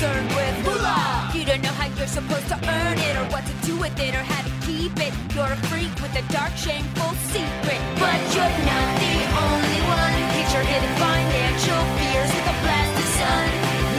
concerned 0.00 0.28
with. 0.34 0.64
Moolah! 0.64 1.30
You 1.34 1.44
don't 1.44 1.62
know 1.62 1.76
how 1.76 1.86
you're 1.96 2.06
supposed 2.06 2.48
to 2.48 2.56
earn 2.56 2.98
it, 2.98 3.16
or 3.20 3.24
what 3.32 3.44
to 3.44 3.52
do 3.66 3.76
with 3.76 3.92
it, 4.00 4.14
or 4.14 4.24
how 4.24 4.42
to 4.42 4.52
keep 4.66 4.96
it. 4.96 5.12
You're 5.34 5.52
a 5.52 5.60
freak 5.68 5.92
with 6.00 6.14
a 6.16 6.24
dark, 6.32 6.56
shameful 6.56 7.12
secret. 7.28 7.80
But 8.00 8.16
you're 8.32 8.56
not 8.64 8.88
the 9.04 9.16
only 9.44 9.80
one. 9.92 10.16
Get 10.32 10.48
your 10.56 10.64
hidden 10.64 10.94
financial 10.96 11.80
fears 12.00 12.30
with 12.32 12.48
a 12.48 12.56
blast 12.64 12.96
of 12.96 13.08
sun. 13.20 13.48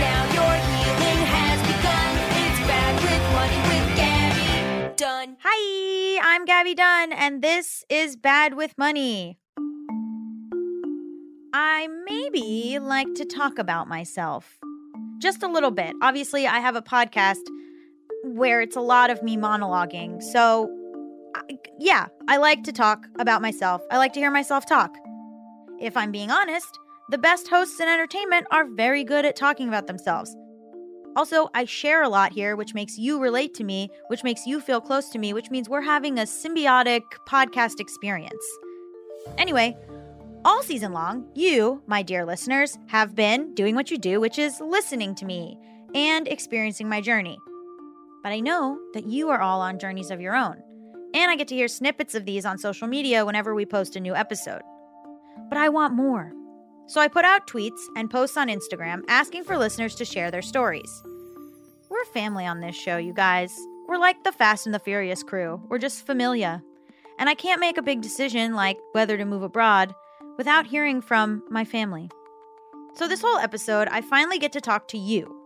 Now 0.01 0.21
your 0.37 0.53
healing 0.73 1.21
has 1.37 1.57
begun. 1.69 2.11
It's 2.49 2.61
bad 2.65 2.93
with 3.05 3.23
money 3.37 3.61
with 3.69 3.87
Gaby. 4.01 5.37
Hi, 5.45 6.19
I'm 6.23 6.45
Gaby 6.45 6.73
Dunn, 6.73 7.13
and 7.13 7.43
this 7.43 7.85
is 7.89 8.15
Bad 8.15 8.55
with 8.55 8.75
Money. 8.75 9.37
I 11.53 11.87
maybe 12.09 12.79
like 12.79 13.13
to 13.15 13.25
talk 13.25 13.59
about 13.59 13.87
myself 13.87 14.60
just 15.21 15.43
a 15.43 15.47
little 15.47 15.71
bit. 15.71 15.93
Obviously, 16.01 16.47
I 16.47 16.59
have 16.59 16.75
a 16.75 16.81
podcast 16.81 17.41
where 18.23 18.61
it's 18.61 18.75
a 18.75 18.81
lot 18.81 19.09
of 19.09 19.21
me 19.23 19.37
monologuing. 19.37 20.21
So, 20.21 20.69
yeah, 21.79 22.07
I 22.27 22.37
like 22.37 22.63
to 22.63 22.71
talk 22.71 23.05
about 23.19 23.41
myself. 23.41 23.81
I 23.91 23.97
like 23.97 24.13
to 24.13 24.19
hear 24.19 24.31
myself 24.31 24.65
talk. 24.65 24.95
If 25.79 25.95
I'm 25.95 26.11
being 26.11 26.31
honest, 26.31 26.79
the 27.09 27.17
best 27.17 27.47
hosts 27.47 27.79
in 27.79 27.87
entertainment 27.87 28.47
are 28.51 28.65
very 28.65 29.03
good 29.03 29.25
at 29.25 29.35
talking 29.35 29.67
about 29.67 29.87
themselves. 29.87 30.35
Also, 31.15 31.49
I 31.53 31.65
share 31.65 32.03
a 32.03 32.09
lot 32.09 32.31
here, 32.31 32.55
which 32.55 32.73
makes 32.73 32.97
you 32.97 33.19
relate 33.19 33.53
to 33.55 33.63
me, 33.63 33.89
which 34.07 34.23
makes 34.23 34.45
you 34.45 34.61
feel 34.61 34.79
close 34.79 35.09
to 35.09 35.19
me, 35.19 35.33
which 35.33 35.51
means 35.51 35.67
we're 35.67 35.81
having 35.81 36.17
a 36.17 36.23
symbiotic 36.23 37.01
podcast 37.27 37.79
experience. 37.79 38.45
Anyway, 39.37 39.75
all 40.43 40.63
season 40.63 40.93
long, 40.93 41.29
you, 41.35 41.81
my 41.87 42.01
dear 42.01 42.25
listeners, 42.25 42.77
have 42.87 43.15
been 43.15 43.53
doing 43.53 43.75
what 43.75 43.91
you 43.91 43.97
do, 43.97 44.19
which 44.19 44.39
is 44.39 44.59
listening 44.59 45.13
to 45.15 45.25
me 45.25 45.57
and 45.93 46.27
experiencing 46.27 46.89
my 46.89 47.01
journey. 47.01 47.37
But 48.23 48.31
I 48.31 48.39
know 48.39 48.79
that 48.93 49.05
you 49.05 49.29
are 49.29 49.41
all 49.41 49.61
on 49.61 49.79
journeys 49.79 50.11
of 50.11 50.21
your 50.21 50.35
own, 50.35 50.57
and 51.13 51.29
I 51.29 51.35
get 51.35 51.47
to 51.49 51.55
hear 51.55 51.67
snippets 51.67 52.15
of 52.15 52.25
these 52.25 52.45
on 52.45 52.57
social 52.57 52.87
media 52.87 53.25
whenever 53.25 53.53
we 53.53 53.65
post 53.65 53.95
a 53.95 53.99
new 53.99 54.15
episode. 54.15 54.61
But 55.49 55.57
I 55.57 55.69
want 55.69 55.93
more. 55.93 56.33
So 56.87 56.99
I 56.99 57.07
put 57.07 57.25
out 57.25 57.47
tweets 57.47 57.79
and 57.95 58.09
posts 58.09 58.37
on 58.37 58.47
Instagram 58.47 59.01
asking 59.07 59.43
for 59.43 59.57
listeners 59.57 59.95
to 59.95 60.05
share 60.05 60.31
their 60.31 60.41
stories. 60.41 61.03
We're 61.89 62.05
family 62.05 62.45
on 62.45 62.61
this 62.61 62.75
show, 62.75 62.97
you 62.97 63.13
guys. 63.13 63.53
We're 63.87 63.97
like 63.97 64.23
the 64.23 64.31
Fast 64.31 64.65
and 64.65 64.73
the 64.73 64.79
Furious 64.79 65.23
crew. 65.23 65.61
We're 65.69 65.77
just 65.77 66.05
familia. 66.05 66.63
And 67.19 67.29
I 67.29 67.35
can't 67.35 67.59
make 67.59 67.77
a 67.77 67.83
big 67.83 68.01
decision 68.01 68.55
like 68.55 68.77
whether 68.93 69.17
to 69.17 69.25
move 69.25 69.43
abroad 69.43 69.93
without 70.41 70.65
hearing 70.65 71.01
from 71.01 71.43
my 71.51 71.63
family. 71.63 72.09
So, 72.95 73.07
this 73.07 73.21
whole 73.21 73.37
episode, 73.37 73.87
I 73.89 74.01
finally 74.01 74.39
get 74.39 74.51
to 74.53 74.59
talk 74.59 74.87
to 74.87 74.97
you. 74.97 75.39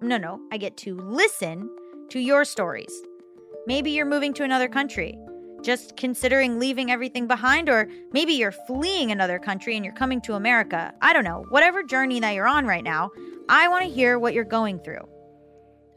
No, 0.00 0.16
no, 0.16 0.40
I 0.50 0.56
get 0.56 0.78
to 0.78 0.96
listen 0.96 1.68
to 2.08 2.18
your 2.18 2.46
stories. 2.46 2.90
Maybe 3.66 3.90
you're 3.90 4.06
moving 4.06 4.32
to 4.32 4.42
another 4.42 4.66
country, 4.66 5.14
just 5.62 5.98
considering 5.98 6.58
leaving 6.58 6.90
everything 6.90 7.26
behind, 7.26 7.68
or 7.68 7.86
maybe 8.12 8.32
you're 8.32 8.50
fleeing 8.50 9.10
another 9.10 9.38
country 9.38 9.76
and 9.76 9.84
you're 9.84 9.92
coming 9.92 10.22
to 10.22 10.36
America. 10.36 10.94
I 11.02 11.12
don't 11.12 11.24
know. 11.24 11.44
Whatever 11.50 11.82
journey 11.82 12.18
that 12.20 12.32
you're 12.32 12.48
on 12.48 12.64
right 12.64 12.82
now, 12.82 13.10
I 13.50 13.68
want 13.68 13.84
to 13.84 13.90
hear 13.90 14.18
what 14.18 14.32
you're 14.32 14.44
going 14.44 14.78
through. 14.78 15.06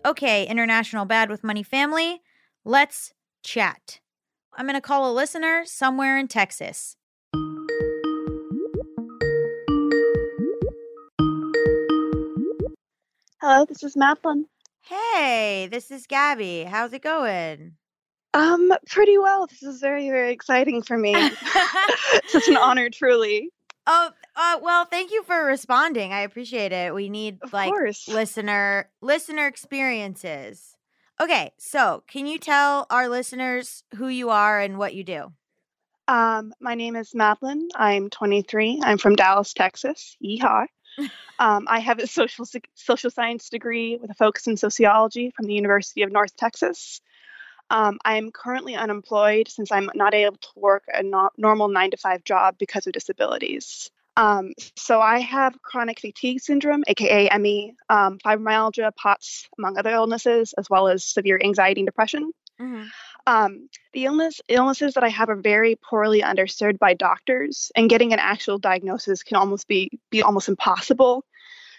Okay, 0.05 0.45
International 0.47 1.05
Bad 1.05 1.29
with 1.29 1.45
Money 1.45 1.63
family, 1.63 2.21
let's 2.65 3.13
chat. 3.41 4.01
I'm 4.53 4.65
going 4.65 4.75
to 4.75 4.81
call 4.81 5.09
a 5.09 5.15
listener 5.15 5.63
somewhere 5.65 6.17
in 6.17 6.27
Texas. 6.27 6.97
Hello, 13.49 13.63
this 13.63 13.81
is 13.81 13.95
Madeline. 13.95 14.45
Hey, 14.81 15.69
this 15.71 15.89
is 15.89 16.05
Gaby. 16.05 16.65
How's 16.65 16.91
it 16.91 17.01
going? 17.01 17.77
Um, 18.33 18.73
pretty 18.89 19.17
well. 19.17 19.47
This 19.47 19.63
is 19.63 19.79
very, 19.79 20.09
very 20.09 20.33
exciting 20.33 20.81
for 20.81 20.97
me. 20.97 21.13
It's 22.13 22.33
Such 22.33 22.49
an 22.49 22.57
honor, 22.61 22.89
truly. 22.89 23.49
Oh, 23.87 24.09
uh, 24.35 24.59
well, 24.61 24.83
thank 24.83 25.11
you 25.13 25.23
for 25.23 25.45
responding. 25.45 26.11
I 26.11 26.23
appreciate 26.23 26.73
it. 26.73 26.93
We 26.93 27.07
need 27.07 27.37
Of 27.41 27.53
like 27.53 27.69
course. 27.69 28.09
listener 28.09 28.89
listener 28.99 29.47
experiences. 29.47 30.75
Okay, 31.21 31.53
so 31.57 32.03
can 32.05 32.27
you 32.27 32.39
tell 32.39 32.85
our 32.89 33.07
listeners 33.07 33.85
who 33.95 34.09
you 34.09 34.29
are 34.29 34.59
and 34.59 34.77
what 34.77 34.93
you 34.93 35.05
do? 35.05 35.31
Um, 36.09 36.53
my 36.59 36.75
name 36.75 36.97
is 36.97 37.15
Madeline. 37.15 37.69
I'm 37.75 38.09
23. 38.09 38.81
I'm 38.83 38.97
from 38.97 39.15
Dallas, 39.15 39.53
Texas. 39.53 40.17
Yeehaw. 40.21 40.65
Um, 41.39 41.67
I 41.69 41.81
have 41.81 41.99
a 41.99 42.07
social 42.07 42.45
social 42.73 43.11
science 43.11 43.49
degree 43.49 43.97
with 43.97 44.09
a 44.09 44.15
focus 44.15 44.47
in 44.47 44.57
sociology 44.57 45.29
from 45.29 45.45
the 45.45 45.53
University 45.53 46.01
of 46.01 46.11
North 46.11 46.35
Texas. 46.35 46.99
Um, 47.69 47.99
I'm 48.03 48.31
currently 48.31 48.75
unemployed 48.75 49.47
since 49.47 49.71
I'm 49.71 49.91
not 49.93 50.13
able 50.13 50.37
to 50.37 50.47
work 50.55 50.85
a 50.91 51.03
no- 51.03 51.29
normal 51.37 51.67
nine 51.67 51.91
to 51.91 51.97
five 51.97 52.23
job 52.23 52.57
because 52.57 52.87
of 52.87 52.93
disabilities. 52.93 53.91
Um, 54.15 54.53
so 54.75 54.99
I 54.99 55.19
have 55.19 55.61
chronic 55.61 55.99
fatigue 55.99 56.39
syndrome, 56.39 56.83
aka 56.87 57.29
ME, 57.37 57.75
um, 57.89 58.17
fibromyalgia, 58.17 58.95
POTS, 58.95 59.47
among 59.59 59.77
other 59.77 59.91
illnesses, 59.91 60.53
as 60.53 60.67
well 60.69 60.87
as 60.87 61.03
severe 61.03 61.39
anxiety 61.43 61.81
and 61.81 61.87
depression. 61.87 62.31
Um, 63.27 63.67
the 63.91 64.05
illness 64.05 64.39
illnesses 64.47 64.93
that 64.93 65.03
I 65.03 65.09
have 65.09 65.27
are 65.29 65.35
very 65.35 65.75
poorly 65.75 66.23
understood 66.23 66.79
by 66.79 66.93
doctors, 66.93 67.71
and 67.75 67.89
getting 67.89 68.13
an 68.13 68.19
actual 68.19 68.57
diagnosis 68.57 69.21
can 69.21 69.35
almost 69.35 69.67
be 69.67 69.91
be 70.09 70.23
almost 70.23 70.47
impossible, 70.47 71.25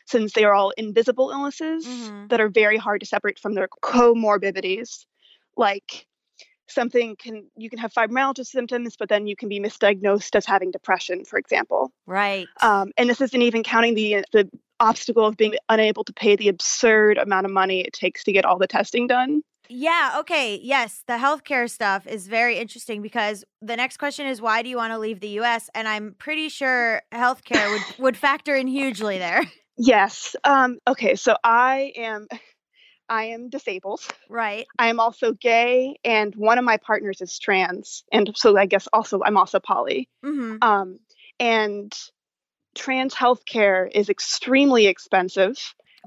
since 0.07 0.35
they 0.35 0.45
are 0.45 0.53
all 0.53 0.73
invisible 0.77 1.31
illnesses 1.31 1.87
Mhm. 1.87 2.29
that 2.29 2.41
are 2.41 2.51
very 2.51 2.77
hard 2.77 3.01
to 3.01 3.07
separate 3.07 3.39
from 3.39 3.55
their 3.55 3.69
comorbidities. 3.83 5.07
Like 5.57 6.07
something 6.67 7.17
can 7.17 7.51
you 7.57 7.71
can 7.71 7.79
have 7.79 7.95
fibromyalgia 7.95 8.45
symptoms, 8.45 8.97
but 8.99 9.09
then 9.09 9.27
you 9.27 9.35
can 9.35 9.49
be 9.49 9.59
misdiagnosed 9.59 10.37
as 10.37 10.45
having 10.45 10.71
depression, 10.71 11.25
for 11.25 11.39
example. 11.39 11.93
Right. 12.07 12.47
Um, 12.63 12.93
and 12.99 13.09
this 13.09 13.23
isn't 13.23 13.43
even 13.43 13.63
counting 13.63 13.95
the 13.95 14.23
the 14.33 14.51
obstacle 14.81 15.27
of 15.27 15.37
being 15.37 15.55
unable 15.69 16.05
to 16.05 16.13
pay 16.13 16.37
the 16.37 16.49
absurd 16.49 17.19
amount 17.19 17.47
of 17.47 17.53
money 17.53 17.81
it 17.81 17.93
takes 17.93 18.25
to 18.25 18.33
get 18.33 18.45
all 18.45 18.59
the 18.59 18.67
testing 18.67 19.07
done. 19.07 19.43
Yeah, 19.69 20.17
okay. 20.21 20.59
Yes, 20.63 21.03
the 21.07 21.15
healthcare 21.15 21.71
stuff 21.71 22.07
is 22.07 22.27
very 22.27 22.57
interesting 22.57 23.03
because 23.03 23.45
the 23.61 23.77
next 23.77 23.99
question 23.99 24.27
is 24.27 24.41
why 24.41 24.63
do 24.63 24.71
you 24.71 24.77
want 24.77 24.93
to 24.93 24.99
leave 24.99 25.21
the 25.21 25.41
US? 25.41 25.69
And 25.75 25.87
I'm 25.87 26.15
pretty 26.19 26.49
sure 26.49 27.03
healthcare 27.13 27.71
would 27.71 27.99
would 27.99 28.17
factor 28.17 28.55
in 28.55 28.67
hugely 28.67 29.19
there. 29.19 29.43
Yes. 29.77 30.35
Um, 30.45 30.79
okay. 30.89 31.15
So 31.15 31.37
I 31.45 31.93
am 31.97 32.27
I 33.09 33.25
am 33.25 33.49
disabled. 33.49 34.01
Right. 34.29 34.67
I 34.79 34.89
am 34.89 35.01
also 35.01 35.33
gay, 35.33 35.97
and 36.05 36.35
one 36.35 36.59
of 36.59 36.65
my 36.65 36.77
partners 36.79 37.21
is 37.21 37.39
trans, 37.39 38.05
and 38.13 38.31
so 38.37 38.57
I 38.57 38.67
guess 38.67 38.89
also 38.93 39.21
I'm 39.25 39.37
also 39.37 39.61
poly. 39.61 40.09
Mm-hmm. 40.25 40.57
Um, 40.63 40.99
and 41.41 41.93
trans 42.75 43.15
healthcare 43.15 43.89
is 43.93 44.09
extremely 44.09 44.87
expensive, 44.87 45.57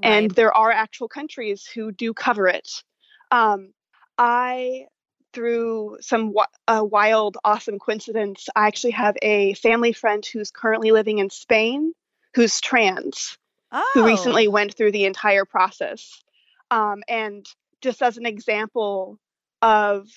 and 0.02 0.30
there 0.30 0.52
are 0.52 0.70
actual 0.70 1.08
countries 1.08 1.66
who 1.66 1.92
do 1.92 2.12
cover 2.14 2.48
it. 2.48 2.82
Um, 3.30 3.72
I, 4.18 4.86
through 5.32 5.98
some 6.00 6.34
a 6.68 6.84
wild, 6.84 7.38
awesome 7.44 7.78
coincidence, 7.78 8.48
I 8.54 8.66
actually 8.66 8.92
have 8.92 9.16
a 9.22 9.54
family 9.54 9.92
friend 9.92 10.24
who's 10.24 10.50
currently 10.50 10.92
living 10.92 11.18
in 11.18 11.30
Spain, 11.30 11.92
who's 12.34 12.60
trans, 12.60 13.36
oh. 13.70 13.88
who 13.94 14.06
recently 14.06 14.48
went 14.48 14.74
through 14.74 14.92
the 14.92 15.04
entire 15.04 15.44
process. 15.44 16.22
Um, 16.70 17.02
and 17.08 17.46
just 17.80 18.02
as 18.02 18.16
an 18.16 18.26
example 18.26 19.18
of 19.60 20.08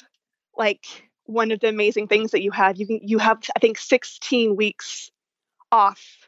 like 0.58 0.86
one 1.26 1.52
of 1.52 1.60
the 1.60 1.68
amazing 1.70 2.08
things 2.08 2.32
that 2.32 2.42
you 2.42 2.52
have, 2.52 2.78
you 2.78 2.88
can 2.88 3.00
you 3.04 3.18
have 3.18 3.40
I 3.56 3.60
think 3.60 3.78
16 3.78 4.56
weeks 4.56 5.12
off 5.72 6.25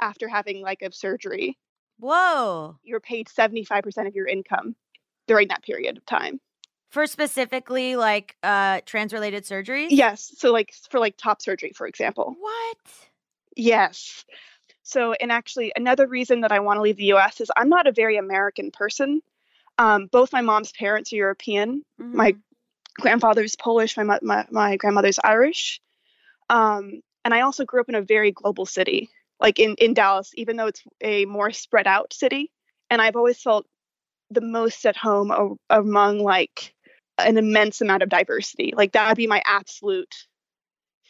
after 0.00 0.28
having 0.28 0.62
like 0.62 0.82
a 0.82 0.92
surgery. 0.92 1.58
Whoa. 1.98 2.76
You're 2.82 3.00
paid 3.00 3.28
75% 3.28 4.06
of 4.06 4.14
your 4.14 4.26
income 4.26 4.74
during 5.26 5.48
that 5.48 5.62
period 5.62 5.96
of 5.96 6.06
time. 6.06 6.40
For 6.90 7.06
specifically 7.06 7.94
like 7.96 8.36
uh 8.42 8.80
trans 8.84 9.12
related 9.12 9.44
surgeries? 9.44 9.88
Yes, 9.90 10.32
so 10.36 10.50
like 10.50 10.72
for 10.90 10.98
like 10.98 11.16
top 11.16 11.40
surgery, 11.40 11.72
for 11.74 11.86
example. 11.86 12.34
What? 12.38 12.78
Yes. 13.56 14.24
So, 14.82 15.12
and 15.12 15.30
actually, 15.30 15.72
another 15.76 16.06
reason 16.06 16.40
that 16.40 16.50
I 16.50 16.60
want 16.60 16.78
to 16.78 16.82
leave 16.82 16.96
the 16.96 17.12
US 17.12 17.40
is 17.40 17.50
I'm 17.56 17.68
not 17.68 17.86
a 17.86 17.92
very 17.92 18.16
American 18.16 18.70
person. 18.72 19.22
Um, 19.78 20.06
both 20.06 20.32
my 20.32 20.40
mom's 20.40 20.72
parents 20.72 21.12
are 21.12 21.16
European. 21.16 21.84
My 21.98 22.32
Mhm. 22.32 22.40
grandfather's 22.94 23.56
Polish, 23.56 23.96
my, 23.96 24.18
my, 24.20 24.46
my 24.50 24.76
grandmother's 24.76 25.18
Irish. 25.22 25.80
Um, 26.48 27.02
and 27.24 27.32
I 27.32 27.42
also 27.42 27.64
grew 27.64 27.80
up 27.80 27.88
in 27.88 27.94
a 27.94 28.02
very 28.02 28.32
global 28.32 28.66
city, 28.66 29.10
like 29.40 29.58
in, 29.58 29.74
in 29.76 29.94
Dallas, 29.94 30.30
even 30.34 30.56
though 30.56 30.66
it's 30.66 30.82
a 31.00 31.24
more 31.24 31.50
spread 31.50 31.86
out 31.86 32.12
city. 32.12 32.50
And 32.90 33.00
I've 33.00 33.16
always 33.16 33.40
felt 33.40 33.66
the 34.30 34.40
most 34.40 34.84
at 34.86 34.96
home 34.96 35.30
a- 35.30 35.76
among 35.76 36.18
like 36.20 36.74
an 37.18 37.36
immense 37.36 37.80
amount 37.80 38.02
of 38.02 38.08
diversity. 38.08 38.72
Like 38.76 38.92
that 38.92 39.08
would 39.08 39.16
be 39.16 39.26
my 39.26 39.42
absolute 39.46 40.14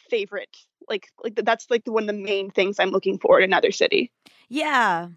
favorite. 0.08 0.56
Like, 0.88 1.08
like 1.22 1.34
that's 1.36 1.66
like 1.70 1.84
the, 1.84 1.92
one 1.92 2.04
of 2.04 2.14
the 2.14 2.22
main 2.22 2.50
things 2.50 2.78
I'm 2.78 2.90
looking 2.90 3.18
for 3.18 3.38
in 3.38 3.44
another 3.44 3.72
city. 3.72 4.10
Yeah. 4.48 5.08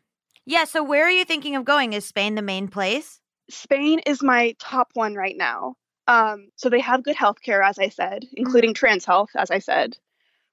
Yeah. 0.45 0.65
So 0.65 0.83
where 0.83 1.05
are 1.05 1.11
you 1.11 1.25
thinking 1.25 1.55
of 1.55 1.65
going? 1.65 1.93
Is 1.93 2.05
Spain 2.05 2.35
the 2.35 2.41
main 2.41 2.67
place? 2.67 3.19
Spain 3.49 3.99
is 4.05 4.23
my 4.23 4.55
top 4.59 4.89
one 4.93 5.15
right 5.15 5.35
now. 5.37 5.75
Um, 6.07 6.49
so 6.55 6.69
they 6.69 6.81
have 6.81 7.03
good 7.03 7.15
healthcare, 7.15 7.65
as 7.65 7.79
I 7.79 7.89
said, 7.89 8.25
including 8.33 8.73
trans 8.73 9.05
health, 9.05 9.29
as 9.35 9.51
I 9.51 9.59
said, 9.59 9.97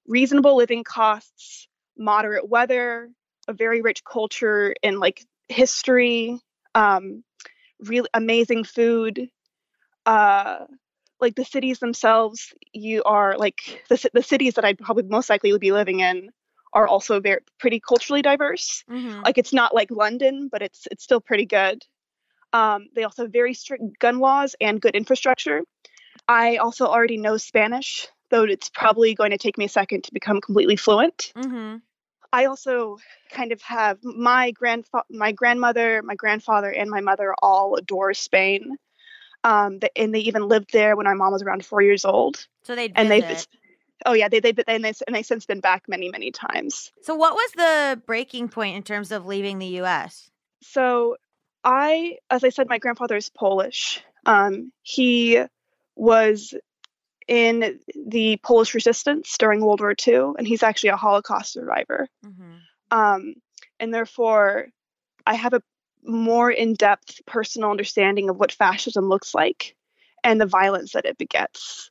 reasonable 0.07 0.55
living 0.55 0.83
costs, 0.83 1.67
moderate 1.97 2.47
weather, 2.47 3.09
a 3.47 3.53
very 3.53 3.81
rich 3.81 4.03
culture 4.03 4.73
and 4.83 4.99
like 4.99 5.25
history, 5.47 6.39
um, 6.75 7.23
really 7.79 8.09
amazing 8.13 8.63
food. 8.63 9.29
Uh, 10.05 10.65
like 11.19 11.35
the 11.35 11.45
cities 11.45 11.79
themselves, 11.79 12.53
you 12.73 13.03
are 13.03 13.37
like 13.37 13.83
the 13.89 14.09
the 14.13 14.23
cities 14.23 14.55
that 14.55 14.65
I'd 14.65 14.79
probably 14.79 15.03
most 15.03 15.29
likely 15.29 15.51
would 15.51 15.61
be 15.61 15.71
living 15.71 15.99
in 15.99 16.31
are 16.73 16.87
also 16.87 17.19
very 17.19 17.41
pretty 17.59 17.79
culturally 17.79 18.21
diverse 18.21 18.83
Mm-hmm. 18.89 19.21
like 19.23 19.37
it's 19.37 19.53
not 19.53 19.73
like 19.73 19.91
London, 19.91 20.49
but 20.51 20.61
it's 20.61 20.87
it's 20.91 21.03
still 21.03 21.21
pretty 21.21 21.45
good. 21.45 21.83
Um, 22.53 22.87
they 22.95 23.03
also 23.03 23.23
have 23.23 23.31
very 23.31 23.53
strict 23.53 23.83
gun 23.99 24.19
laws 24.19 24.55
and 24.59 24.81
good 24.81 24.95
infrastructure. 24.95 25.61
I 26.27 26.57
also 26.57 26.85
already 26.85 27.17
know 27.17 27.37
Spanish, 27.37 28.07
though 28.31 28.43
it's 28.43 28.69
probably 28.69 29.13
going 29.13 29.31
to 29.31 29.37
take 29.37 29.57
me 29.57 29.65
a 29.65 29.69
second 29.69 30.05
to 30.05 30.13
become 30.13 30.41
completely 30.41 30.75
fluent. 30.75 31.31
Mm-hmm. 31.35 31.77
I 32.33 32.45
also 32.45 32.97
kind 33.29 33.51
of 33.51 33.61
have 33.61 34.03
my 34.03 34.53
grandfa- 34.53 35.03
my 35.09 35.33
grandmother, 35.33 36.01
my 36.01 36.15
grandfather, 36.15 36.69
and 36.69 36.89
my 36.89 37.01
mother 37.01 37.35
all 37.41 37.75
adore 37.75 38.13
Spain. 38.13 38.77
Um, 39.43 39.79
and 39.95 40.13
they 40.13 40.19
even 40.19 40.47
lived 40.47 40.71
there 40.71 40.95
when 40.95 41.05
my 41.05 41.13
mom 41.13 41.33
was 41.33 41.43
around 41.43 41.65
four 41.65 41.81
years 41.81 42.05
old. 42.05 42.47
So 42.63 42.75
they'd 42.75 42.93
And 42.95 43.11
they've, 43.11 43.47
oh 44.05 44.13
yeah, 44.13 44.29
they 44.29 44.39
they 44.39 44.53
and 44.67 44.83
they 44.83 44.93
and 45.07 45.15
they 45.15 45.23
since 45.23 45.45
been 45.45 45.59
back 45.59 45.83
many 45.87 46.09
many 46.09 46.31
times. 46.31 46.91
So 47.01 47.15
what 47.15 47.33
was 47.33 47.51
the 47.55 48.01
breaking 48.05 48.49
point 48.49 48.77
in 48.77 48.83
terms 48.83 49.11
of 49.11 49.25
leaving 49.25 49.59
the 49.59 49.81
US? 49.81 50.29
So 50.61 51.17
I, 51.63 52.17
as 52.29 52.43
I 52.43 52.49
said, 52.49 52.69
my 52.69 52.77
grandfather 52.77 53.17
is 53.17 53.29
Polish. 53.29 54.01
Um, 54.25 54.71
he 54.83 55.43
was 55.95 56.53
in 57.31 57.79
the 57.95 58.35
Polish 58.43 58.73
resistance 58.73 59.37
during 59.37 59.61
World 59.61 59.79
War 59.79 59.95
II, 60.05 60.33
and 60.37 60.45
he's 60.45 60.63
actually 60.63 60.89
a 60.89 60.97
Holocaust 60.97 61.53
survivor. 61.53 62.09
Mm-hmm. 62.25 62.55
Um, 62.91 63.35
and 63.79 63.93
therefore, 63.93 64.67
I 65.25 65.35
have 65.35 65.53
a 65.53 65.63
more 66.03 66.51
in 66.51 66.73
depth 66.73 67.21
personal 67.25 67.71
understanding 67.71 68.29
of 68.29 68.35
what 68.37 68.51
fascism 68.51 69.07
looks 69.07 69.33
like 69.33 69.77
and 70.25 70.41
the 70.41 70.45
violence 70.45 70.91
that 70.91 71.05
it 71.05 71.17
begets. 71.17 71.89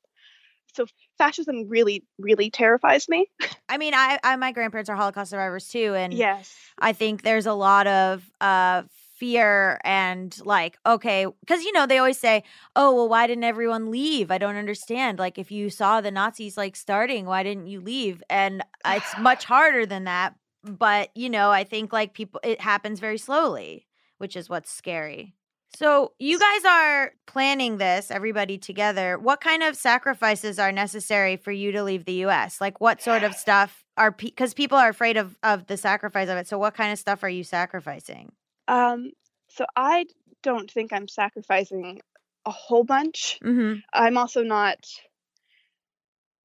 So, 0.75 0.84
fascism 1.16 1.69
really, 1.69 2.04
really 2.19 2.50
terrifies 2.50 3.08
me. 3.08 3.26
I 3.66 3.78
mean, 3.78 3.94
I, 3.94 4.19
I 4.22 4.37
my 4.37 4.52
grandparents 4.52 4.90
are 4.90 4.96
Holocaust 4.96 5.31
survivors 5.31 5.69
too, 5.69 5.94
and 5.94 6.12
Yes. 6.12 6.54
I 6.78 6.92
think 6.92 7.22
there's 7.22 7.46
a 7.46 7.54
lot 7.54 7.87
of 7.87 8.31
uh 8.42 8.82
fear 9.20 9.81
and 9.84 10.37
like 10.44 10.78
okay 10.84 11.26
because 11.40 11.62
you 11.62 11.72
know 11.72 11.87
they 11.87 11.99
always 11.99 12.19
say 12.19 12.43
oh 12.75 12.94
well 12.94 13.08
why 13.08 13.26
didn't 13.26 13.44
everyone 13.44 13.90
leave? 13.90 14.31
I 14.31 14.38
don't 14.38 14.56
understand. 14.56 15.19
Like 15.19 15.38
if 15.38 15.52
you 15.52 15.70
saw 15.70 16.00
the 16.00 16.11
nazis 16.11 16.56
like 16.56 16.75
starting 16.75 17.26
why 17.26 17.43
didn't 17.43 17.67
you 17.67 17.81
leave? 17.81 18.22
And 18.31 18.64
it's 18.87 19.19
much 19.19 19.44
harder 19.44 19.87
than 19.87 20.05
that 20.05 20.34
but 20.62 21.08
you 21.14 21.31
know 21.31 21.50
i 21.50 21.64
think 21.64 21.90
like 21.90 22.12
people 22.12 22.38
it 22.44 22.61
happens 22.61 23.00
very 23.00 23.17
slowly 23.17 23.87
which 24.20 24.37
is 24.37 24.50
what's 24.50 24.70
scary. 24.70 25.34
So 25.76 26.12
you 26.19 26.38
guys 26.38 26.64
are 26.66 27.12
planning 27.26 27.78
this 27.78 28.11
everybody 28.11 28.58
together. 28.58 29.19
What 29.19 29.40
kind 29.40 29.62
of 29.62 29.76
sacrifices 29.76 30.58
are 30.58 30.73
necessary 30.73 31.37
for 31.37 31.52
you 31.52 31.73
to 31.73 31.82
leave 31.82 32.05
the 32.05 32.25
us 32.25 32.61
like 32.61 32.81
what 32.81 33.00
sort 33.00 33.23
of 33.23 33.34
stuff 33.46 33.84
are 33.96 34.11
because 34.11 34.52
people 34.52 34.76
are 34.76 34.90
afraid 34.90 35.16
of 35.16 35.38
of 35.43 35.66
the 35.66 35.76
sacrifice 35.76 36.28
of 36.28 36.37
it 36.37 36.49
so 36.49 36.58
what 36.58 36.75
kind 36.75 36.93
of 36.93 36.99
stuff 36.99 37.23
are 37.23 37.28
you 37.28 37.44
sacrificing 37.44 38.32
Um, 38.70 39.11
so, 39.49 39.67
I 39.76 40.06
don't 40.43 40.70
think 40.70 40.93
I'm 40.93 41.08
sacrificing 41.08 42.00
a 42.46 42.50
whole 42.50 42.84
bunch. 42.84 43.38
mm-hmm. 43.44 43.81
I'm 43.93 44.17
also 44.17 44.43
not 44.43 44.78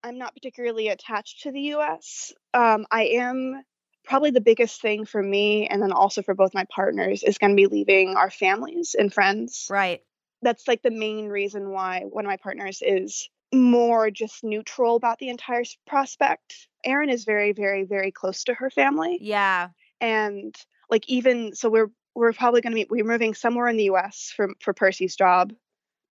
I'm 0.04 0.18
not 0.20 0.36
particularly 0.36 0.90
attached 0.90 1.44
to 1.44 1.52
the 1.52 1.62
US. 1.76 2.32
Um, 2.54 2.86
I 2.92 3.06
am 3.06 3.64
probably 4.04 4.30
the 4.30 4.42
biggest 4.42 4.80
thing 4.80 5.06
for 5.06 5.22
me 5.22 5.68
and 5.68 5.82
then 5.82 5.92
also 5.92 6.22
for 6.22 6.36
both 6.36 6.54
my 6.54 6.66
partners 6.66 7.24
is 7.24 7.40
going 7.40 7.52
to 7.52 7.56
be 7.56 7.66
leaving 7.66 8.16
our 8.16 8.30
families 8.30 8.96
and 8.98 9.12
friends. 9.12 9.68
right 9.70 10.02
That's 10.44 10.68
like 10.68 10.84
the 10.84 10.92
main 10.92 11.28
reason 11.28 11.72
why 11.72 12.02
one 12.02 12.24
of 12.26 12.30
my 12.30 12.38
partners 12.38 12.84
is 12.86 13.28
more 13.52 14.12
just 14.12 14.44
neutral 14.44 14.96
about 14.96 15.18
the 15.18 15.30
entire 15.30 15.64
prospect. 15.88 16.68
Erin 16.84 17.10
is 17.10 17.26
very 17.26 17.54
very 17.54 17.84
very 17.84 18.12
close 18.12 18.44
to 18.44 18.54
her 18.54 18.70
family 18.70 19.18
yeah 19.22 19.70
and 20.02 20.54
like 20.88 21.10
even 21.10 21.56
so 21.56 21.70
we're 21.70 21.90
we're 22.16 22.34
probably 22.34 22.62
going 22.62 22.72
to 22.72 22.86
be 22.86 22.88
we're 22.90 23.04
moving 23.04 23.34
somewhere 23.34 23.68
in 23.68 23.78
the 23.78 23.86
US 23.86 24.34
for 24.36 24.50
for 24.60 24.74
Percy's 24.74 25.16
job 25.16 25.54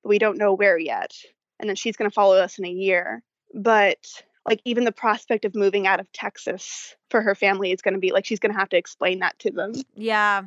but 0.04 0.10
we 0.10 0.18
don't 0.18 0.38
know 0.38 0.52
where 0.52 0.78
yet. 0.78 1.12
And 1.58 1.68
then 1.68 1.76
she's 1.76 1.96
going 1.96 2.10
to 2.10 2.14
follow 2.14 2.36
us 2.36 2.58
in 2.58 2.64
a 2.64 2.70
year. 2.70 3.22
But 3.54 4.06
like 4.46 4.60
even 4.64 4.84
the 4.84 4.92
prospect 4.92 5.44
of 5.44 5.54
moving 5.54 5.86
out 5.86 5.98
of 5.98 6.12
Texas 6.12 6.94
for 7.10 7.22
her 7.22 7.34
family 7.34 7.72
is 7.72 7.80
going 7.80 7.94
to 7.94 8.00
be 8.00 8.12
like 8.12 8.26
she's 8.26 8.38
going 8.38 8.52
to 8.52 8.58
have 8.58 8.68
to 8.68 8.76
explain 8.76 9.20
that 9.20 9.38
to 9.40 9.50
them. 9.50 9.72
Yeah. 9.94 10.42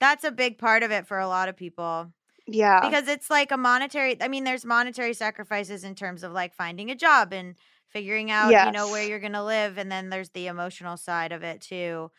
That's 0.00 0.24
a 0.24 0.32
big 0.32 0.58
part 0.58 0.82
of 0.82 0.90
it 0.90 1.06
for 1.06 1.18
a 1.18 1.28
lot 1.28 1.48
of 1.48 1.56
people. 1.56 2.12
Yeah. 2.46 2.80
Because 2.80 3.08
it's 3.08 3.30
like 3.30 3.52
a 3.52 3.56
monetary 3.56 4.20
i 4.20 4.28
mean 4.28 4.44
there's 4.44 4.64
monetary 4.64 5.14
sacrifices 5.14 5.84
in 5.84 5.94
terms 5.94 6.22
of 6.22 6.32
like 6.32 6.54
finding 6.54 6.90
a 6.90 6.96
job 6.96 7.32
and 7.32 7.54
figuring 7.88 8.30
out 8.30 8.50
you 8.50 8.72
know 8.72 8.90
where 8.90 9.06
you're 9.06 9.20
going 9.20 9.32
to 9.32 9.44
live 9.44 9.78
and 9.78 9.90
then 9.90 10.10
there's 10.10 10.30
the 10.30 10.48
emotional 10.48 10.96
side 10.96 11.32
of 11.32 11.42
it 11.42 11.60
too 11.60 12.10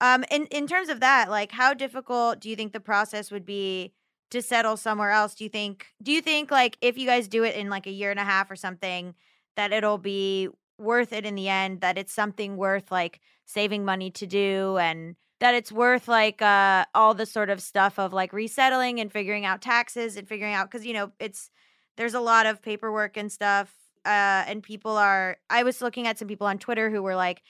um 0.00 0.24
in 0.30 0.46
in 0.46 0.66
terms 0.66 0.88
of 0.88 1.00
that 1.00 1.30
like 1.30 1.52
how 1.52 1.74
difficult 1.74 2.40
do 2.40 2.50
you 2.50 2.56
think 2.56 2.72
the 2.72 2.80
process 2.80 3.30
would 3.30 3.46
be 3.46 3.92
to 4.30 4.42
settle 4.42 4.76
somewhere 4.76 5.10
else? 5.10 5.34
Do 5.34 5.44
you 5.44 5.50
think 5.50 5.86
do 6.02 6.12
you 6.12 6.20
think 6.20 6.50
like 6.50 6.76
if 6.80 6.98
you 6.98 7.06
guys 7.06 7.28
do 7.28 7.44
it 7.44 7.54
in 7.54 7.70
like 7.70 7.86
a 7.86 7.90
year 7.90 8.10
and 8.10 8.20
a 8.20 8.24
half 8.24 8.50
or 8.50 8.56
something 8.56 9.14
that 9.56 9.72
it'll 9.72 9.98
be 9.98 10.48
worth 10.78 11.12
it 11.12 11.24
in 11.24 11.34
the 11.34 11.48
end 11.48 11.80
that 11.80 11.96
it's 11.96 12.12
something 12.12 12.56
worth 12.56 12.90
like 12.90 13.20
saving 13.46 13.84
money 13.84 14.10
to 14.10 14.26
do 14.26 14.76
and 14.76 15.16
that 15.40 15.54
it's 15.54 15.72
worth 15.72 16.06
like 16.08 16.42
uh 16.42 16.84
all 16.94 17.14
the 17.14 17.24
sort 17.24 17.48
of 17.48 17.62
stuff 17.62 17.98
of 17.98 18.12
like 18.12 18.32
resettling 18.32 19.00
and 19.00 19.10
figuring 19.10 19.46
out 19.46 19.62
taxes 19.62 20.16
and 20.16 20.28
figuring 20.28 20.52
out 20.52 20.70
because 20.70 20.84
you 20.84 20.92
know 20.92 21.12
it's 21.18 21.50
there's 21.96 22.14
a 22.14 22.20
lot 22.20 22.44
of 22.44 22.60
paperwork 22.60 23.16
and 23.16 23.32
stuff 23.32 23.72
uh 24.04 24.44
and 24.46 24.62
people 24.62 24.98
are 24.98 25.38
i 25.48 25.62
was 25.62 25.80
looking 25.80 26.06
at 26.06 26.18
some 26.18 26.28
people 26.28 26.46
on 26.46 26.58
twitter 26.58 26.90
who 26.90 27.02
were 27.02 27.16
like 27.16 27.42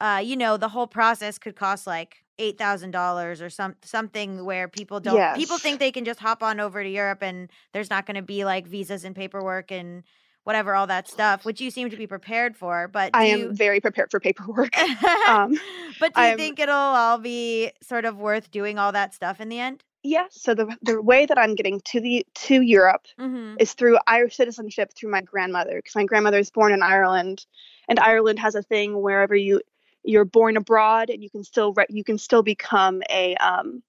uh, 0.00 0.20
you 0.24 0.36
know, 0.36 0.56
the 0.56 0.68
whole 0.68 0.86
process 0.86 1.38
could 1.38 1.56
cost 1.56 1.86
like 1.86 2.24
eight 2.38 2.56
thousand 2.56 2.90
dollars 2.92 3.42
or 3.42 3.50
some 3.50 3.74
something 3.82 4.44
where 4.46 4.66
people 4.66 4.98
don't 5.00 5.16
people 5.36 5.58
think 5.58 5.78
they 5.78 5.92
can 5.92 6.04
just 6.06 6.20
hop 6.20 6.42
on 6.42 6.58
over 6.58 6.82
to 6.82 6.88
Europe 6.88 7.22
and 7.22 7.50
there's 7.72 7.90
not 7.90 8.06
going 8.06 8.14
to 8.14 8.22
be 8.22 8.44
like 8.44 8.66
visas 8.66 9.04
and 9.04 9.14
paperwork 9.14 9.70
and 9.70 10.02
whatever 10.44 10.74
all 10.74 10.86
that 10.86 11.06
stuff, 11.06 11.44
which 11.44 11.60
you 11.60 11.70
seem 11.70 11.90
to 11.90 11.96
be 11.98 12.06
prepared 12.06 12.56
for. 12.56 12.88
But 12.88 13.10
I 13.12 13.26
am 13.26 13.38
you, 13.38 13.52
very 13.52 13.78
prepared 13.80 14.10
for 14.10 14.18
paperwork. 14.20 14.74
um, 15.28 15.54
but 16.00 16.14
do 16.14 16.20
you 16.22 16.28
I'm- 16.28 16.38
think 16.38 16.58
it'll 16.58 16.74
all 16.74 17.18
be 17.18 17.70
sort 17.82 18.06
of 18.06 18.16
worth 18.16 18.50
doing 18.50 18.78
all 18.78 18.92
that 18.92 19.12
stuff 19.14 19.38
in 19.40 19.48
the 19.50 19.60
end? 19.60 19.84
yeah. 20.02 20.24
So 20.30 20.54
the 20.54 20.74
the 20.80 21.02
way 21.02 21.26
that 21.26 21.36
I'm 21.36 21.54
getting 21.54 21.78
to 21.92 22.00
the 22.00 22.26
to 22.46 22.62
Europe 22.62 23.04
Mm-hmm. 23.20 23.56
is 23.60 23.74
through 23.74 23.98
Irish 24.06 24.34
citizenship 24.36 24.92
through 24.96 25.10
my 25.10 25.20
grandmother 25.20 25.74
because 25.76 25.94
my 25.94 26.04
grandmother 26.04 26.38
is 26.38 26.50
born 26.50 26.72
in 26.72 26.82
Ireland, 26.82 27.44
and 27.86 28.00
Ireland 28.00 28.38
has 28.38 28.54
a 28.54 28.62
thing 28.62 29.02
wherever 29.02 29.36
you 29.36 29.60
you're 30.04 30.24
born 30.24 30.56
abroad 30.56 31.10
and 31.10 31.22
you 31.22 31.30
can 31.30 31.44
still 31.44 31.72
re- 31.72 31.86
you 31.88 32.04
can 32.04 32.18
still 32.18 32.42
become 32.42 33.02
a 33.10 33.34
um 33.36 33.82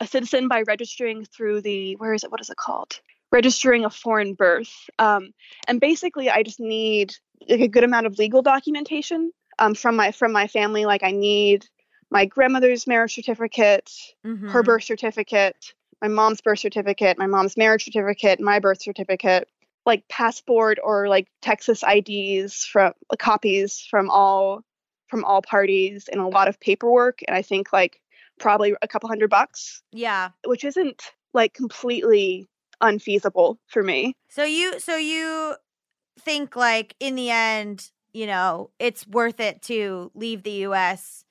a 0.00 0.06
citizen 0.06 0.48
by 0.48 0.62
registering 0.62 1.24
through 1.24 1.60
the 1.60 1.94
where 1.96 2.14
is 2.14 2.24
it 2.24 2.30
what 2.30 2.40
is 2.40 2.50
it 2.50 2.56
called? 2.56 3.00
Registering 3.32 3.84
a 3.84 3.90
foreign 3.90 4.34
birth. 4.34 4.72
Um 4.98 5.32
and 5.68 5.80
basically 5.80 6.30
I 6.30 6.42
just 6.42 6.60
need 6.60 7.14
like 7.48 7.60
a 7.60 7.68
good 7.68 7.84
amount 7.84 8.06
of 8.06 8.18
legal 8.18 8.42
documentation 8.42 9.32
um 9.58 9.74
from 9.74 9.96
my 9.96 10.12
from 10.12 10.32
my 10.32 10.46
family. 10.46 10.84
Like 10.86 11.02
I 11.02 11.10
need 11.12 11.66
my 12.10 12.26
grandmother's 12.26 12.86
marriage 12.86 13.14
certificate 13.14 13.90
Mm-hmm. 14.26 14.48
her 14.48 14.62
birth 14.62 14.84
certificate, 14.84 15.74
my 16.00 16.08
mom's 16.08 16.40
birth 16.40 16.58
certificate, 16.58 17.18
my 17.18 17.26
mom's 17.26 17.56
marriage 17.56 17.84
certificate, 17.84 18.40
my 18.40 18.58
birth 18.58 18.80
certificate, 18.82 19.48
like 19.86 20.08
passport 20.08 20.78
or 20.82 21.08
like 21.08 21.28
Texas 21.42 21.82
IDs 21.82 22.64
from 22.64 22.92
uh, 23.10 23.16
copies 23.18 23.80
from 23.80 24.10
all 24.10 24.62
from 25.14 25.24
all 25.24 25.42
parties 25.42 26.08
and 26.10 26.20
a 26.20 26.26
lot 26.26 26.48
of 26.48 26.58
paperwork 26.58 27.20
and 27.28 27.36
I 27.36 27.42
think 27.42 27.72
like 27.72 28.00
probably 28.40 28.74
a 28.82 28.88
couple 28.88 29.08
hundred 29.08 29.30
bucks, 29.30 29.80
Yeah. 29.92 30.30
which 30.44 30.64
isn't 30.64 31.00
like 31.32 31.54
completely 31.54 32.48
unfeasible 32.80 33.60
for 33.68 33.80
me. 33.80 34.16
So 34.28 34.42
you 34.42 34.80
so 34.80 34.96
you 34.96 35.54
think 36.18 36.56
like 36.56 36.96
in 36.98 37.14
the 37.14 37.30
end, 37.30 37.92
you 38.12 38.26
know, 38.26 38.70
it's 38.80 39.06
worth 39.06 39.38
it 39.38 39.62
to 39.62 40.10
leave 40.16 40.42
the 40.42 40.64
US 40.66 41.24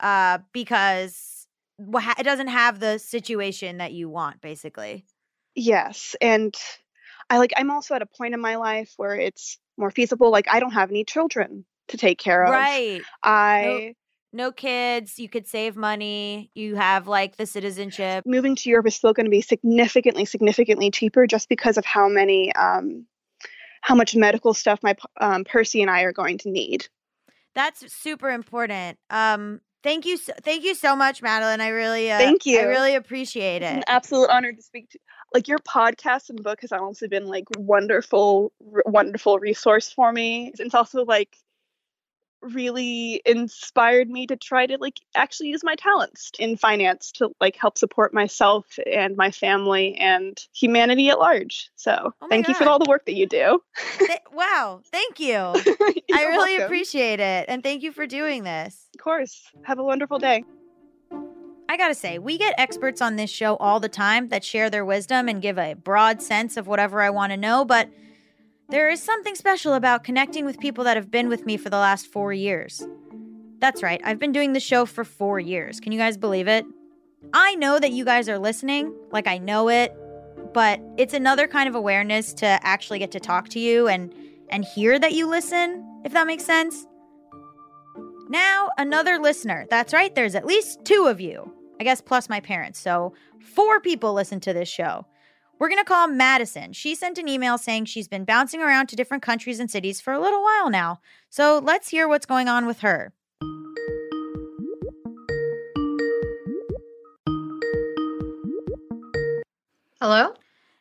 uh 0.00 0.40
because 0.52 1.46
it 1.78 2.24
doesn't 2.24 2.48
have 2.48 2.78
the 2.78 2.98
situation 2.98 3.78
that 3.78 3.92
you 3.94 4.10
want 4.10 4.42
basically. 4.42 5.06
Yes, 5.54 6.14
and 6.20 6.54
I 7.30 7.38
like 7.38 7.54
I'm 7.56 7.70
also 7.70 7.94
at 7.94 8.02
a 8.02 8.06
point 8.06 8.34
in 8.34 8.40
my 8.42 8.56
life 8.56 8.92
where 8.98 9.14
it's 9.14 9.58
more 9.78 9.90
feasible 9.90 10.30
like 10.30 10.46
I 10.52 10.60
don't 10.60 10.72
have 10.72 10.90
any 10.90 11.04
children 11.04 11.64
to 11.90 11.96
take 11.96 12.18
care 12.18 12.42
of. 12.44 12.50
Right. 12.50 13.02
I 13.22 13.94
No 14.32 14.52
kids, 14.52 15.18
you 15.18 15.28
could 15.28 15.46
save 15.46 15.76
money, 15.76 16.50
you 16.54 16.76
have 16.76 17.06
like 17.08 17.36
the 17.36 17.46
citizenship. 17.46 18.24
moving 18.26 18.56
to 18.56 18.70
Europe 18.70 18.86
is 18.86 18.94
still 18.94 19.12
going 19.12 19.26
to 19.26 19.30
be 19.30 19.40
significantly, 19.42 20.24
significantly 20.24 20.90
cheaper 20.90 21.26
just 21.26 21.48
because 21.48 21.76
of 21.78 21.84
how 21.84 22.08
many, 22.08 22.54
um, 22.54 23.06
how 23.82 23.94
much 23.94 24.14
medical 24.14 24.54
stuff 24.54 24.78
my 24.82 24.94
um, 25.20 25.44
Percy 25.44 25.82
and 25.82 25.90
I 25.90 26.02
are 26.02 26.12
going 26.12 26.38
to 26.38 26.50
need. 26.50 26.86
That's 27.54 27.92
super 27.92 28.30
important. 28.30 28.98
Um 29.10 29.60
thank 29.82 30.04
you 30.04 30.18
so, 30.18 30.32
thank 30.42 30.62
you 30.62 30.74
so 30.74 30.94
much 30.94 31.22
Madeline. 31.22 31.60
I 31.60 31.68
really 31.68 32.12
uh, 32.12 32.18
Thank 32.18 32.44
you. 32.46 32.60
I 32.60 32.64
really 32.64 32.94
appreciate 32.94 33.62
It's 33.62 33.72
an 33.72 33.78
it. 33.78 33.84
absolute 33.88 34.28
honor 34.30 34.52
to 34.52 34.62
speak 34.62 34.90
to. 34.90 34.98
Like 35.34 35.48
your 35.48 35.58
podcast 35.58 36.28
and 36.28 36.42
book 36.42 36.60
has 36.60 36.70
honestly 36.70 37.08
been 37.08 37.26
like 37.26 37.44
wonderful, 37.56 38.52
r- 38.74 38.82
wonderful 38.86 39.38
resource 39.38 39.90
for 39.90 40.12
me. 40.12 40.52
It's 40.58 40.74
also 40.74 41.04
like 41.04 41.34
really 42.42 43.20
inspired 43.26 44.08
me 44.08 44.26
to 44.26 44.36
try 44.36 44.66
to 44.66 44.78
like 44.78 45.00
actually 45.14 45.48
use 45.48 45.62
my 45.62 45.74
talents 45.74 46.30
in 46.38 46.56
finance 46.56 47.12
to 47.12 47.30
like 47.40 47.56
help 47.56 47.76
support 47.76 48.14
myself 48.14 48.78
and 48.90 49.16
my 49.16 49.30
family 49.30 49.94
and 49.96 50.38
humanity 50.54 51.10
at 51.10 51.18
large. 51.18 51.70
So 51.76 52.14
Oh 52.20 52.28
thank 52.28 52.48
you 52.48 52.54
for 52.54 52.64
all 52.64 52.78
the 52.78 52.88
work 52.88 53.04
that 53.06 53.14
you 53.14 53.26
do. 53.26 53.62
Th- 53.98 54.20
wow, 54.32 54.80
thank 54.90 55.20
you. 55.20 55.34
I 55.36 56.24
really 56.24 56.52
welcome. 56.52 56.64
appreciate 56.64 57.20
it 57.20 57.46
and 57.48 57.62
thank 57.62 57.82
you 57.82 57.92
for 57.92 58.06
doing 58.06 58.44
this. 58.44 58.88
Of 58.94 59.02
course. 59.02 59.42
Have 59.64 59.78
a 59.78 59.84
wonderful 59.84 60.18
day. 60.18 60.44
I 61.68 61.76
gotta 61.76 61.94
say, 61.94 62.18
we 62.18 62.36
get 62.36 62.54
experts 62.58 63.00
on 63.00 63.14
this 63.14 63.30
show 63.30 63.54
all 63.56 63.78
the 63.78 63.88
time 63.88 64.28
that 64.28 64.42
share 64.42 64.70
their 64.70 64.84
wisdom 64.84 65.28
and 65.28 65.40
give 65.40 65.56
a 65.56 65.74
broad 65.74 66.20
sense 66.20 66.56
of 66.56 66.66
whatever 66.66 67.00
I 67.00 67.10
want 67.10 67.30
to 67.30 67.36
know, 67.36 67.64
but 67.64 67.88
there 68.70 68.88
is 68.88 69.02
something 69.02 69.34
special 69.34 69.74
about 69.74 70.04
connecting 70.04 70.44
with 70.44 70.60
people 70.60 70.84
that 70.84 70.96
have 70.96 71.10
been 71.10 71.28
with 71.28 71.44
me 71.44 71.56
for 71.56 71.70
the 71.70 71.76
last 71.76 72.06
four 72.06 72.32
years. 72.32 72.86
That's 73.58 73.82
right, 73.82 74.00
I've 74.04 74.18
been 74.18 74.32
doing 74.32 74.52
the 74.52 74.60
show 74.60 74.86
for 74.86 75.04
four 75.04 75.40
years. 75.40 75.80
Can 75.80 75.92
you 75.92 75.98
guys 75.98 76.16
believe 76.16 76.48
it? 76.48 76.64
I 77.32 77.54
know 77.56 77.78
that 77.78 77.92
you 77.92 78.04
guys 78.04 78.28
are 78.28 78.38
listening, 78.38 78.94
like 79.10 79.26
I 79.26 79.38
know 79.38 79.68
it, 79.68 79.94
but 80.54 80.80
it's 80.96 81.14
another 81.14 81.46
kind 81.46 81.68
of 81.68 81.74
awareness 81.74 82.32
to 82.34 82.46
actually 82.46 82.98
get 82.98 83.10
to 83.12 83.20
talk 83.20 83.48
to 83.50 83.60
you 83.60 83.88
and 83.88 84.14
and 84.48 84.64
hear 84.64 84.98
that 84.98 85.12
you 85.12 85.28
listen, 85.28 86.02
if 86.04 86.12
that 86.12 86.26
makes 86.26 86.44
sense. 86.44 86.86
Now, 88.28 88.70
another 88.78 89.18
listener. 89.18 89.66
That's 89.70 89.92
right, 89.92 90.14
there's 90.14 90.34
at 90.34 90.46
least 90.46 90.84
two 90.84 91.06
of 91.06 91.20
you. 91.20 91.52
I 91.80 91.84
guess 91.84 92.00
plus 92.00 92.28
my 92.28 92.40
parents. 92.40 92.78
So, 92.78 93.14
four 93.40 93.80
people 93.80 94.12
listen 94.12 94.38
to 94.40 94.52
this 94.52 94.68
show. 94.68 95.06
We're 95.60 95.68
going 95.68 95.76
to 95.76 95.84
call 95.84 96.08
Madison. 96.08 96.72
She 96.72 96.94
sent 96.94 97.18
an 97.18 97.28
email 97.28 97.58
saying 97.58 97.84
she's 97.84 98.08
been 98.08 98.24
bouncing 98.24 98.62
around 98.62 98.86
to 98.86 98.96
different 98.96 99.22
countries 99.22 99.60
and 99.60 99.70
cities 99.70 100.00
for 100.00 100.10
a 100.10 100.18
little 100.18 100.42
while 100.42 100.70
now. 100.70 101.00
So, 101.28 101.60
let's 101.62 101.90
hear 101.90 102.08
what's 102.08 102.24
going 102.24 102.48
on 102.48 102.64
with 102.64 102.80
her. 102.80 103.12
Hello? 110.00 110.32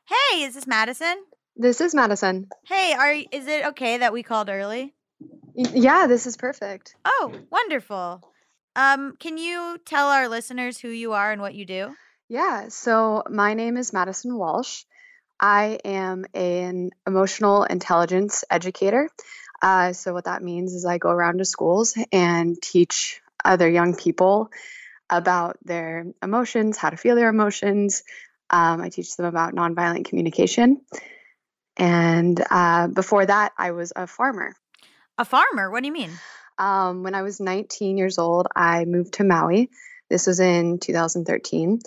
Hey, 0.05 0.43
is 0.43 0.55
this 0.55 0.65
Madison? 0.65 1.25
This 1.57 1.81
is 1.81 1.93
Madison. 1.93 2.47
Hey, 2.65 2.93
are 2.97 3.11
is 3.11 3.47
it 3.47 3.65
okay 3.65 3.97
that 3.97 4.13
we 4.13 4.23
called 4.23 4.47
early? 4.47 4.95
Yeah, 5.55 6.07
this 6.07 6.25
is 6.25 6.37
perfect. 6.37 6.95
Oh, 7.03 7.33
wonderful. 7.51 8.23
Um, 8.77 9.17
can 9.19 9.37
you 9.37 9.77
tell 9.83 10.07
our 10.07 10.29
listeners 10.29 10.79
who 10.79 10.87
you 10.87 11.11
are 11.11 11.33
and 11.33 11.41
what 11.41 11.53
you 11.53 11.65
do? 11.65 11.95
Yeah, 12.31 12.67
so 12.67 13.23
my 13.27 13.55
name 13.55 13.75
is 13.75 13.91
Madison 13.91 14.37
Walsh. 14.37 14.83
I 15.39 15.79
am 15.83 16.25
an 16.35 16.91
emotional 17.07 17.63
intelligence 17.63 18.43
educator. 18.51 19.09
Uh, 19.63 19.93
so, 19.93 20.13
what 20.13 20.25
that 20.25 20.43
means 20.43 20.75
is 20.75 20.85
I 20.85 20.99
go 20.99 21.09
around 21.09 21.39
to 21.39 21.45
schools 21.45 21.97
and 22.11 22.61
teach 22.61 23.19
other 23.43 23.67
young 23.67 23.95
people 23.95 24.51
about 25.09 25.57
their 25.65 26.05
emotions, 26.21 26.77
how 26.77 26.91
to 26.91 26.97
feel 26.97 27.15
their 27.15 27.29
emotions. 27.29 28.03
Um, 28.51 28.79
I 28.79 28.89
teach 28.89 29.17
them 29.17 29.25
about 29.25 29.55
nonviolent 29.55 30.05
communication. 30.05 30.81
And 31.77 32.39
uh, 32.51 32.89
before 32.89 33.25
that, 33.25 33.53
I 33.57 33.71
was 33.71 33.91
a 33.95 34.05
farmer. 34.05 34.55
A 35.17 35.25
farmer? 35.25 35.71
What 35.71 35.81
do 35.81 35.87
you 35.87 35.93
mean? 35.93 36.11
Um, 36.59 37.01
when 37.01 37.15
I 37.15 37.23
was 37.23 37.39
19 37.39 37.97
years 37.97 38.19
old, 38.19 38.45
I 38.55 38.85
moved 38.85 39.15
to 39.15 39.23
Maui. 39.23 39.71
This 40.09 40.27
was 40.27 40.39
in 40.39 40.77
2013 40.77 41.79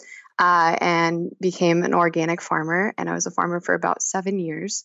uh, 0.42 0.76
and 0.80 1.30
became 1.40 1.84
an 1.84 1.94
organic 1.94 2.42
farmer. 2.42 2.92
And 2.98 3.08
I 3.08 3.14
was 3.14 3.26
a 3.26 3.30
farmer 3.30 3.60
for 3.60 3.76
about 3.76 4.02
seven 4.02 4.40
years. 4.40 4.84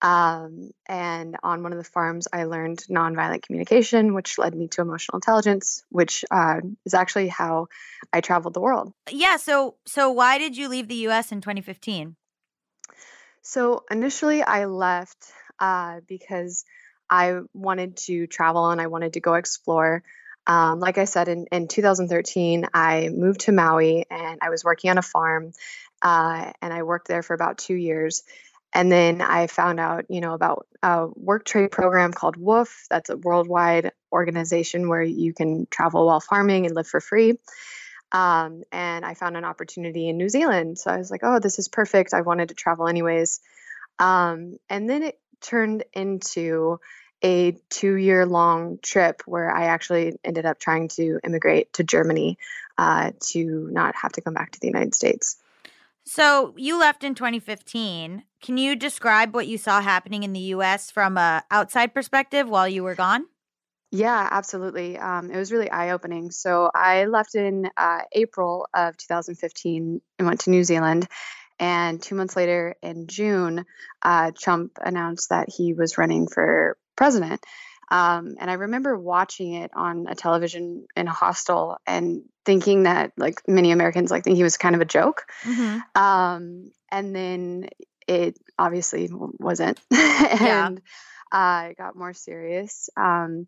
Um, 0.00 0.70
and 0.88 1.36
on 1.42 1.62
one 1.62 1.72
of 1.72 1.78
the 1.78 1.84
farms, 1.84 2.26
I 2.32 2.44
learned 2.44 2.78
nonviolent 2.88 3.42
communication, 3.42 4.14
which 4.14 4.38
led 4.38 4.54
me 4.54 4.68
to 4.68 4.80
emotional 4.80 5.16
intelligence, 5.16 5.84
which 5.90 6.24
uh, 6.30 6.62
is 6.86 6.94
actually 6.94 7.28
how 7.28 7.66
I 8.14 8.22
traveled 8.22 8.54
the 8.54 8.60
world. 8.60 8.94
Yeah, 9.10 9.36
so 9.36 9.74
so 9.84 10.10
why 10.10 10.38
did 10.38 10.56
you 10.56 10.68
leave 10.68 10.88
the 10.88 11.06
US 11.08 11.32
in 11.32 11.42
2015? 11.42 12.16
So 13.42 13.84
initially, 13.90 14.42
I 14.42 14.64
left 14.64 15.30
uh, 15.58 16.00
because 16.08 16.64
I 17.10 17.40
wanted 17.52 17.98
to 18.08 18.26
travel 18.26 18.70
and 18.70 18.80
I 18.80 18.86
wanted 18.86 19.12
to 19.12 19.20
go 19.20 19.34
explore. 19.34 20.02
Um, 20.46 20.80
like 20.80 20.98
I 20.98 21.04
said, 21.04 21.28
in, 21.28 21.46
in 21.52 21.68
2013, 21.68 22.66
I 22.74 23.08
moved 23.08 23.40
to 23.40 23.52
Maui 23.52 24.04
and 24.10 24.40
I 24.42 24.50
was 24.50 24.64
working 24.64 24.90
on 24.90 24.98
a 24.98 25.02
farm, 25.02 25.52
uh, 26.02 26.52
and 26.60 26.72
I 26.72 26.82
worked 26.82 27.08
there 27.08 27.22
for 27.22 27.34
about 27.34 27.58
two 27.58 27.74
years. 27.74 28.22
And 28.74 28.90
then 28.90 29.20
I 29.20 29.46
found 29.46 29.78
out, 29.78 30.06
you 30.08 30.20
know, 30.20 30.34
about 30.34 30.66
a 30.82 31.06
work 31.14 31.44
trade 31.44 31.70
program 31.70 32.12
called 32.12 32.36
WWOOF. 32.36 32.88
That's 32.90 33.08
a 33.08 33.16
worldwide 33.16 33.92
organization 34.12 34.88
where 34.88 35.02
you 35.02 35.32
can 35.32 35.66
travel 35.70 36.06
while 36.06 36.20
farming 36.20 36.66
and 36.66 36.74
live 36.74 36.88
for 36.88 37.00
free. 37.00 37.38
Um, 38.10 38.64
and 38.72 39.04
I 39.04 39.14
found 39.14 39.36
an 39.36 39.44
opportunity 39.44 40.08
in 40.08 40.18
New 40.18 40.28
Zealand. 40.28 40.78
So 40.78 40.90
I 40.90 40.98
was 40.98 41.10
like, 41.10 41.20
oh, 41.22 41.38
this 41.38 41.58
is 41.58 41.68
perfect. 41.68 42.14
I 42.14 42.22
wanted 42.22 42.48
to 42.48 42.54
travel 42.54 42.88
anyways. 42.88 43.40
Um, 43.98 44.58
and 44.68 44.90
then 44.90 45.04
it 45.04 45.18
turned 45.40 45.84
into 45.92 46.80
a 47.24 47.56
two 47.70 47.94
year 47.94 48.26
long 48.26 48.78
trip 48.82 49.22
where 49.26 49.50
I 49.50 49.64
actually 49.64 50.16
ended 50.22 50.44
up 50.44 50.58
trying 50.58 50.88
to 50.88 51.18
immigrate 51.24 51.72
to 51.74 51.82
Germany 51.82 52.38
uh, 52.76 53.12
to 53.30 53.68
not 53.72 53.96
have 53.96 54.12
to 54.12 54.20
come 54.20 54.34
back 54.34 54.52
to 54.52 54.60
the 54.60 54.66
United 54.66 54.94
States. 54.94 55.38
So 56.04 56.52
you 56.56 56.78
left 56.78 57.02
in 57.02 57.14
2015. 57.14 58.24
Can 58.42 58.58
you 58.58 58.76
describe 58.76 59.34
what 59.34 59.46
you 59.46 59.56
saw 59.56 59.80
happening 59.80 60.22
in 60.22 60.34
the 60.34 60.40
US 60.40 60.90
from 60.90 61.16
a 61.16 61.42
outside 61.50 61.94
perspective 61.94 62.48
while 62.48 62.68
you 62.68 62.84
were 62.84 62.94
gone? 62.94 63.24
Yeah, 63.90 64.28
absolutely. 64.30 64.98
Um, 64.98 65.30
it 65.30 65.36
was 65.36 65.50
really 65.50 65.70
eye 65.70 65.90
opening. 65.92 66.30
So 66.30 66.70
I 66.74 67.06
left 67.06 67.36
in 67.36 67.70
uh, 67.76 68.00
April 68.12 68.66
of 68.74 68.96
2015 68.98 70.00
and 70.18 70.28
went 70.28 70.40
to 70.40 70.50
New 70.50 70.64
Zealand. 70.64 71.06
And 71.60 72.02
two 72.02 72.16
months 72.16 72.34
later, 72.34 72.74
in 72.82 73.06
June, 73.06 73.64
uh, 74.02 74.32
Trump 74.36 74.72
announced 74.84 75.28
that 75.30 75.48
he 75.48 75.72
was 75.72 75.96
running 75.96 76.26
for 76.26 76.76
president. 76.96 77.44
Um, 77.90 78.36
and 78.40 78.50
I 78.50 78.54
remember 78.54 78.96
watching 78.96 79.54
it 79.54 79.70
on 79.74 80.06
a 80.08 80.14
television 80.14 80.86
in 80.96 81.06
a 81.06 81.12
hostel 81.12 81.76
and 81.86 82.22
thinking 82.44 82.84
that, 82.84 83.12
like 83.16 83.42
many 83.46 83.72
Americans, 83.72 84.10
like 84.10 84.24
think 84.24 84.36
he 84.36 84.42
was 84.42 84.56
kind 84.56 84.74
of 84.74 84.80
a 84.80 84.86
joke. 84.86 85.22
Mm-hmm. 85.44 86.00
Um, 86.00 86.70
and 86.90 87.14
then 87.14 87.68
it 88.08 88.38
obviously 88.58 89.08
wasn't, 89.12 89.80
and 89.90 90.80
uh, 91.30 91.68
it 91.70 91.76
got 91.76 91.96
more 91.96 92.14
serious. 92.14 92.88
Um, 92.96 93.46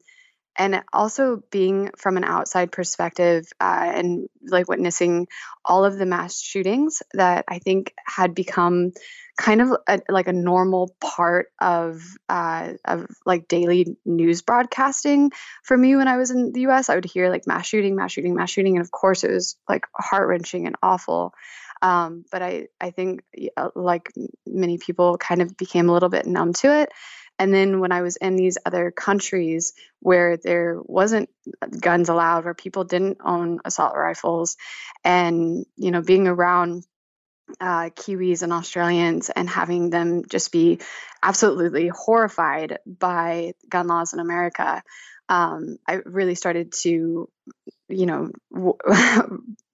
and 0.56 0.82
also 0.92 1.42
being 1.50 1.90
from 1.96 2.16
an 2.16 2.24
outside 2.24 2.72
perspective 2.72 3.46
uh, 3.60 3.92
and 3.94 4.28
like 4.46 4.68
witnessing 4.68 5.28
all 5.64 5.84
of 5.84 5.98
the 5.98 6.06
mass 6.06 6.40
shootings 6.40 7.02
that 7.12 7.44
I 7.48 7.58
think 7.58 7.92
had 8.06 8.34
become 8.34 8.92
kind 9.36 9.60
of 9.60 9.76
a, 9.86 10.00
like 10.08 10.28
a 10.28 10.32
normal 10.32 10.94
part 11.00 11.48
of 11.60 12.02
uh, 12.28 12.72
of 12.84 13.06
like 13.26 13.48
daily 13.48 13.96
news 14.04 14.42
broadcasting 14.42 15.30
for 15.62 15.76
me 15.76 15.94
when 15.94 16.08
I 16.08 16.16
was 16.16 16.30
in 16.30 16.52
the 16.52 16.62
U.S. 16.62 16.88
I 16.88 16.94
would 16.94 17.04
hear 17.04 17.28
like 17.28 17.46
mass 17.46 17.66
shooting, 17.66 17.96
mass 17.96 18.12
shooting, 18.12 18.34
mass 18.34 18.50
shooting, 18.50 18.76
and 18.76 18.84
of 18.84 18.90
course 18.90 19.24
it 19.24 19.30
was 19.30 19.56
like 19.68 19.86
heart 19.94 20.28
wrenching 20.28 20.66
and 20.66 20.76
awful. 20.82 21.34
Um, 21.82 22.24
but 22.32 22.42
I 22.42 22.68
I 22.80 22.90
think 22.90 23.22
like 23.74 24.10
many 24.46 24.78
people 24.78 25.18
kind 25.18 25.42
of 25.42 25.56
became 25.56 25.90
a 25.90 25.92
little 25.92 26.08
bit 26.08 26.26
numb 26.26 26.54
to 26.54 26.80
it. 26.82 26.90
And 27.38 27.52
then 27.52 27.80
when 27.80 27.92
I 27.92 28.02
was 28.02 28.16
in 28.16 28.36
these 28.36 28.58
other 28.64 28.90
countries 28.90 29.74
where 30.00 30.36
there 30.36 30.80
wasn't 30.82 31.28
guns 31.80 32.08
allowed, 32.08 32.44
where 32.44 32.54
people 32.54 32.84
didn't 32.84 33.18
own 33.24 33.60
assault 33.64 33.94
rifles, 33.94 34.56
and 35.04 35.66
you 35.76 35.90
know, 35.90 36.00
being 36.02 36.28
around 36.28 36.84
uh, 37.60 37.90
Kiwis 37.90 38.42
and 38.42 38.52
Australians 38.52 39.30
and 39.30 39.48
having 39.48 39.90
them 39.90 40.24
just 40.28 40.52
be 40.52 40.80
absolutely 41.22 41.88
horrified 41.88 42.78
by 42.86 43.52
gun 43.68 43.86
laws 43.86 44.12
in 44.12 44.20
America, 44.20 44.82
um, 45.28 45.78
I 45.86 45.94
really 46.04 46.34
started 46.34 46.72
to, 46.82 47.28
you 47.88 48.06
know, 48.06 48.30
w- 48.52 48.78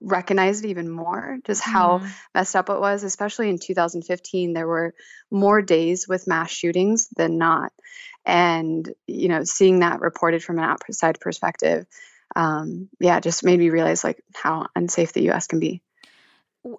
recognized 0.00 0.64
it 0.64 0.68
even 0.68 0.90
more 0.90 1.38
just 1.44 1.62
how 1.62 1.98
Mhm. 1.98 2.12
messed 2.34 2.56
up 2.56 2.70
it 2.70 2.80
was 2.80 3.02
especially 3.02 3.48
in 3.48 3.58
2015 3.58 4.52
there 4.52 4.66
were 4.66 4.94
more 5.30 5.62
days 5.62 6.08
with 6.08 6.26
mass 6.26 6.50
shootings 6.50 7.08
than 7.16 7.38
not 7.38 7.72
and 8.24 8.92
you 9.06 9.28
know 9.28 9.44
seeing 9.44 9.80
that 9.80 10.00
reported 10.00 10.42
from 10.42 10.58
an 10.58 10.64
outside 10.64 11.20
perspective 11.20 11.86
um, 12.36 12.88
yeah 13.00 13.20
just 13.20 13.44
made 13.44 13.58
me 13.58 13.70
realize 13.70 14.04
like 14.04 14.22
how 14.34 14.66
unsafe 14.76 15.12
the 15.12 15.30
us 15.30 15.46
can 15.46 15.60
be 15.60 15.82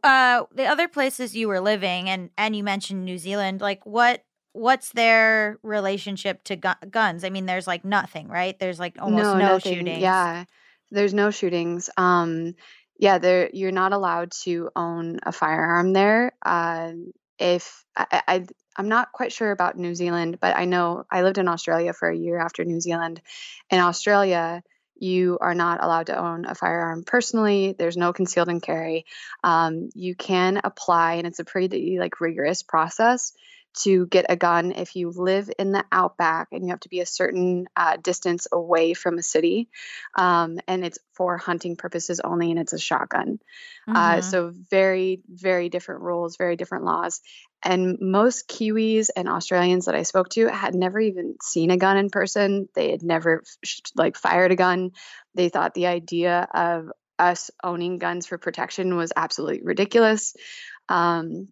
uh 0.03 0.43
the 0.53 0.65
other 0.65 0.87
places 0.87 1.35
you 1.35 1.47
were 1.47 1.59
living 1.61 2.09
and 2.09 2.29
and 2.37 2.55
you 2.55 2.63
mentioned 2.63 3.05
New 3.05 3.17
Zealand 3.17 3.61
like 3.61 3.85
what 3.85 4.23
what's 4.51 4.91
their 4.91 5.57
relationship 5.63 6.43
to 6.43 6.55
gu- 6.55 6.87
guns 6.89 7.23
I 7.23 7.29
mean 7.29 7.45
there's 7.45 7.67
like 7.67 7.85
nothing 7.85 8.27
right 8.27 8.57
there's 8.59 8.79
like 8.79 8.97
almost 8.99 9.35
no, 9.35 9.39
nothing. 9.39 9.73
shootings 9.73 10.01
Yeah, 10.01 10.45
there's 10.91 11.13
no 11.13 11.31
shootings. 11.31 11.89
Um, 11.97 12.55
yeah, 12.99 13.17
there 13.17 13.49
you're 13.53 13.71
not 13.71 13.93
allowed 13.93 14.31
to 14.43 14.69
own 14.75 15.19
a 15.23 15.31
firearm 15.31 15.93
there. 15.93 16.33
Uh, 16.45 16.91
if 17.39 17.85
I, 17.95 18.21
I, 18.27 18.45
I'm 18.75 18.89
not 18.89 19.13
quite 19.13 19.31
sure 19.31 19.51
about 19.51 19.77
New 19.77 19.95
Zealand, 19.95 20.37
but 20.41 20.55
I 20.55 20.65
know 20.65 21.05
I 21.09 21.23
lived 21.23 21.37
in 21.37 21.47
Australia 21.47 21.93
for 21.93 22.09
a 22.09 22.15
year 22.15 22.37
after 22.37 22.65
New 22.65 22.81
Zealand. 22.81 23.21
In 23.69 23.79
Australia, 23.79 24.61
you 24.97 25.37
are 25.39 25.55
not 25.55 25.81
allowed 25.81 26.07
to 26.07 26.19
own 26.19 26.43
a 26.43 26.55
firearm 26.55 27.03
personally. 27.05 27.73
There's 27.77 27.95
no 27.95 28.11
concealed 28.11 28.49
and 28.49 28.61
carry. 28.61 29.05
Um, 29.45 29.89
you 29.95 30.13
can 30.13 30.59
apply, 30.61 31.13
and 31.15 31.27
it's 31.27 31.39
a 31.39 31.45
pretty 31.45 31.99
like 31.99 32.19
rigorous 32.19 32.63
process 32.63 33.31
to 33.83 34.07
get 34.07 34.25
a 34.29 34.35
gun 34.35 34.71
if 34.71 34.95
you 34.95 35.09
live 35.11 35.49
in 35.57 35.71
the 35.71 35.83
outback 35.91 36.49
and 36.51 36.63
you 36.63 36.69
have 36.69 36.79
to 36.81 36.89
be 36.89 36.99
a 36.99 37.05
certain 37.05 37.67
uh, 37.75 37.97
distance 37.97 38.47
away 38.51 38.93
from 38.93 39.17
a 39.17 39.23
city 39.23 39.69
um, 40.17 40.59
and 40.67 40.83
it's 40.85 40.99
for 41.13 41.37
hunting 41.37 41.75
purposes 41.75 42.19
only 42.19 42.51
and 42.51 42.59
it's 42.59 42.73
a 42.73 42.79
shotgun. 42.79 43.39
Uh, 43.93 44.17
Mhm. 44.17 44.23
so 44.23 44.51
very 44.69 45.21
very 45.27 45.69
different 45.69 46.01
rules 46.01 46.37
very 46.37 46.55
different 46.55 46.83
laws 46.83 47.21
and 47.63 47.97
most 47.99 48.47
kiwis 48.47 49.09
and 49.15 49.27
australians 49.27 49.85
that 49.85 49.95
i 49.95 50.03
spoke 50.03 50.29
to 50.29 50.47
had 50.47 50.75
never 50.75 50.99
even 50.99 51.35
seen 51.41 51.71
a 51.71 51.77
gun 51.77 51.97
in 51.97 52.09
person. 52.09 52.69
They 52.75 52.91
had 52.91 53.01
never 53.03 53.43
like 53.95 54.15
fired 54.15 54.51
a 54.51 54.55
gun. 54.55 54.91
They 55.35 55.49
thought 55.49 55.73
the 55.73 55.87
idea 55.87 56.47
of 56.53 56.91
us 57.17 57.51
owning 57.63 57.97
guns 57.97 58.27
for 58.27 58.37
protection 58.37 58.95
was 58.95 59.11
absolutely 59.15 59.61
ridiculous. 59.63 60.35
Um, 60.87 61.49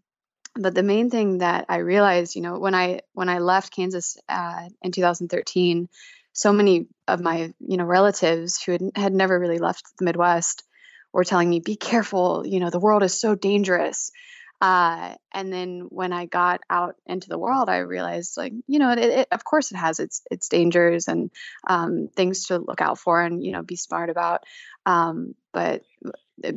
but 0.60 0.76
the 0.76 0.84
main 0.84 1.10
thing 1.10 1.40
that 1.40 1.66
I 1.70 1.78
realized, 1.78 2.36
you 2.36 2.42
know, 2.42 2.60
when 2.60 2.76
I 2.76 3.02
when 3.14 3.30
I 3.30 3.40
left 3.40 3.76
Kansas 3.76 4.18
uh, 4.30 4.70
in 4.82 4.92
2013, 4.92 5.90
so 6.34 6.54
many 6.54 6.88
of 7.08 7.20
my 7.22 7.54
you 7.60 7.78
know 7.78 7.86
relatives 7.86 8.62
who 8.62 8.74
had, 8.74 8.82
had 8.96 9.14
never 9.14 9.40
really 9.40 9.60
left 9.60 9.86
the 9.98 10.06
Midwest 10.06 10.64
were 11.14 11.24
telling 11.24 11.50
me, 11.50 11.60
"Be 11.60 11.76
careful, 11.76 12.46
you 12.46 12.60
know, 12.60 12.70
the 12.70 12.80
world 12.80 13.04
is 13.04 13.20
so 13.20 13.36
dangerous." 13.36 14.12
Uh, 14.60 15.14
and 15.32 15.54
then 15.54 15.82
when 15.90 16.12
I 16.12 16.26
got 16.26 16.62
out 16.70 16.96
into 17.06 17.30
the 17.30 17.38
world, 17.38 17.70
I 17.70 17.78
realized, 17.80 18.38
like, 18.38 18.54
you 18.66 18.80
know, 18.80 18.92
it, 18.92 19.00
it, 19.00 19.28
of 19.32 19.44
course 19.44 19.72
it 19.72 19.78
has 19.78 20.00
its 20.00 20.24
its 20.32 20.50
dangers 20.50 21.08
and 21.08 21.30
um, 21.68 22.10
things 22.16 22.48
to 22.48 22.58
look 22.58 22.82
out 22.82 22.98
for 22.98 23.22
and 23.22 23.44
you 23.44 23.52
know 23.52 23.62
be 23.62 23.76
smart 23.76 24.10
about. 24.10 24.44
Um, 24.86 25.36
but 25.54 25.84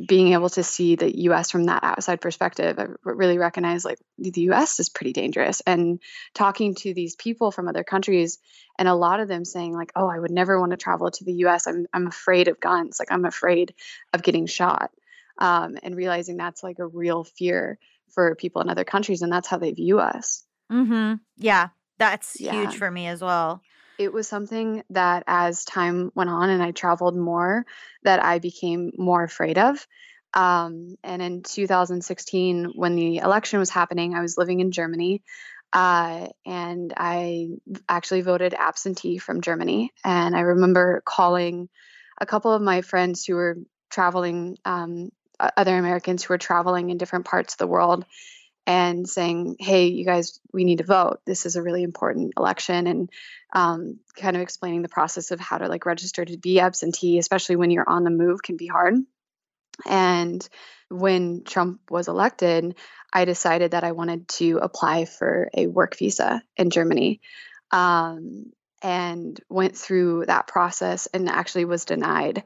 being 0.05 0.33
able 0.33 0.49
to 0.49 0.63
see 0.63 0.95
the 0.95 1.21
U.S. 1.23 1.49
from 1.51 1.65
that 1.65 1.83
outside 1.83 2.21
perspective, 2.21 2.77
I 2.77 2.87
really 3.03 3.37
recognize 3.37 3.83
like 3.83 3.99
the 4.17 4.41
U.S. 4.41 4.79
is 4.79 4.89
pretty 4.89 5.13
dangerous. 5.13 5.61
And 5.65 5.99
talking 6.33 6.75
to 6.75 6.93
these 6.93 7.15
people 7.15 7.51
from 7.51 7.67
other 7.67 7.83
countries, 7.83 8.37
and 8.77 8.87
a 8.87 8.93
lot 8.93 9.19
of 9.19 9.27
them 9.27 9.43
saying 9.45 9.73
like, 9.73 9.91
"Oh, 9.95 10.07
I 10.07 10.19
would 10.19 10.31
never 10.31 10.59
want 10.59 10.71
to 10.71 10.77
travel 10.77 11.09
to 11.09 11.23
the 11.23 11.33
U.S. 11.33 11.67
I'm 11.67 11.87
I'm 11.93 12.07
afraid 12.07 12.47
of 12.47 12.59
guns. 12.59 12.99
Like 12.99 13.11
I'm 13.11 13.25
afraid 13.25 13.73
of 14.13 14.23
getting 14.23 14.45
shot." 14.45 14.91
Um, 15.37 15.77
and 15.81 15.95
realizing 15.95 16.37
that's 16.37 16.61
like 16.61 16.77
a 16.79 16.85
real 16.85 17.23
fear 17.23 17.79
for 18.09 18.35
people 18.35 18.61
in 18.61 18.69
other 18.69 18.83
countries, 18.83 19.21
and 19.23 19.31
that's 19.31 19.47
how 19.47 19.57
they 19.57 19.71
view 19.71 19.99
us. 19.99 20.43
Mhm. 20.71 21.19
Yeah, 21.37 21.69
that's 21.97 22.39
Yeah. 22.39 22.51
huge 22.51 22.77
for 22.77 22.91
me 22.91 23.07
as 23.07 23.21
well. 23.21 23.61
It 24.01 24.11
was 24.11 24.27
something 24.27 24.83
that 24.89 25.23
as 25.27 25.63
time 25.63 26.11
went 26.15 26.29
on 26.29 26.49
and 26.49 26.61
I 26.61 26.71
traveled 26.71 27.15
more 27.15 27.65
that 28.03 28.23
I 28.23 28.39
became 28.39 28.91
more 28.97 29.23
afraid 29.23 29.57
of. 29.57 29.85
Um, 30.33 30.95
and 31.03 31.21
in 31.21 31.43
2016, 31.43 32.71
when 32.75 32.95
the 32.95 33.17
election 33.17 33.59
was 33.59 33.69
happening, 33.69 34.15
I 34.15 34.21
was 34.21 34.37
living 34.37 34.59
in 34.59 34.71
Germany. 34.71 35.21
Uh, 35.71 36.27
and 36.45 36.93
I 36.97 37.49
actually 37.87 38.21
voted 38.21 38.53
absentee 38.53 39.19
from 39.19 39.41
Germany. 39.41 39.91
And 40.03 40.35
I 40.35 40.41
remember 40.41 41.01
calling 41.05 41.69
a 42.19 42.25
couple 42.25 42.51
of 42.53 42.61
my 42.61 42.81
friends 42.81 43.25
who 43.25 43.35
were 43.35 43.57
traveling, 43.89 44.57
um, 44.65 45.09
other 45.39 45.77
Americans 45.77 46.23
who 46.23 46.33
were 46.33 46.39
traveling 46.39 46.89
in 46.89 46.97
different 46.97 47.25
parts 47.25 47.53
of 47.53 47.57
the 47.59 47.67
world 47.67 48.05
and 48.67 49.07
saying, 49.07 49.57
"Hey, 49.59 49.87
you 49.87 50.05
guys, 50.05 50.39
we 50.53 50.63
need 50.63 50.79
to 50.79 50.83
vote. 50.83 51.19
This 51.25 51.45
is 51.45 51.55
a 51.55 51.61
really 51.61 51.83
important 51.83 52.33
election," 52.37 52.87
and 52.87 53.09
um, 53.53 53.99
kind 54.15 54.35
of 54.35 54.41
explaining 54.41 54.81
the 54.81 54.89
process 54.89 55.31
of 55.31 55.39
how 55.39 55.57
to 55.57 55.67
like 55.67 55.85
register 55.85 56.23
to 56.23 56.37
be 56.37 56.59
absentee, 56.59 57.17
especially 57.17 57.55
when 57.55 57.71
you're 57.71 57.89
on 57.89 58.03
the 58.03 58.09
move, 58.09 58.41
can 58.41 58.57
be 58.57 58.67
hard. 58.67 58.95
And 59.85 60.47
when 60.89 61.43
Trump 61.43 61.81
was 61.89 62.07
elected, 62.07 62.75
I 63.11 63.25
decided 63.25 63.71
that 63.71 63.83
I 63.83 63.93
wanted 63.93 64.27
to 64.29 64.59
apply 64.61 65.05
for 65.05 65.49
a 65.53 65.67
work 65.67 65.97
visa 65.97 66.43
in 66.57 66.69
Germany. 66.69 67.21
Um, 67.71 68.51
and 68.81 69.39
went 69.49 69.77
through 69.77 70.25
that 70.25 70.47
process 70.47 71.07
and 71.13 71.29
actually 71.29 71.65
was 71.65 71.85
denied. 71.85 72.43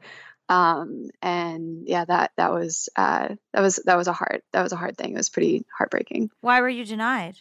Um, 0.48 1.10
and 1.22 1.86
yeah, 1.88 2.04
that 2.04 2.32
that 2.36 2.52
was 2.52 2.88
uh, 2.96 3.28
that 3.52 3.60
was 3.60 3.76
that 3.84 3.96
was 3.96 4.08
a 4.08 4.12
hard 4.12 4.42
that 4.52 4.62
was 4.62 4.72
a 4.72 4.76
hard 4.76 4.96
thing. 4.96 5.12
It 5.12 5.16
was 5.16 5.28
pretty 5.28 5.64
heartbreaking. 5.76 6.30
Why 6.40 6.60
were 6.60 6.68
you 6.68 6.84
denied? 6.84 7.36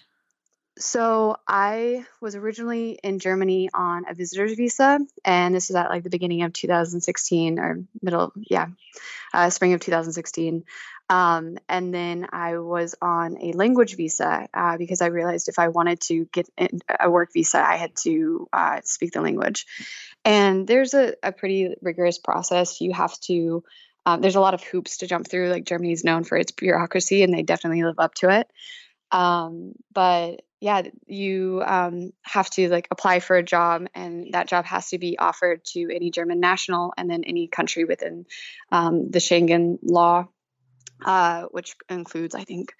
So 0.77 1.37
I 1.47 2.05
was 2.19 2.35
originally 2.35 2.99
in 3.01 3.19
Germany 3.19 3.69
on 3.73 4.05
a 4.09 4.13
visitor's 4.13 4.55
visa, 4.55 4.99
and 5.23 5.55
this 5.55 5.69
is 5.69 5.75
at 5.75 5.89
like 5.89 6.03
the 6.03 6.09
beginning 6.09 6.43
of 6.43 6.51
2016 6.51 7.59
or 7.59 7.85
middle, 8.01 8.33
yeah, 8.35 8.67
uh, 9.33 9.49
spring 9.51 9.73
of 9.73 9.79
2016. 9.79 10.65
Um, 11.07 11.57
and 11.69 11.93
then 11.93 12.27
I 12.31 12.57
was 12.57 12.95
on 13.01 13.37
a 13.39 13.53
language 13.53 13.95
visa 13.95 14.49
uh, 14.53 14.77
because 14.77 15.01
I 15.01 15.07
realized 15.07 15.47
if 15.47 15.59
I 15.59 15.69
wanted 15.69 16.01
to 16.01 16.25
get 16.33 16.49
in 16.57 16.81
a 16.99 17.09
work 17.09 17.31
visa, 17.31 17.59
I 17.59 17.75
had 17.75 17.95
to 17.97 18.49
uh, 18.51 18.81
speak 18.83 19.11
the 19.11 19.21
language. 19.21 19.67
And 20.25 20.67
there's 20.67 20.93
a, 20.95 21.13
a 21.21 21.31
pretty 21.31 21.75
rigorous 21.81 22.17
process. 22.17 22.81
You 22.81 22.93
have 22.93 23.17
to, 23.21 23.63
um, 24.05 24.21
there's 24.21 24.35
a 24.35 24.41
lot 24.41 24.55
of 24.55 24.63
hoops 24.63 24.97
to 24.97 25.07
jump 25.07 25.29
through. 25.29 25.49
Like 25.49 25.65
Germany 25.65 25.91
is 25.91 26.03
known 26.03 26.23
for 26.23 26.35
its 26.35 26.51
bureaucracy, 26.51 27.21
and 27.23 27.33
they 27.33 27.43
definitely 27.43 27.83
live 27.83 27.99
up 27.99 28.15
to 28.15 28.29
it. 28.29 28.47
Um, 29.11 29.73
but 29.93 30.41
yeah, 30.59 30.81
you 31.05 31.61
um, 31.63 32.11
have 32.23 32.49
to 32.51 32.69
like 32.69 32.87
apply 32.89 33.19
for 33.19 33.35
a 33.37 33.43
job, 33.43 33.85
and 33.93 34.33
that 34.33 34.47
job 34.47 34.65
has 34.65 34.89
to 34.89 34.97
be 34.97 35.19
offered 35.19 35.63
to 35.73 35.89
any 35.93 36.09
German 36.09 36.39
national, 36.39 36.93
and 36.97 37.09
then 37.09 37.23
any 37.23 37.47
country 37.47 37.85
within 37.85 38.25
um, 38.71 39.11
the 39.11 39.19
Schengen 39.19 39.77
law, 39.83 40.27
uh, 41.05 41.43
which 41.51 41.75
includes, 41.87 42.33
I 42.33 42.45
think, 42.45 42.73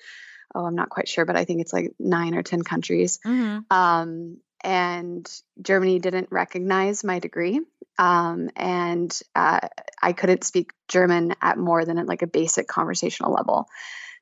oh, 0.55 0.65
I'm 0.65 0.75
not 0.75 0.89
quite 0.89 1.07
sure, 1.07 1.25
but 1.25 1.35
I 1.35 1.45
think 1.45 1.61
it's 1.61 1.73
like 1.73 1.91
nine 1.99 2.33
or 2.33 2.41
ten 2.41 2.63
countries. 2.63 3.19
Mhm. 3.23 3.65
Um, 3.71 4.37
and 4.65 5.31
Germany 5.61 5.99
didn't 5.99 6.29
recognize 6.31 7.03
my 7.03 7.19
degree, 7.19 7.61
um, 7.99 8.49
and 8.55 9.17
uh, 9.35 9.59
I 10.01 10.13
couldn't 10.13 10.43
speak 10.43 10.71
German 10.87 11.35
at 11.39 11.59
more 11.59 11.85
than 11.85 12.03
like 12.07 12.23
a 12.23 12.27
basic 12.27 12.67
conversational 12.67 13.31
level. 13.31 13.67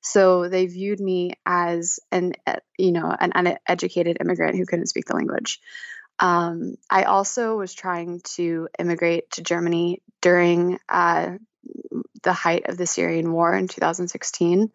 So 0.02 0.50
they 0.50 0.66
viewed 0.66 1.00
me 1.00 1.32
as 1.46 2.02
an, 2.12 2.34
uh, 2.46 2.58
you 2.78 2.92
know, 2.92 3.16
an 3.18 3.32
uneducated 3.34 4.18
immigrant 4.20 4.58
who 4.58 4.66
couldn't 4.66 4.88
speak 4.88 5.06
the 5.06 5.16
language. 5.16 5.62
Um, 6.20 6.76
I 6.90 7.04
also 7.04 7.58
was 7.58 7.74
trying 7.74 8.20
to 8.36 8.68
immigrate 8.78 9.32
to 9.32 9.44
Germany 9.44 10.02
during 10.22 10.78
uh, 10.90 11.38
the 12.22 12.34
height 12.34 12.68
of 12.68 12.78
the 12.78 12.86
Syrian 12.86 13.32
war 13.32 13.56
in 13.56 13.70
2016. 13.70 14.72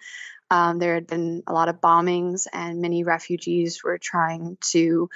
Um, 0.50 0.78
there 0.78 0.94
had 0.94 1.07
been 1.07 1.42
a 1.46 1.52
lot 1.52 1.68
of 1.68 1.83
bombings, 1.83 2.46
and 2.50 2.81
many 2.81 3.04
refugees 3.04 3.85
were 3.85 3.98
trying 3.98 4.57
to 4.72 5.11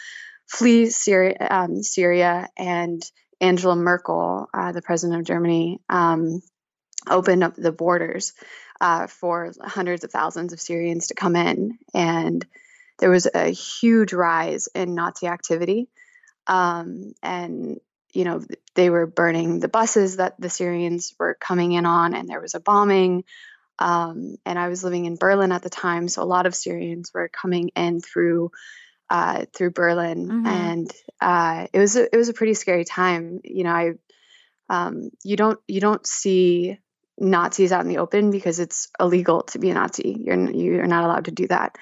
flee 0.53 0.91
Syria, 0.91 1.37
um, 1.51 1.83
Syria 1.83 2.49
and 2.57 3.03
Angela 3.41 3.75
Merkel, 3.75 4.49
uh, 4.53 4.73
the 4.73 4.83
president 4.83 5.21
of 5.21 5.27
Germany, 5.27 5.81
um, 5.89 6.43
opened 7.09 7.43
up 7.43 7.57
the 7.57 7.73
borders 7.73 8.35
uh, 8.81 9.07
for 9.07 9.53
hundreds 9.61 10.05
of 10.05 10.11
thousands 10.11 10.53
of 10.53 10.61
Syrians 10.61 11.09
to 11.09 11.15
come 11.15 11.37
in. 11.37 11.79
And 11.95 12.47
there 12.99 13.11
was 13.11 13.27
a 13.35 13.49
huge 13.49 14.13
rise 14.13 14.69
in 14.75 14.95
Nazi 14.95 15.27
activity. 15.27 15.89
Um, 16.47 17.15
and, 17.23 17.81
you 18.13 18.25
know, 18.25 18.43
they 18.75 18.91
were 18.91 19.07
burning 19.07 19.59
the 19.59 19.69
buses 19.69 20.17
that 20.17 20.39
the 20.39 20.51
Syrians 20.51 21.15
were 21.19 21.37
coming 21.41 21.73
in 21.73 21.87
on, 21.87 22.15
and 22.15 22.29
there 22.29 22.41
was 22.41 22.55
a 22.55 22.61
bombing. 22.61 23.25
Um, 23.79 24.37
and 24.45 24.59
I 24.59 24.69
was 24.69 24.85
living 24.85 25.07
in 25.07 25.17
Berlin 25.17 25.51
at 25.51 25.63
the 25.63 25.71
time, 25.71 26.09
so 26.09 26.23
a 26.23 26.25
lot 26.25 26.47
of 26.47 26.55
Syrians 26.55 27.11
were 27.15 27.29
coming 27.29 27.71
in 27.75 28.01
through 28.01 28.51
uh, 29.13 29.45
through 29.55 29.73
Berlin, 29.73 30.21
Mhm. 30.31 30.47
and 30.47 30.93
uh, 31.21 31.67
it 31.73 31.79
was 31.79 31.97
a, 31.97 32.05
it 32.13 32.17
was 32.17 32.31
a 32.31 32.33
pretty 32.39 32.55
scary 32.55 32.85
time. 32.85 33.41
You 33.45 33.65
know, 33.65 33.71
I 33.83 33.93
um, 34.69 35.11
you 35.23 35.37
don't 35.37 35.59
you 35.69 35.81
don't 35.81 36.07
see 36.07 36.79
Nazis 37.19 37.73
out 37.73 37.83
in 37.83 37.89
the 37.89 37.99
open 37.99 38.31
because 38.31 38.59
it's 38.59 38.89
illegal 38.99 39.43
to 39.53 39.59
be 39.59 39.71
a 39.71 39.75
Nazi. 39.75 40.17
You're 40.25 40.51
you're 40.51 40.87
not 40.87 41.05
allowed 41.05 41.27
to 41.27 41.31
do 41.43 41.47
that. 41.49 41.77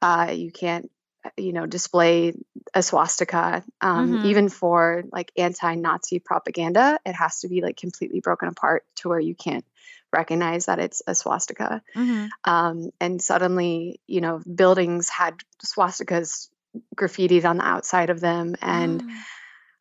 Uh, 0.00 0.30
you 0.32 0.52
can't 0.52 0.90
you 1.36 1.52
know 1.52 1.66
display 1.66 2.34
a 2.72 2.82
swastika 2.82 3.64
um, 3.80 4.18
Mhm. 4.18 4.24
even 4.30 4.48
for 4.48 5.02
like 5.10 5.32
anti-Nazi 5.36 6.20
propaganda. 6.20 7.00
It 7.04 7.14
has 7.14 7.40
to 7.40 7.48
be 7.48 7.62
like 7.62 7.76
completely 7.76 8.20
broken 8.20 8.48
apart 8.48 8.84
to 8.96 9.08
where 9.08 9.18
you 9.20 9.34
can't 9.34 9.64
recognize 10.12 10.66
that 10.66 10.78
it's 10.78 11.02
a 11.06 11.14
swastika 11.16 11.82
Mhm. 11.94 12.28
um, 12.44 12.90
and 13.00 13.20
suddenly 13.20 14.00
you 14.06 14.20
know 14.20 14.40
buildings 14.62 15.08
had 15.08 15.34
swastikas 15.64 16.48
graffitied 16.94 17.44
on 17.44 17.58
the 17.58 17.66
outside 17.66 18.10
of 18.10 18.20
them 18.20 18.56
and 18.60 19.02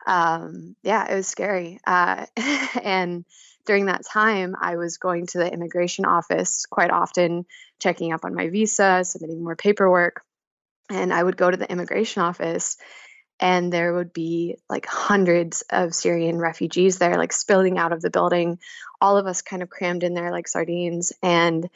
um, 0.08 0.76
yeah 0.84 1.12
it 1.12 1.16
was 1.16 1.28
scary 1.28 1.80
uh, 1.86 2.26
and 2.84 3.26
during 3.66 3.88
that 3.88 4.06
time 4.06 4.56
i 4.60 4.76
was 4.76 4.98
going 4.98 5.26
to 5.26 5.38
the 5.38 5.52
immigration 5.52 6.06
office 6.06 6.66
quite 6.70 6.92
often 6.92 7.46
checking 7.80 8.14
up 8.14 8.24
on 8.24 8.36
my 8.36 8.50
visa 8.50 9.02
submitting 9.04 9.44
more 9.44 9.56
paperwork 9.56 10.22
and 10.90 11.14
i 11.14 11.22
would 11.22 11.38
go 11.38 11.50
to 11.50 11.58
the 11.58 11.72
immigration 11.72 12.22
office 12.22 12.78
and 13.40 13.74
there 13.74 13.94
would 13.94 14.14
be 14.14 14.58
like 14.70 14.86
hundreds 14.86 15.64
of 15.70 15.96
syrian 15.96 16.38
refugees 16.38 17.00
there 17.00 17.18
like 17.18 17.34
spilling 17.34 17.78
out 17.78 17.92
of 17.92 18.02
the 18.02 18.12
building 18.12 18.60
all 19.02 19.18
of 19.18 19.26
us 19.26 19.42
kind 19.42 19.64
of 19.64 19.70
crammed 19.70 20.04
in 20.04 20.14
there 20.14 20.32
like 20.32 20.48
sardines 20.48 21.12
and 21.22 21.70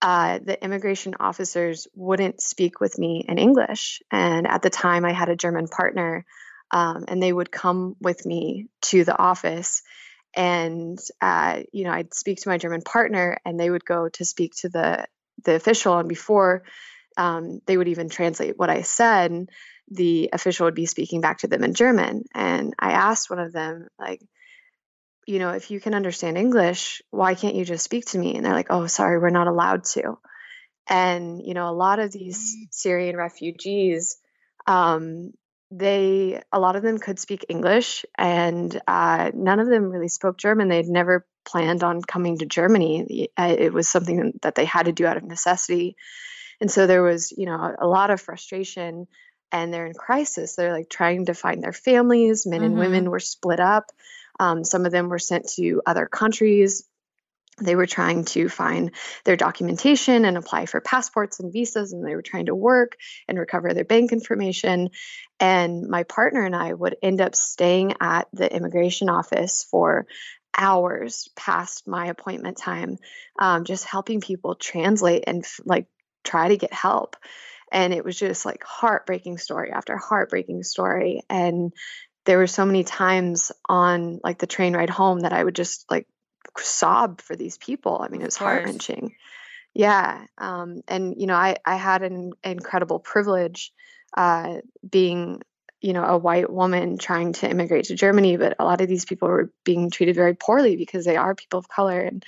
uh, 0.00 0.38
the 0.42 0.62
immigration 0.62 1.14
officers 1.18 1.86
wouldn't 1.94 2.40
speak 2.40 2.80
with 2.80 2.98
me 2.98 3.24
in 3.26 3.38
English. 3.38 4.00
And 4.10 4.46
at 4.46 4.62
the 4.62 4.70
time, 4.70 5.04
I 5.04 5.12
had 5.12 5.28
a 5.28 5.36
German 5.36 5.68
partner, 5.68 6.24
um, 6.70 7.04
and 7.08 7.22
they 7.22 7.32
would 7.32 7.50
come 7.50 7.96
with 8.00 8.24
me 8.24 8.68
to 8.82 9.04
the 9.04 9.16
office. 9.16 9.82
And 10.34 10.98
uh, 11.20 11.62
you 11.72 11.84
know, 11.84 11.90
I'd 11.90 12.14
speak 12.14 12.40
to 12.42 12.48
my 12.48 12.58
German 12.58 12.82
partner, 12.82 13.38
and 13.44 13.58
they 13.58 13.70
would 13.70 13.84
go 13.84 14.08
to 14.10 14.24
speak 14.24 14.54
to 14.56 14.68
the 14.68 15.06
the 15.44 15.54
official. 15.54 15.98
And 15.98 16.08
before 16.08 16.62
um, 17.16 17.60
they 17.66 17.76
would 17.76 17.88
even 17.88 18.08
translate 18.08 18.58
what 18.58 18.70
I 18.70 18.82
said, 18.82 19.48
the 19.90 20.30
official 20.32 20.66
would 20.66 20.74
be 20.74 20.86
speaking 20.86 21.20
back 21.20 21.38
to 21.38 21.48
them 21.48 21.64
in 21.64 21.74
German. 21.74 22.24
And 22.34 22.74
I 22.78 22.92
asked 22.92 23.30
one 23.30 23.40
of 23.40 23.52
them, 23.52 23.88
like, 23.98 24.22
you 25.28 25.38
know, 25.38 25.50
if 25.50 25.70
you 25.70 25.78
can 25.78 25.94
understand 25.94 26.38
English, 26.38 27.02
why 27.10 27.34
can't 27.34 27.54
you 27.54 27.66
just 27.66 27.84
speak 27.84 28.06
to 28.06 28.18
me? 28.18 28.34
And 28.34 28.44
they're 28.44 28.54
like, 28.54 28.70
oh, 28.70 28.86
sorry, 28.86 29.18
we're 29.18 29.28
not 29.28 29.46
allowed 29.46 29.84
to. 29.92 30.18
And, 30.88 31.42
you 31.44 31.52
know, 31.52 31.68
a 31.68 31.76
lot 31.76 31.98
of 31.98 32.10
these 32.10 32.56
Syrian 32.70 33.14
refugees, 33.14 34.16
um, 34.66 35.32
they, 35.70 36.40
a 36.50 36.58
lot 36.58 36.76
of 36.76 36.82
them 36.82 36.96
could 36.96 37.18
speak 37.18 37.44
English 37.50 38.06
and 38.16 38.80
uh, 38.88 39.30
none 39.34 39.60
of 39.60 39.68
them 39.68 39.90
really 39.90 40.08
spoke 40.08 40.38
German. 40.38 40.68
They'd 40.68 40.86
never 40.86 41.26
planned 41.44 41.84
on 41.84 42.00
coming 42.00 42.38
to 42.38 42.46
Germany. 42.46 43.28
Uh, 43.36 43.54
It 43.58 43.74
was 43.74 43.86
something 43.86 44.32
that 44.40 44.54
they 44.54 44.64
had 44.64 44.86
to 44.86 44.92
do 44.92 45.04
out 45.04 45.18
of 45.18 45.24
necessity. 45.24 45.96
And 46.58 46.70
so 46.70 46.86
there 46.86 47.02
was, 47.02 47.32
you 47.36 47.44
know, 47.44 47.76
a 47.78 47.86
lot 47.86 48.08
of 48.08 48.18
frustration 48.22 49.06
and 49.52 49.74
they're 49.74 49.86
in 49.86 49.92
crisis. 49.92 50.56
They're 50.56 50.72
like 50.72 50.88
trying 50.88 51.26
to 51.26 51.34
find 51.34 51.62
their 51.62 51.74
families. 51.74 52.46
Men 52.46 52.62
and 52.62 52.76
Mhm. 52.76 52.78
women 52.78 53.10
were 53.10 53.20
split 53.20 53.60
up. 53.60 53.92
Um, 54.38 54.64
some 54.64 54.86
of 54.86 54.92
them 54.92 55.08
were 55.08 55.18
sent 55.18 55.48
to 55.56 55.82
other 55.86 56.06
countries. 56.06 56.84
They 57.60 57.74
were 57.74 57.86
trying 57.86 58.24
to 58.26 58.48
find 58.48 58.92
their 59.24 59.36
documentation 59.36 60.24
and 60.24 60.36
apply 60.36 60.66
for 60.66 60.80
passports 60.80 61.40
and 61.40 61.52
visas, 61.52 61.92
and 61.92 62.06
they 62.06 62.14
were 62.14 62.22
trying 62.22 62.46
to 62.46 62.54
work 62.54 62.96
and 63.26 63.38
recover 63.38 63.74
their 63.74 63.84
bank 63.84 64.12
information. 64.12 64.90
And 65.40 65.88
my 65.88 66.04
partner 66.04 66.44
and 66.44 66.54
I 66.54 66.72
would 66.72 66.96
end 67.02 67.20
up 67.20 67.34
staying 67.34 67.94
at 68.00 68.28
the 68.32 68.54
immigration 68.54 69.08
office 69.08 69.66
for 69.70 70.06
hours 70.56 71.30
past 71.36 71.86
my 71.86 72.06
appointment 72.06 72.58
time, 72.58 72.98
um, 73.38 73.64
just 73.64 73.84
helping 73.84 74.20
people 74.20 74.54
translate 74.54 75.24
and 75.26 75.44
like 75.64 75.86
try 76.24 76.48
to 76.48 76.56
get 76.56 76.72
help. 76.72 77.16
And 77.70 77.92
it 77.92 78.04
was 78.04 78.18
just 78.18 78.46
like 78.46 78.64
heartbreaking 78.64 79.38
story 79.38 79.70
after 79.70 79.96
heartbreaking 79.96 80.62
story. 80.62 81.22
And 81.28 81.72
there 82.28 82.36
were 82.36 82.46
so 82.46 82.66
many 82.66 82.84
times 82.84 83.52
on 83.70 84.20
like 84.22 84.36
the 84.36 84.46
train 84.46 84.76
ride 84.76 84.90
home 84.90 85.20
that 85.20 85.32
I 85.32 85.42
would 85.42 85.54
just 85.54 85.90
like 85.90 86.06
sob 86.58 87.22
for 87.22 87.34
these 87.34 87.56
people. 87.56 87.98
I 88.04 88.08
mean, 88.08 88.20
it 88.20 88.26
was 88.26 88.36
heart 88.36 88.64
wrenching. 88.64 89.14
Yeah. 89.72 90.26
Um, 90.36 90.82
and, 90.86 91.14
you 91.16 91.26
know, 91.26 91.34
I, 91.34 91.56
I 91.64 91.76
had 91.76 92.02
an 92.02 92.32
incredible 92.44 92.98
privilege 92.98 93.72
uh, 94.14 94.56
being, 94.86 95.40
you 95.80 95.94
know, 95.94 96.04
a 96.04 96.18
white 96.18 96.52
woman 96.52 96.98
trying 96.98 97.32
to 97.32 97.48
immigrate 97.48 97.86
to 97.86 97.94
Germany, 97.94 98.36
but 98.36 98.56
a 98.58 98.64
lot 98.64 98.82
of 98.82 98.88
these 98.88 99.06
people 99.06 99.28
were 99.28 99.50
being 99.64 99.88
treated 99.90 100.14
very 100.14 100.34
poorly 100.34 100.76
because 100.76 101.06
they 101.06 101.16
are 101.16 101.34
people 101.34 101.60
of 101.60 101.68
color. 101.70 101.98
And, 101.98 102.26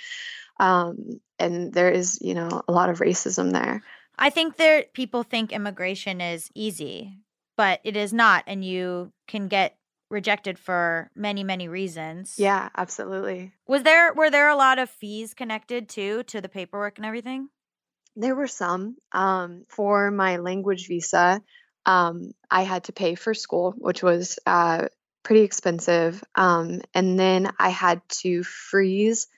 um, 0.58 1.20
and 1.38 1.74
there 1.74 1.90
is, 1.90 2.18
you 2.22 2.32
know, 2.32 2.62
a 2.66 2.72
lot 2.72 2.88
of 2.88 3.00
racism 3.00 3.52
there. 3.52 3.82
I 4.18 4.30
think 4.30 4.56
there 4.56 4.86
people 4.94 5.24
think 5.24 5.52
immigration 5.52 6.22
is 6.22 6.50
easy, 6.54 7.18
but 7.58 7.80
it 7.84 7.98
is 7.98 8.14
not, 8.14 8.44
and 8.46 8.64
you 8.64 9.12
can 9.28 9.48
get 9.48 9.76
rejected 10.10 10.58
for 10.58 11.10
many, 11.14 11.44
many 11.44 11.68
reasons. 11.68 12.34
Yeah, 12.36 12.68
absolutely. 12.76 13.52
Was 13.66 13.82
there 13.82 14.12
were 14.12 14.30
there 14.30 14.48
a 14.48 14.56
lot 14.56 14.78
of 14.78 14.90
fees 14.90 15.34
connected 15.34 15.88
too 15.88 16.24
to 16.24 16.40
the 16.40 16.48
paperwork 16.48 16.98
and 16.98 17.06
everything? 17.06 17.48
There 18.16 18.34
were 18.34 18.48
some. 18.48 18.96
Um, 19.12 19.64
for 19.68 20.10
my 20.10 20.36
language 20.36 20.88
visa, 20.88 21.40
um, 21.86 22.32
I 22.50 22.62
had 22.62 22.84
to 22.84 22.92
pay 22.92 23.14
for 23.14 23.34
school, 23.34 23.72
which 23.78 24.02
was 24.02 24.38
uh, 24.46 24.88
pretty 25.22 25.42
expensive. 25.42 26.22
Um, 26.34 26.82
and 26.94 27.18
then 27.18 27.50
I 27.58 27.70
had 27.70 28.02
to 28.22 28.42
freeze 28.42 29.28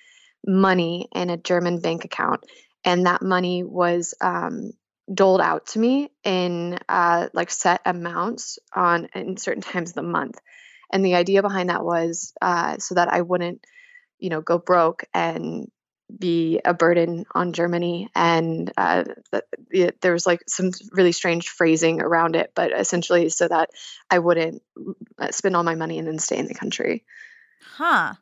money 0.47 1.09
in 1.15 1.31
a 1.31 1.37
German 1.37 1.81
bank 1.81 2.05
account. 2.05 2.45
And 2.85 3.07
that 3.07 3.23
money 3.23 3.63
was 3.63 4.15
um, 4.21 4.73
doled 5.13 5.41
out 5.41 5.67
to 5.69 5.79
me 5.79 6.11
in 6.25 6.79
uh, 6.89 7.29
like 7.33 7.51
set 7.51 7.81
amounts 7.85 8.59
on 8.75 9.09
in 9.15 9.37
certain 9.37 9.63
times 9.73 9.91
of 9.91 9.97
the 9.97 10.03
month. 10.03 10.41
And 10.93 11.05
the 11.05 11.15
idea 11.15 11.43
behind 11.43 11.71
that 11.71 11.85
was 11.85 12.33
uh, 12.43 12.77
so 12.79 12.95
that 12.95 13.09
I 13.09 13.23
wouldn't, 13.23 13.65
you 14.19 14.31
know, 14.31 14.41
go 14.41 14.59
broke 14.59 15.05
and 15.15 15.71
be 16.17 16.61
a 16.65 16.75
burden 16.75 17.25
on 17.35 17.55
Germany. 17.55 18.11
And 18.15 18.71
uh, 18.77 19.05
it, 19.71 20.01
there 20.03 20.13
was 20.13 20.27
like 20.27 20.43
some 20.47 20.71
really 20.93 21.13
strange 21.13 21.49
phrasing 21.49 22.03
around 22.03 22.37
it, 22.37 22.53
but 22.55 22.79
essentially 22.79 23.31
so 23.31 23.49
that 23.49 23.71
I 24.11 24.19
wouldn't 24.19 24.63
uh, 25.19 25.31
spend 25.31 25.57
all 25.57 25.63
my 25.63 25.75
money 25.75 25.99
and 25.99 26.07
then 26.07 26.19
stay 26.19 26.37
in 26.37 26.47
the 26.47 26.55
country. 26.55 27.05
Huh. 27.63 28.15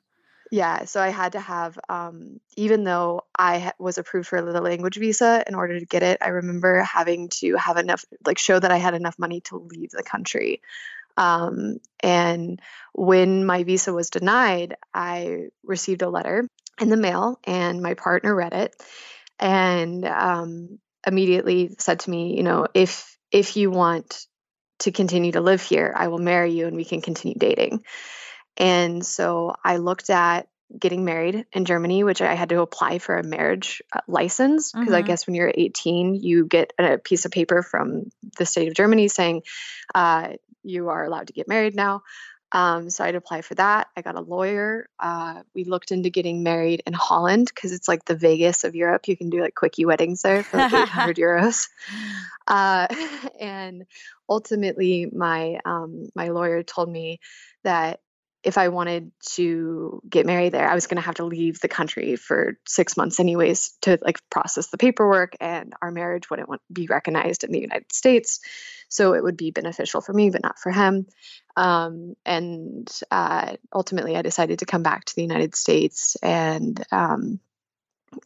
Yeah, 0.53 0.85
so 0.85 1.01
I 1.01 1.11
had 1.11 1.33
to 1.33 1.41
have, 1.41 1.79
um, 1.89 2.41
even 2.57 2.83
though 2.83 3.23
I 3.39 3.59
ha- 3.59 3.73
was 3.79 3.99
approved 3.99 4.29
for 4.29 4.43
the 4.43 4.61
language 4.61 4.97
visa, 4.97 5.45
in 5.47 5.55
order 5.55 5.79
to 5.79 5.87
get 5.87 6.03
it, 6.03 6.19
I 6.21 6.29
remember 6.29 6.83
having 6.83 7.29
to 7.41 7.55
have 7.55 7.77
enough, 7.77 8.05
like, 8.27 8.39
show 8.39 8.59
that 8.59 8.73
I 8.73 8.79
had 8.79 8.95
enough 8.95 9.17
money 9.17 9.43
to 9.43 9.59
leave 9.59 9.91
the 9.91 10.03
country. 10.03 10.61
Um, 11.17 11.79
and 12.01 12.61
when 12.93 13.45
my 13.45 13.65
visa 13.65 13.93
was 13.93 14.11
denied, 14.11 14.77
I 14.95 15.49
received 15.65 16.03
a 16.03 16.11
letter 16.11 16.49
in 16.81 16.89
the 16.89 16.97
mail, 16.97 17.39
and 17.45 17.83
my 17.83 17.95
partner 17.95 18.35
read 18.35 18.53
it, 18.53 18.75
and 19.39 20.05
um, 20.07 20.79
immediately 21.07 21.75
said 21.79 22.01
to 22.01 22.11
me, 22.11 22.37
you 22.37 22.43
know, 22.43 22.67
if 22.75 23.17
if 23.31 23.57
you 23.57 23.71
want 23.71 24.27
to 24.81 24.93
continue 24.93 25.33
to 25.33 25.41
live 25.41 25.63
here, 25.63 25.93
I 25.95 26.09
will 26.09 26.19
marry 26.19 26.53
you, 26.53 26.67
and 26.67 26.77
we 26.77 26.85
can 26.85 27.01
continue 27.03 27.37
dating. 27.39 27.85
And 28.57 29.05
so 29.05 29.55
I 29.65 29.77
looked 29.77 30.11
at 30.11 30.49
getting 30.79 31.05
married 31.05 31.47
in 31.53 31.65
Germany, 31.65 32.05
which 32.05 32.23
I 32.23 32.35
had 32.35 32.51
to 32.51 32.61
apply 32.61 32.99
for 32.99 33.17
a 33.17 33.25
marriage 33.25 33.83
uh, 33.93 34.01
license 34.07 34.73
because 34.73 34.95
I 34.95 35.03
Mhm. 35.03 35.07
guess 35.07 35.27
when 35.27 35.35
you're 35.35 35.53
18, 35.53 36.15
you 36.15 36.47
get 36.47 36.73
a 36.79 36.99
piece 36.99 37.25
of 37.25 37.33
paper 37.33 37.63
from 37.63 38.11
the 38.39 38.47
state 38.47 38.69
of 38.69 38.75
Germany 38.75 39.09
saying 39.09 39.43
uh, 39.95 40.35
you 40.63 40.89
are 40.89 41.05
allowed 41.05 41.29
to 41.29 41.33
get 41.33 41.49
married 41.49 41.75
now. 41.75 42.03
Um, 42.53 42.91
so 42.91 43.05
I'd 43.05 43.15
apply 43.15 43.43
for 43.43 43.55
that. 43.55 43.89
I 43.97 44.03
got 44.03 44.17
a 44.17 44.21
lawyer. 44.21 44.89
Uh, 44.99 45.43
we 45.55 45.65
looked 45.65 45.93
into 45.93 46.11
getting 46.11 46.43
married 46.43 46.83
in 46.85 46.93
Holland 46.93 47.51
because 47.55 47.73
it's 47.73 47.87
like 47.87 48.05
the 48.05 48.17
Vegas 48.17 48.65
of 48.65 48.75
Europe. 48.75 49.07
You 49.07 49.17
can 49.17 49.31
do 49.31 49.41
like 49.41 49.55
quickie 49.55 49.85
weddings 49.85 50.23
there 50.23 50.43
for 50.43 50.59
like 50.59 50.73
800 50.73 51.17
euros. 51.19 51.69
Uh, 52.49 52.89
and 53.41 53.87
ultimately, 54.29 55.09
my 55.13 55.61
um, 55.65 56.09
my 56.17 56.29
lawyer 56.29 56.65
told 56.65 56.91
me 56.91 57.21
that 57.63 58.01
if 58.43 58.57
I 58.57 58.69
wanted 58.69 59.13
to 59.35 60.03
get 60.09 60.27
married 60.27 60.53
there, 60.53 60.69
I 60.69 60.75
was 60.75 60.87
going 60.87 60.97
to 60.97 61.03
have 61.07 61.17
to 61.17 61.25
leave 61.25 61.61
the 61.61 61.69
country 61.69 62.17
for 62.17 62.59
six 62.67 62.97
months, 62.97 63.21
anyways, 63.21 63.77
to 63.83 63.99
like 64.01 64.19
process 64.31 64.69
the 64.69 64.79
paperwork, 64.79 65.37
and 65.41 65.75
our 65.83 65.91
marriage 65.91 66.31
wouldn't 66.31 66.49
want, 66.49 66.63
be 66.73 66.87
recognized 66.87 67.45
in 67.45 67.53
the 67.53 67.61
United 67.61 67.93
States. 67.93 68.41
So 68.89 69.15
it 69.15 69.23
would 69.23 69.37
be 69.37 69.51
beneficial 69.51 70.01
for 70.01 70.13
me, 70.13 70.31
but 70.31 70.43
not 70.43 70.59
for 70.59 70.73
him. 70.73 71.07
Um, 71.57 72.15
and 72.25 72.91
uh, 73.11 73.57
ultimately, 73.73 74.17
I 74.17 74.23
decided 74.23 74.61
to 74.61 74.67
come 74.67 74.83
back 74.83 75.05
to 75.05 75.15
the 75.15 75.23
United 75.23 75.55
States 75.55 76.17
and 76.23 76.83
um, 76.91 77.41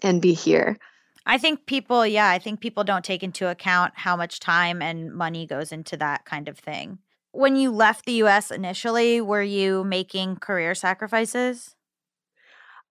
and 0.02 0.22
be 0.22 0.32
here. 0.32 0.78
I 1.26 1.38
think 1.38 1.66
people, 1.66 2.06
yeah, 2.06 2.28
I 2.28 2.38
think 2.38 2.60
people 2.60 2.84
don't 2.84 3.04
take 3.04 3.22
into 3.22 3.48
account 3.48 3.94
how 3.96 4.14
much 4.14 4.40
time 4.40 4.82
and 4.82 5.12
money 5.12 5.46
goes 5.46 5.72
into 5.72 5.96
that 5.96 6.24
kind 6.24 6.48
of 6.48 6.58
thing. 6.58 6.98
When 7.34 7.56
you 7.56 7.72
left 7.72 8.06
the 8.06 8.22
US 8.22 8.52
initially, 8.52 9.20
were 9.20 9.42
you 9.42 9.82
making 9.82 10.36
career 10.36 10.72
sacrifices? 10.76 11.74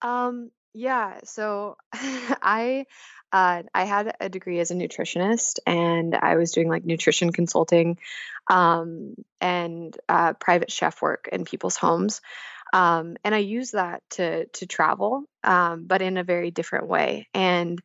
Um, 0.01 0.51
yeah, 0.73 1.21
so 1.23 1.77
I 1.93 2.85
uh, 3.31 3.63
I 3.73 3.85
had 3.85 4.17
a 4.19 4.27
degree 4.27 4.59
as 4.59 4.69
a 4.69 4.75
nutritionist, 4.75 5.59
and 5.65 6.13
I 6.13 6.35
was 6.35 6.51
doing 6.51 6.67
like 6.67 6.83
nutrition 6.83 7.31
consulting 7.31 7.99
um, 8.49 9.15
and 9.39 9.97
uh, 10.09 10.33
private 10.33 10.73
chef 10.73 11.01
work 11.01 11.29
in 11.31 11.45
people's 11.45 11.77
homes. 11.77 12.19
Um, 12.73 13.15
and 13.23 13.33
I 13.33 13.37
used 13.37 13.73
that 13.73 14.03
to 14.11 14.47
to 14.47 14.65
travel, 14.65 15.23
um, 15.45 15.85
but 15.87 16.01
in 16.01 16.17
a 16.17 16.23
very 16.25 16.51
different 16.51 16.89
way. 16.89 17.29
And 17.33 17.79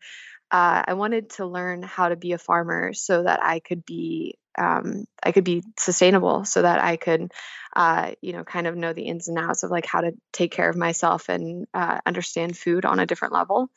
uh, 0.50 0.82
I 0.88 0.94
wanted 0.94 1.30
to 1.30 1.46
learn 1.46 1.84
how 1.84 2.08
to 2.08 2.16
be 2.16 2.32
a 2.32 2.38
farmer 2.38 2.94
so 2.94 3.22
that 3.22 3.40
I 3.44 3.60
could 3.60 3.84
be 3.84 4.38
um, 4.58 5.04
I 5.22 5.32
could 5.32 5.44
be 5.44 5.62
sustainable, 5.78 6.44
so 6.44 6.62
that 6.62 6.82
I 6.82 6.96
could 6.96 7.32
uh, 7.74 8.12
you 8.20 8.32
know 8.32 8.44
kind 8.44 8.66
of 8.66 8.76
know 8.76 8.92
the 8.92 9.06
ins 9.06 9.28
and 9.28 9.38
outs 9.38 9.62
of 9.62 9.70
like 9.70 9.86
how 9.86 10.00
to 10.00 10.12
take 10.32 10.52
care 10.52 10.68
of 10.68 10.76
myself 10.76 11.28
and 11.28 11.66
uh, 11.74 12.00
understand 12.06 12.56
food 12.56 12.84
on 12.84 12.98
a 12.98 13.06
different 13.06 13.34
level. 13.34 13.70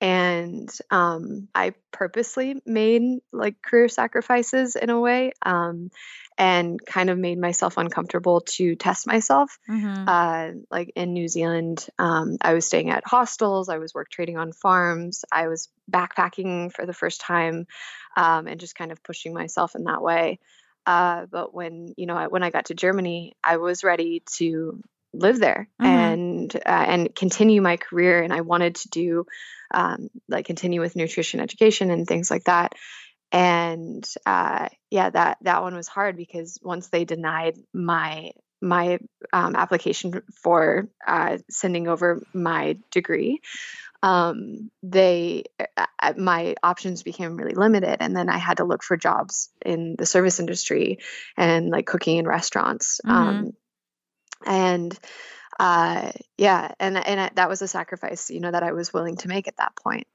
And 0.00 0.70
um, 0.90 1.48
I 1.54 1.72
purposely 1.90 2.60
made 2.66 3.02
like 3.32 3.62
career 3.62 3.88
sacrifices 3.88 4.76
in 4.76 4.90
a 4.90 5.00
way, 5.00 5.32
um, 5.44 5.90
and 6.36 6.78
kind 6.84 7.08
of 7.08 7.18
made 7.18 7.38
myself 7.38 7.78
uncomfortable 7.78 8.42
to 8.42 8.76
test 8.76 9.06
myself 9.06 9.58
Mm-hmm. 9.70 10.08
uh, 10.08 10.50
like 10.70 10.92
in 10.94 11.12
New 11.12 11.28
Zealand, 11.28 11.86
um, 11.98 12.36
I 12.40 12.54
was 12.54 12.66
staying 12.66 12.90
at 12.90 13.06
hostels, 13.06 13.68
I 13.68 13.78
was 13.78 13.94
work 13.94 14.08
trading 14.10 14.36
on 14.36 14.52
farms, 14.52 15.24
I 15.32 15.48
was 15.48 15.68
backpacking 15.90 16.72
for 16.72 16.86
the 16.86 16.92
first 16.92 17.20
time, 17.20 17.66
um, 18.16 18.46
and 18.46 18.60
just 18.60 18.74
kind 18.74 18.92
of 18.92 19.02
pushing 19.02 19.34
myself 19.34 19.74
in 19.74 19.84
that 19.84 20.02
way. 20.02 20.38
Uh, 20.86 21.26
but 21.30 21.52
when 21.54 21.94
you 21.96 22.06
know 22.06 22.16
I, 22.16 22.28
when 22.28 22.42
I 22.42 22.50
got 22.50 22.66
to 22.66 22.74
Germany, 22.74 23.34
I 23.42 23.56
was 23.56 23.84
ready 23.84 24.22
to 24.38 24.80
live 25.12 25.38
there 25.40 25.68
Mhm. 25.80 25.86
and 25.86 26.56
uh, 26.56 26.60
and 26.66 27.14
continue 27.14 27.60
my 27.60 27.76
career, 27.76 28.22
and 28.22 28.32
I 28.32 28.42
wanted 28.42 28.76
to 28.76 28.88
do 28.88 29.26
um, 29.72 30.08
like 30.28 30.46
continue 30.46 30.80
with 30.80 30.96
nutrition 30.96 31.40
education 31.40 31.90
and 31.90 32.06
things 32.06 32.30
like 32.30 32.44
that 32.44 32.74
and 33.32 34.08
uh, 34.24 34.68
yeah 34.90 35.10
that 35.10 35.38
that 35.42 35.62
one 35.62 35.74
was 35.74 35.88
hard 35.88 36.16
because 36.16 36.58
once 36.62 36.88
they 36.88 37.04
denied 37.04 37.56
my 37.72 38.30
my 38.62 38.98
um, 39.32 39.54
application 39.54 40.22
for 40.42 40.88
uh, 41.06 41.38
sending 41.50 41.88
over 41.88 42.22
my 42.32 42.78
degree 42.90 43.40
um, 44.02 44.70
they 44.82 45.44
uh, 45.76 45.86
uh, 45.98 46.12
my 46.16 46.54
options 46.62 47.02
became 47.02 47.36
really 47.36 47.54
limited 47.54 47.96
and 48.00 48.16
then 48.16 48.28
i 48.28 48.38
had 48.38 48.58
to 48.58 48.64
look 48.64 48.82
for 48.82 48.96
jobs 48.96 49.50
in 49.64 49.96
the 49.98 50.06
service 50.06 50.40
industry 50.40 50.98
and 51.36 51.70
like 51.70 51.86
cooking 51.86 52.18
in 52.18 52.26
restaurants 52.26 53.00
um, 53.04 53.52
and 54.44 54.98
uh, 55.58 56.12
yeah 56.36 56.72
and 56.78 56.96
and 56.96 57.20
I, 57.20 57.30
that 57.34 57.48
was 57.48 57.62
a 57.62 57.68
sacrifice 57.68 58.30
you 58.30 58.40
know 58.40 58.50
that 58.50 58.62
i 58.62 58.72
was 58.72 58.92
willing 58.92 59.16
to 59.18 59.28
make 59.28 59.48
at 59.48 59.56
that 59.56 59.74
point 59.76 60.06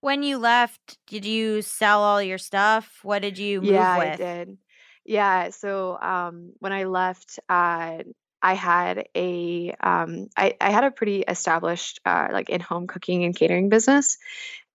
When 0.00 0.22
you 0.22 0.38
left, 0.38 0.98
did 1.08 1.24
you 1.24 1.62
sell 1.62 2.02
all 2.02 2.22
your 2.22 2.38
stuff? 2.38 3.00
What 3.02 3.22
did 3.22 3.38
you 3.38 3.60
move 3.60 3.70
yeah 3.70 3.98
with? 3.98 4.12
i 4.12 4.16
did 4.16 4.58
yeah 5.04 5.50
so 5.50 5.98
um 6.00 6.52
when 6.60 6.72
i 6.72 6.84
left 6.84 7.40
uh 7.48 7.98
i 8.46 8.54
had 8.54 9.08
a 9.16 9.74
um 9.80 10.28
i, 10.36 10.54
I 10.60 10.70
had 10.70 10.84
a 10.84 10.90
pretty 10.90 11.20
established 11.20 12.00
uh 12.04 12.28
like 12.32 12.48
in-home 12.48 12.86
cooking 12.86 13.24
and 13.24 13.34
catering 13.34 13.68
business 13.68 14.18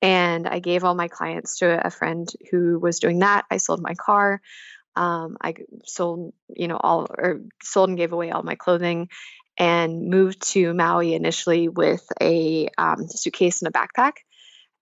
and 0.01 0.47
i 0.47 0.59
gave 0.59 0.83
all 0.83 0.95
my 0.95 1.07
clients 1.07 1.59
to 1.59 1.87
a 1.87 1.89
friend 1.89 2.29
who 2.49 2.79
was 2.79 2.99
doing 2.99 3.19
that 3.19 3.45
i 3.49 3.57
sold 3.57 3.81
my 3.81 3.93
car 3.93 4.41
um 4.95 5.37
i 5.41 5.55
sold 5.85 6.33
you 6.49 6.67
know 6.67 6.77
all 6.77 7.07
or 7.09 7.41
sold 7.63 7.89
and 7.89 7.97
gave 7.97 8.13
away 8.13 8.31
all 8.31 8.43
my 8.43 8.55
clothing 8.55 9.07
and 9.57 10.09
moved 10.09 10.41
to 10.53 10.73
maui 10.73 11.13
initially 11.13 11.67
with 11.69 12.05
a 12.21 12.67
um, 12.77 13.07
suitcase 13.07 13.61
and 13.61 13.73
a 13.73 13.77
backpack 13.77 14.13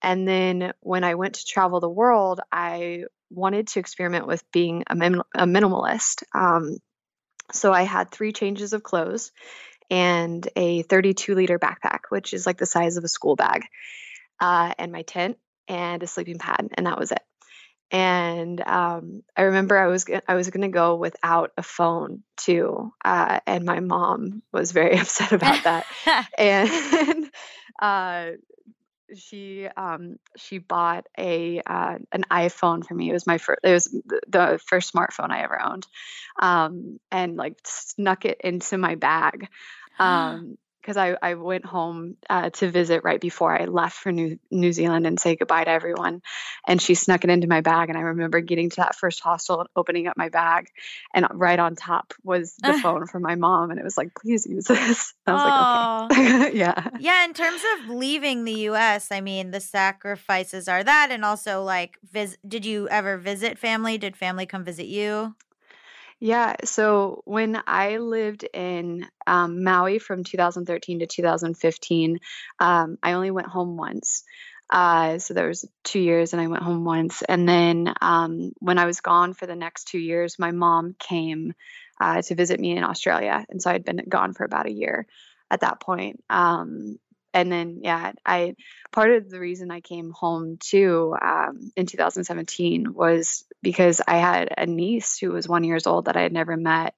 and 0.02 0.28
then 0.28 0.73
when 0.80 1.04
I 1.04 1.15
went 1.15 1.36
to 1.36 1.45
travel 1.45 1.80
the 1.80 1.89
world, 1.89 2.39
I 2.52 3.04
wanted 3.30 3.67
to 3.67 3.80
experiment 3.80 4.28
with 4.28 4.43
being 4.52 4.84
a, 4.88 4.95
min- 4.95 5.21
a 5.36 5.45
minimalist. 5.45 6.23
Um, 6.34 6.78
so 7.51 7.71
I 7.73 7.83
had 7.83 8.12
three 8.12 8.31
changes 8.31 8.73
of 8.73 8.83
clothes 8.83 9.31
and 9.89 10.47
a 10.55 10.83
32 10.83 11.35
liter 11.35 11.59
backpack, 11.59 12.01
which 12.09 12.33
is 12.33 12.45
like 12.45 12.57
the 12.57 12.65
size 12.65 12.97
of 12.97 13.03
a 13.03 13.07
school 13.07 13.35
bag, 13.35 13.63
uh, 14.39 14.73
and 14.77 14.91
my 14.91 15.01
tent 15.01 15.38
and 15.67 16.01
a 16.03 16.07
sleeping 16.07 16.39
pad, 16.39 16.69
and 16.73 16.85
that 16.88 16.99
was 16.99 17.12
it. 17.12 17.21
And 17.91 18.62
um, 18.62 19.23
I 19.35 19.43
remember 19.43 19.77
I 19.77 19.88
was 19.88 20.05
I 20.27 20.35
was 20.35 20.49
gonna 20.51 20.69
go 20.69 20.95
without 20.95 21.51
a 21.57 21.63
phone 21.63 22.23
too, 22.38 22.93
uh, 23.03 23.39
and 23.47 23.65
my 23.65 23.79
mom 23.79 24.43
was 24.51 24.71
very 24.71 24.97
upset 24.99 25.31
about 25.31 25.63
that 25.63 25.85
and 26.38 27.31
uh, 27.81 28.31
she 29.15 29.67
um 29.78 30.17
she 30.38 30.58
bought 30.58 31.06
a 31.17 31.62
uh, 31.65 31.98
an 32.12 32.24
iPhone 32.32 32.86
for 32.86 32.93
me. 32.93 33.10
It 33.10 33.13
was 33.13 33.28
my 33.28 33.38
first. 33.38 33.60
It 33.63 33.72
was 33.74 33.95
the 34.28 34.60
first 34.67 34.93
smartphone 34.93 35.32
I 35.32 35.43
ever 35.43 35.62
owned, 35.62 35.88
um, 36.41 37.00
and 37.12 37.36
like 37.36 37.58
snuck 37.65 38.26
it 38.26 38.41
into 38.43 38.78
my 38.78 38.95
bag. 38.95 39.48
Um, 40.02 40.58
because 40.82 40.98
I, 40.98 41.15
I 41.22 41.36
went 41.36 41.65
home 41.65 42.18
uh, 42.30 42.50
to 42.52 42.70
visit 42.70 43.04
right 43.04 43.20
before 43.20 43.60
I 43.60 43.65
left 43.65 43.98
for 43.98 44.12
New 44.12 44.39
New 44.52 44.72
Zealand 44.72 45.06
and 45.06 45.20
say 45.20 45.36
goodbye 45.36 45.63
to 45.63 45.70
everyone, 45.70 46.22
and 46.68 46.82
she 46.82 46.96
snuck 46.96 47.24
it 47.24 47.30
into 47.30 47.48
my 47.48 47.62
bag. 47.62 47.89
And 47.89 47.98
I 47.98 48.02
remember 48.02 48.39
getting 48.42 48.70
to 48.70 48.76
that 48.78 48.96
first 48.96 49.20
hostel 49.22 49.62
and 49.62 49.70
opening 49.76 50.08
up 50.08 50.18
my 50.18 50.30
bag, 50.30 50.68
and 51.13 51.28
right 51.32 51.60
on 51.60 51.76
top 51.76 52.13
was 52.24 52.56
the 52.58 52.74
phone 52.82 53.08
from 53.08 53.22
my 53.22 53.36
mom, 53.36 53.72
and 53.72 53.80
it 53.80 53.84
was 53.84 53.98
like, 53.98 54.13
"Please 54.15 54.46
use 54.46 54.65
this." 54.65 55.13
I 55.28 55.34
was 55.34 55.44
like, 55.44 56.12
"Okay, 56.12 56.58
yeah." 56.58 56.89
yeah, 57.00 57.26
in 57.26 57.34
terms 57.34 57.62
of 57.76 57.89
leaving 57.89 58.46
the 58.46 58.54
US, 58.70 59.12
I 59.12 59.22
mean, 59.22 59.52
the 59.52 59.60
sacrifices 59.62 60.68
are 60.68 60.84
that 60.84 61.12
and 61.12 61.26
also 61.26 61.63
like 61.63 61.98
vis- 62.12 62.38
did 62.48 62.65
you 62.65 62.88
ever 62.89 63.18
visit 63.18 63.58
family? 63.58 63.98
Did 63.98 64.15
family 64.15 64.46
come 64.46 64.63
visit 64.63 64.88
you? 64.88 65.36
Yeah, 66.19 66.55
so 66.65 67.21
when 67.25 67.62
I 67.65 67.97
lived 67.97 68.45
in 68.53 69.08
um, 69.25 69.63
Maui 69.63 69.99
from 69.99 70.23
2013 70.25 70.99
to 70.99 71.08
2015, 71.08 72.19
um, 72.60 72.97
I 73.01 73.13
only 73.13 73.32
went 73.32 73.47
home 73.47 73.77
once. 73.77 74.23
Uh, 74.69 75.17
so 75.19 75.34
there 75.34 75.47
was 75.47 75.65
two 75.84 75.99
years, 75.99 76.34
and 76.34 76.41
I 76.41 76.47
went 76.47 76.63
home 76.63 76.84
once. 76.84 77.21
And 77.21 77.47
then 77.47 77.93
um, 78.01 78.51
when 78.60 78.77
I 78.77 78.86
was 78.86 78.99
gone 79.01 79.34
for 79.34 79.45
the 79.47 79.55
next 79.55 79.86
two 79.86 79.97
years, 79.99 80.38
my 80.38 80.51
mom 80.51 80.95
came 80.99 81.53
uh, 82.01 82.21
to 82.21 82.36
visit 82.36 82.60
me 82.60 82.75
in 82.75 82.84
Australia, 82.84 83.45
and 83.49 83.62
so 83.62 83.71
I'd 83.71 83.86
been 83.86 84.03
gone 84.10 84.34
for 84.34 84.43
about 84.43 84.67
a 84.67 84.71
year. 84.71 85.08
at 85.51 85.62
that 85.62 85.79
point. 85.79 86.23
Um, 86.29 86.99
and 87.34 87.52
then 87.52 87.80
yeah, 87.84 88.13
I 88.26 88.56
part 88.92 89.12
of 89.12 89.30
the 89.30 89.39
reason 89.39 89.72
I 89.72 89.82
came 89.82 90.12
home 90.12 90.58
too 90.60 91.15
um, 91.22 91.72
in 91.76 91.86
2017 91.86 92.94
was 92.94 93.46
because 93.62 94.02
I 94.06 94.18
had 94.18 94.54
a 94.58 94.65
niece 94.65 95.18
who 95.18 95.32
was 95.32 95.48
one 95.48 95.63
years 95.63 95.88
old 95.88 96.06
that 96.06 96.18
I 96.18 96.22
had 96.22 96.34
never 96.34 96.58
met. 96.58 96.96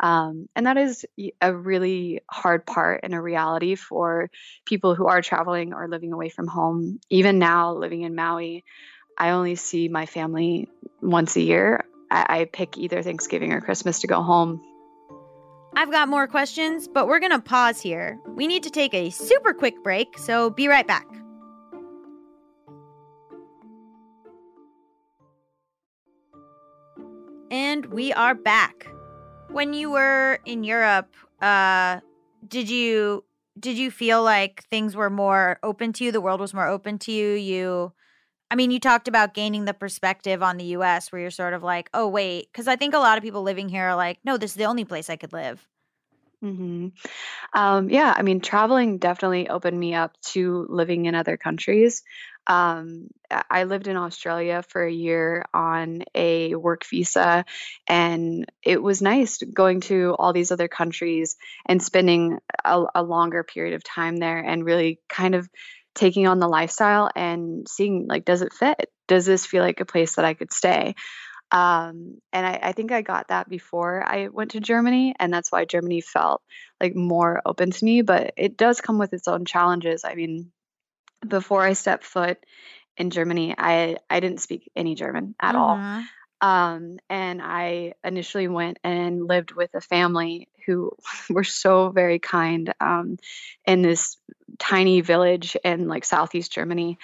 Um, 0.00 0.48
and 0.56 0.66
that 0.66 0.76
is 0.76 1.06
a 1.40 1.54
really 1.54 2.20
hard 2.28 2.66
part 2.66 3.00
and 3.04 3.14
a 3.14 3.20
reality 3.20 3.76
for 3.76 4.28
people 4.66 4.94
who 4.94 5.06
are 5.06 5.22
traveling 5.22 5.72
or 5.72 5.88
living 5.88 6.12
away 6.12 6.30
from 6.30 6.48
home. 6.48 6.98
Even 7.10 7.38
now, 7.38 7.74
living 7.74 8.02
in 8.02 8.14
Maui, 8.14 8.64
I 9.16 9.30
only 9.30 9.54
see 9.54 9.88
my 9.88 10.06
family 10.06 10.68
once 11.00 11.36
a 11.36 11.40
year. 11.40 11.84
I, 12.10 12.40
I 12.40 12.44
pick 12.44 12.76
either 12.76 13.02
Thanksgiving 13.02 13.52
or 13.52 13.60
Christmas 13.60 14.00
to 14.00 14.08
go 14.08 14.20
home. 14.22 14.60
I've 15.76 15.90
got 15.90 16.08
more 16.08 16.28
questions, 16.28 16.86
but 16.86 17.08
we're 17.08 17.18
going 17.18 17.32
to 17.32 17.40
pause 17.40 17.80
here. 17.80 18.18
We 18.28 18.46
need 18.46 18.62
to 18.62 18.70
take 18.70 18.94
a 18.94 19.10
super 19.10 19.52
quick 19.52 19.74
break, 19.82 20.16
so 20.18 20.50
be 20.50 20.68
right 20.68 20.86
back. 20.86 21.06
And 27.50 27.86
we 27.86 28.12
are 28.12 28.34
back. 28.34 28.86
When 29.50 29.72
you 29.72 29.90
were 29.90 30.38
in 30.44 30.64
Europe, 30.64 31.14
uh 31.42 32.00
did 32.46 32.70
you 32.70 33.24
did 33.58 33.76
you 33.76 33.90
feel 33.90 34.22
like 34.22 34.64
things 34.70 34.96
were 34.96 35.10
more 35.10 35.58
open 35.62 35.92
to 35.94 36.04
you, 36.04 36.12
the 36.12 36.20
world 36.20 36.40
was 36.40 36.54
more 36.54 36.66
open 36.68 36.98
to 37.00 37.12
you? 37.12 37.32
You 37.32 37.92
I 38.50 38.56
mean, 38.56 38.70
you 38.70 38.80
talked 38.80 39.08
about 39.08 39.34
gaining 39.34 39.64
the 39.64 39.74
perspective 39.74 40.42
on 40.42 40.56
the 40.56 40.64
US 40.76 41.10
where 41.12 41.20
you're 41.20 41.30
sort 41.30 41.54
of 41.54 41.62
like, 41.62 41.90
"Oh, 41.94 42.08
wait," 42.08 42.52
cuz 42.52 42.68
I 42.68 42.76
think 42.76 42.94
a 42.94 42.98
lot 42.98 43.18
of 43.18 43.24
people 43.24 43.42
living 43.42 43.68
here 43.68 43.84
are 43.90 43.96
like, 43.96 44.18
"No, 44.24 44.36
this 44.36 44.52
is 44.52 44.56
the 44.56 44.64
only 44.66 44.84
place 44.84 45.10
I 45.10 45.16
could 45.16 45.32
live." 45.32 45.66
hmm 46.40 46.88
Um, 47.54 47.90
yeah, 47.90 48.12
I 48.16 48.22
mean, 48.22 48.40
traveling 48.40 48.98
definitely 48.98 49.48
opened 49.48 49.78
me 49.78 49.94
up 49.94 50.20
to 50.32 50.66
living 50.68 51.06
in 51.06 51.14
other 51.14 51.36
countries. 51.36 52.02
Um, 52.46 53.08
I 53.30 53.44
I 53.50 53.64
lived 53.64 53.88
in 53.88 53.96
Australia 53.96 54.62
for 54.68 54.84
a 54.84 54.92
year 54.92 55.44
on 55.54 56.04
a 56.14 56.54
work 56.56 56.84
visa, 56.90 57.44
and 57.88 58.46
it 58.62 58.82
was 58.82 59.02
nice 59.02 59.38
going 59.42 59.80
to 59.82 60.16
all 60.18 60.32
these 60.34 60.52
other 60.52 60.68
countries 60.68 61.36
and 61.66 61.82
spending 61.82 62.38
a, 62.64 62.84
a 62.96 63.02
longer 63.02 63.44
period 63.44 63.74
of 63.74 63.84
time 63.84 64.16
there 64.18 64.38
and 64.38 64.64
really 64.64 65.00
kind 65.08 65.34
of 65.34 65.48
taking 65.94 66.26
on 66.26 66.38
the 66.38 66.48
lifestyle 66.48 67.10
and 67.14 67.68
seeing 67.68 68.06
like, 68.08 68.24
does 68.24 68.42
it 68.42 68.52
fit? 68.52 68.90
Does 69.06 69.26
this 69.26 69.46
feel 69.46 69.62
like 69.62 69.80
a 69.80 69.84
place 69.84 70.16
that 70.16 70.24
I 70.24 70.34
could 70.34 70.52
stay? 70.52 70.94
Um, 71.50 72.20
and 72.32 72.46
I, 72.46 72.58
I 72.62 72.72
think 72.72 72.90
I 72.90 73.02
got 73.02 73.28
that 73.28 73.48
before 73.48 74.02
I 74.04 74.28
went 74.28 74.52
to 74.52 74.60
Germany, 74.60 75.14
and 75.18 75.32
that's 75.32 75.52
why 75.52 75.64
Germany 75.64 76.00
felt 76.00 76.42
like 76.80 76.96
more 76.96 77.40
open 77.46 77.70
to 77.70 77.84
me. 77.84 78.02
But 78.02 78.34
it 78.36 78.56
does 78.56 78.80
come 78.80 78.98
with 78.98 79.12
its 79.12 79.28
own 79.28 79.44
challenges. 79.44 80.04
I 80.04 80.14
mean, 80.14 80.50
before 81.26 81.62
I 81.62 81.74
stepped 81.74 82.04
foot 82.04 82.38
in 82.96 83.10
Germany, 83.10 83.54
I 83.56 83.96
I 84.10 84.20
didn't 84.20 84.40
speak 84.40 84.70
any 84.74 84.94
German 84.94 85.34
at 85.40 85.54
all. 85.54 85.76
Um, 86.40 86.98
and 87.08 87.40
I 87.42 87.94
initially 88.02 88.48
went 88.48 88.78
and 88.84 89.26
lived 89.26 89.52
with 89.52 89.74
a 89.74 89.80
family 89.80 90.48
who 90.66 90.92
were 91.30 91.44
so 91.44 91.90
very 91.90 92.18
kind 92.18 92.72
um, 92.80 93.18
in 93.66 93.82
this 93.82 94.16
tiny 94.58 95.00
village 95.00 95.56
in 95.64 95.88
like 95.88 96.04
southeast 96.04 96.52
Germany. 96.52 96.98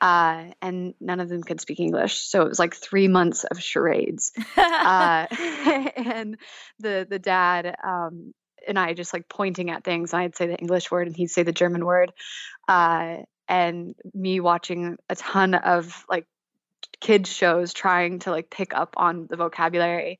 Uh, 0.00 0.50
and 0.60 0.94
none 1.00 1.20
of 1.20 1.28
them 1.28 1.42
could 1.42 1.60
speak 1.60 1.80
English. 1.80 2.18
So 2.18 2.42
it 2.42 2.48
was 2.48 2.58
like 2.58 2.74
three 2.74 3.08
months 3.08 3.44
of 3.44 3.62
charades. 3.62 4.32
Uh, 4.56 5.26
and 5.30 6.36
the 6.78 7.06
the 7.08 7.18
dad 7.18 7.74
um, 7.82 8.34
and 8.66 8.78
I 8.78 8.92
just 8.94 9.12
like 9.12 9.28
pointing 9.28 9.70
at 9.70 9.84
things. 9.84 10.12
And 10.12 10.22
I'd 10.22 10.36
say 10.36 10.46
the 10.46 10.56
English 10.56 10.90
word 10.90 11.06
and 11.06 11.16
he'd 11.16 11.30
say 11.30 11.42
the 11.42 11.52
German 11.52 11.84
word. 11.84 12.12
Uh, 12.68 13.18
and 13.48 13.94
me 14.12 14.40
watching 14.40 14.98
a 15.08 15.14
ton 15.14 15.54
of 15.54 16.04
like 16.10 16.26
kids 17.00 17.30
shows 17.30 17.72
trying 17.72 18.20
to 18.20 18.30
like 18.30 18.50
pick 18.50 18.74
up 18.74 18.94
on 18.96 19.26
the 19.28 19.36
vocabulary. 19.36 20.18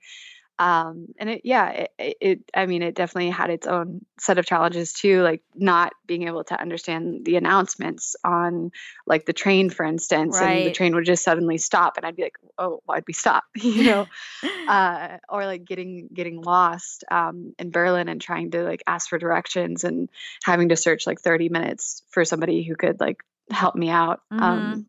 Um 0.59 1.09
and 1.19 1.29
it 1.29 1.43
yeah 1.45 1.85
it, 1.99 2.17
it 2.19 2.41
i 2.55 2.65
mean 2.65 2.81
it 2.81 2.95
definitely 2.95 3.29
had 3.29 3.51
its 3.51 3.67
own 3.67 4.07
set 4.19 4.39
of 4.39 4.47
challenges 4.47 4.95
too 4.95 5.21
like 5.21 5.43
not 5.55 5.93
being 6.07 6.27
able 6.27 6.45
to 6.45 6.59
understand 6.59 7.27
the 7.27 7.37
announcements 7.37 8.17
on 8.25 8.71
like 9.07 9.27
the 9.27 9.35
train 9.35 9.69
for 9.69 9.85
instance 9.85 10.41
and 10.41 10.67
the 10.67 10.73
train 10.73 10.95
would 10.95 11.05
just 11.05 11.23
suddenly 11.23 11.59
stop 11.59 11.99
and 11.99 12.07
i'd 12.07 12.17
be 12.17 12.23
like 12.23 12.39
oh 12.57 12.81
why'd 12.87 13.05
we 13.07 13.13
stop? 13.13 13.45
You 13.63 13.85
know? 13.85 14.07
Uh 14.67 15.19
or 15.29 15.45
like 15.45 15.65
getting 15.65 16.09
getting 16.13 16.41
lost 16.41 17.05
um 17.11 17.53
in 17.59 17.71
berlin 17.71 18.09
and 18.09 18.21
trying 18.21 18.51
to 18.53 18.63
like 18.65 18.83
ask 18.87 19.11
for 19.11 19.19
directions 19.19 19.85
and 19.85 20.09
having 20.43 20.71
to 20.71 20.77
search 20.77 21.07
like 21.07 21.21
30 21.21 21.51
minutes 21.51 22.03
for 22.09 22.25
somebody 22.25 22.63
who 22.65 22.77
could 22.77 22.99
like 22.99 23.23
help 23.51 23.75
me 23.77 23.91
out. 23.91 24.21
Um 24.31 24.87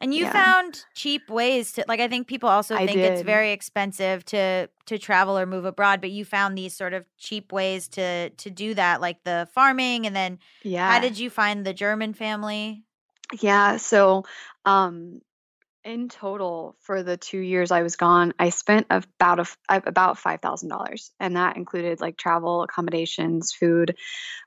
And 0.00 0.12
you 0.12 0.24
Yeah. 0.24 0.32
found 0.32 0.84
cheap 0.94 1.30
ways 1.30 1.72
to 1.72 1.84
like 1.88 2.00
I 2.00 2.08
think 2.08 2.26
people 2.26 2.48
also 2.48 2.74
I 2.74 2.86
think 2.86 2.98
it's 3.02 3.22
very 3.22 3.52
expensive 3.52 4.24
to 4.26 4.68
to 4.86 4.98
travel 4.98 5.38
or 5.38 5.46
move 5.46 5.64
abroad, 5.64 6.00
but 6.00 6.10
you 6.10 6.24
found 6.24 6.56
these 6.56 6.74
sort 6.76 6.92
of 6.92 7.06
cheap 7.16 7.52
ways 7.52 7.88
to 7.88 8.30
to 8.30 8.50
do 8.50 8.74
that 8.74 9.00
like 9.00 9.22
the 9.24 9.48
farming 9.52 10.06
and 10.06 10.14
then 10.14 10.38
yeah 10.62 10.92
how 10.92 11.00
did 11.00 11.18
you 11.18 11.30
find 11.30 11.64
the 11.64 11.72
German 11.72 12.14
family? 12.14 12.84
Yeah, 13.40 13.76
so 13.76 14.24
um 14.64 15.20
in 15.84 16.08
total 16.08 16.76
for 16.80 17.02
the 17.04 17.16
2 17.16 17.38
years 17.38 17.70
I 17.70 17.82
was 17.82 17.96
gone, 17.96 18.34
I 18.38 18.50
spent 18.50 18.86
about 18.90 19.38
a 19.38 19.42
f- 19.42 19.58
about 19.68 20.18
$5,000 20.18 21.12
and 21.20 21.36
that 21.36 21.56
included 21.56 22.00
like 22.00 22.16
travel, 22.16 22.62
accommodations, 22.62 23.52
food. 23.52 23.96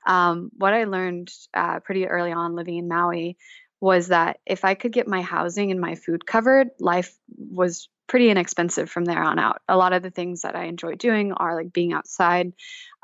Um 0.06 0.50
what 0.56 0.74
I 0.74 0.84
learned 0.84 1.30
uh 1.54 1.80
pretty 1.80 2.06
early 2.06 2.32
on 2.32 2.54
living 2.56 2.76
in 2.78 2.88
Maui 2.88 3.36
was 3.80 4.08
that 4.08 4.38
if 4.44 4.64
I 4.64 4.74
could 4.74 4.92
get 4.92 5.08
my 5.08 5.22
housing 5.22 5.70
and 5.70 5.80
my 5.80 5.94
food 5.94 6.26
covered, 6.26 6.68
life 6.78 7.16
was 7.36 7.88
pretty 8.06 8.28
inexpensive 8.28 8.90
from 8.90 9.04
there 9.04 9.22
on 9.22 9.38
out. 9.38 9.62
A 9.68 9.76
lot 9.76 9.92
of 9.92 10.02
the 10.02 10.10
things 10.10 10.42
that 10.42 10.56
I 10.56 10.64
enjoy 10.64 10.96
doing 10.96 11.32
are 11.32 11.54
like 11.54 11.72
being 11.72 11.92
outside 11.92 12.52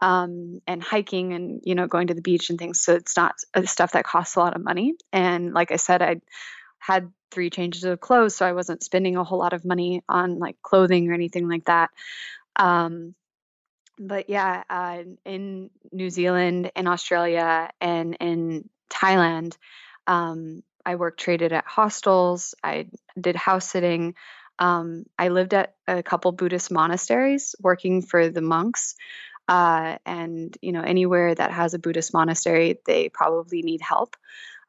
um, 0.03 0.61
and 0.67 0.83
hiking 0.83 1.33
and 1.33 1.63
you 1.65 1.75
know 1.75 1.87
going 1.87 2.09
to 2.09 2.15
the 2.15 2.23
beach 2.23 2.51
and 2.51 2.59
things. 2.59 2.81
So 2.81 2.95
it's 2.95 3.17
not 3.17 3.37
stuff 3.65 3.93
that 3.93 4.05
costs 4.05 4.37
a 4.37 4.41
lot 4.41 4.57
of 4.57 4.65
money. 4.65 4.95
And 5.13 5.55
like 5.55 5.73
I 5.73 5.77
said, 5.77 6.03
I 6.03 6.21
had 6.79 7.13
three 7.31 7.51
changes 7.51 7.85
of 7.85 8.01
clothes, 8.01 8.37
so 8.37 8.45
I 8.45 8.53
wasn't 8.53 8.83
spending 8.83 9.17
a 9.17 9.25
whole 9.25 9.39
lot 9.39 9.53
of 9.53 9.65
money 9.65 10.03
on 10.09 10.39
like 10.39 10.57
clothing 10.63 11.09
or 11.09 11.15
anything 11.15 11.49
like 11.49 11.65
that. 11.67 11.91
Um, 12.57 13.15
but 13.99 14.29
yeah, 14.29 14.63
uh, 14.69 15.03
in 15.25 15.71
New 15.91 16.11
Zealand, 16.11 16.71
in 16.77 16.87
Australia, 16.87 17.71
and 17.81 18.17
in 18.21 18.69
Thailand, 18.91 19.57
um, 20.07 20.63
I 20.87 20.95
worked 20.95 21.21
traded 21.21 21.53
at 21.53 21.67
hostels. 21.67 22.55
I 22.63 22.87
did 23.21 23.37
house 23.37 23.69
sitting. 23.69 24.15
Um, 24.59 25.05
I 25.19 25.29
lived 25.29 25.53
at 25.53 25.75
a 25.87 26.03
couple 26.03 26.33
Buddhist 26.33 26.71
monasteries, 26.71 27.55
working 27.61 28.01
for 28.03 28.31
the 28.31 28.41
monks. 28.41 28.95
Uh, 29.49 29.99
and 30.07 30.57
you 30.63 30.73
know, 30.73 30.81
anywhere 30.81 31.35
that 31.35 31.51
has 31.53 31.75
a 31.75 31.79
Buddhist 31.79 32.15
monastery, 32.15 32.79
they 32.87 33.09
probably 33.09 33.63
need 33.63 33.81
help 33.81 34.17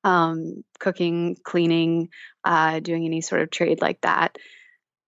um, 0.03 0.63
cooking, 0.79 1.37
cleaning, 1.43 2.09
uh, 2.43 2.79
doing 2.79 3.05
any 3.05 3.21
sort 3.21 3.41
of 3.41 3.49
trade 3.51 3.81
like 3.81 4.01
that. 4.01 4.37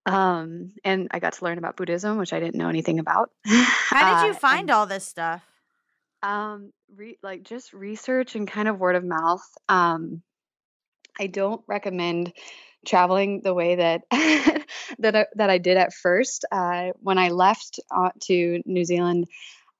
Um, 0.06 0.72
and 0.84 1.08
I 1.10 1.18
got 1.18 1.34
to 1.34 1.44
learn 1.44 1.58
about 1.58 1.76
Buddhism, 1.76 2.18
which 2.18 2.32
I 2.32 2.40
didn't 2.40 2.56
know 2.56 2.68
anything 2.68 2.98
about. 2.98 3.30
How 3.44 4.22
did 4.22 4.26
you 4.28 4.32
Uh, 4.32 4.38
find 4.38 4.60
and, 4.62 4.70
all 4.70 4.86
this 4.86 5.06
stuff? 5.06 5.42
um, 6.22 6.72
re- 6.96 7.18
like 7.22 7.42
just 7.44 7.72
research 7.72 8.34
and 8.34 8.46
kind 8.48 8.68
of 8.68 8.78
word 8.78 8.96
of 8.96 9.04
mouth. 9.04 9.42
Um, 9.68 10.22
I 11.20 11.26
don't 11.26 11.62
recommend 11.66 12.32
traveling 12.86 13.42
the 13.42 13.52
way 13.52 13.76
that 13.76 14.02
that 14.98 15.14
I, 15.14 15.26
that 15.34 15.50
I 15.50 15.58
did 15.58 15.76
at 15.76 15.92
first. 15.92 16.46
Uh, 16.50 16.88
when 17.00 17.18
I 17.18 17.28
left 17.28 17.78
uh, 17.94 18.10
to 18.22 18.62
New 18.64 18.84
Zealand, 18.84 19.26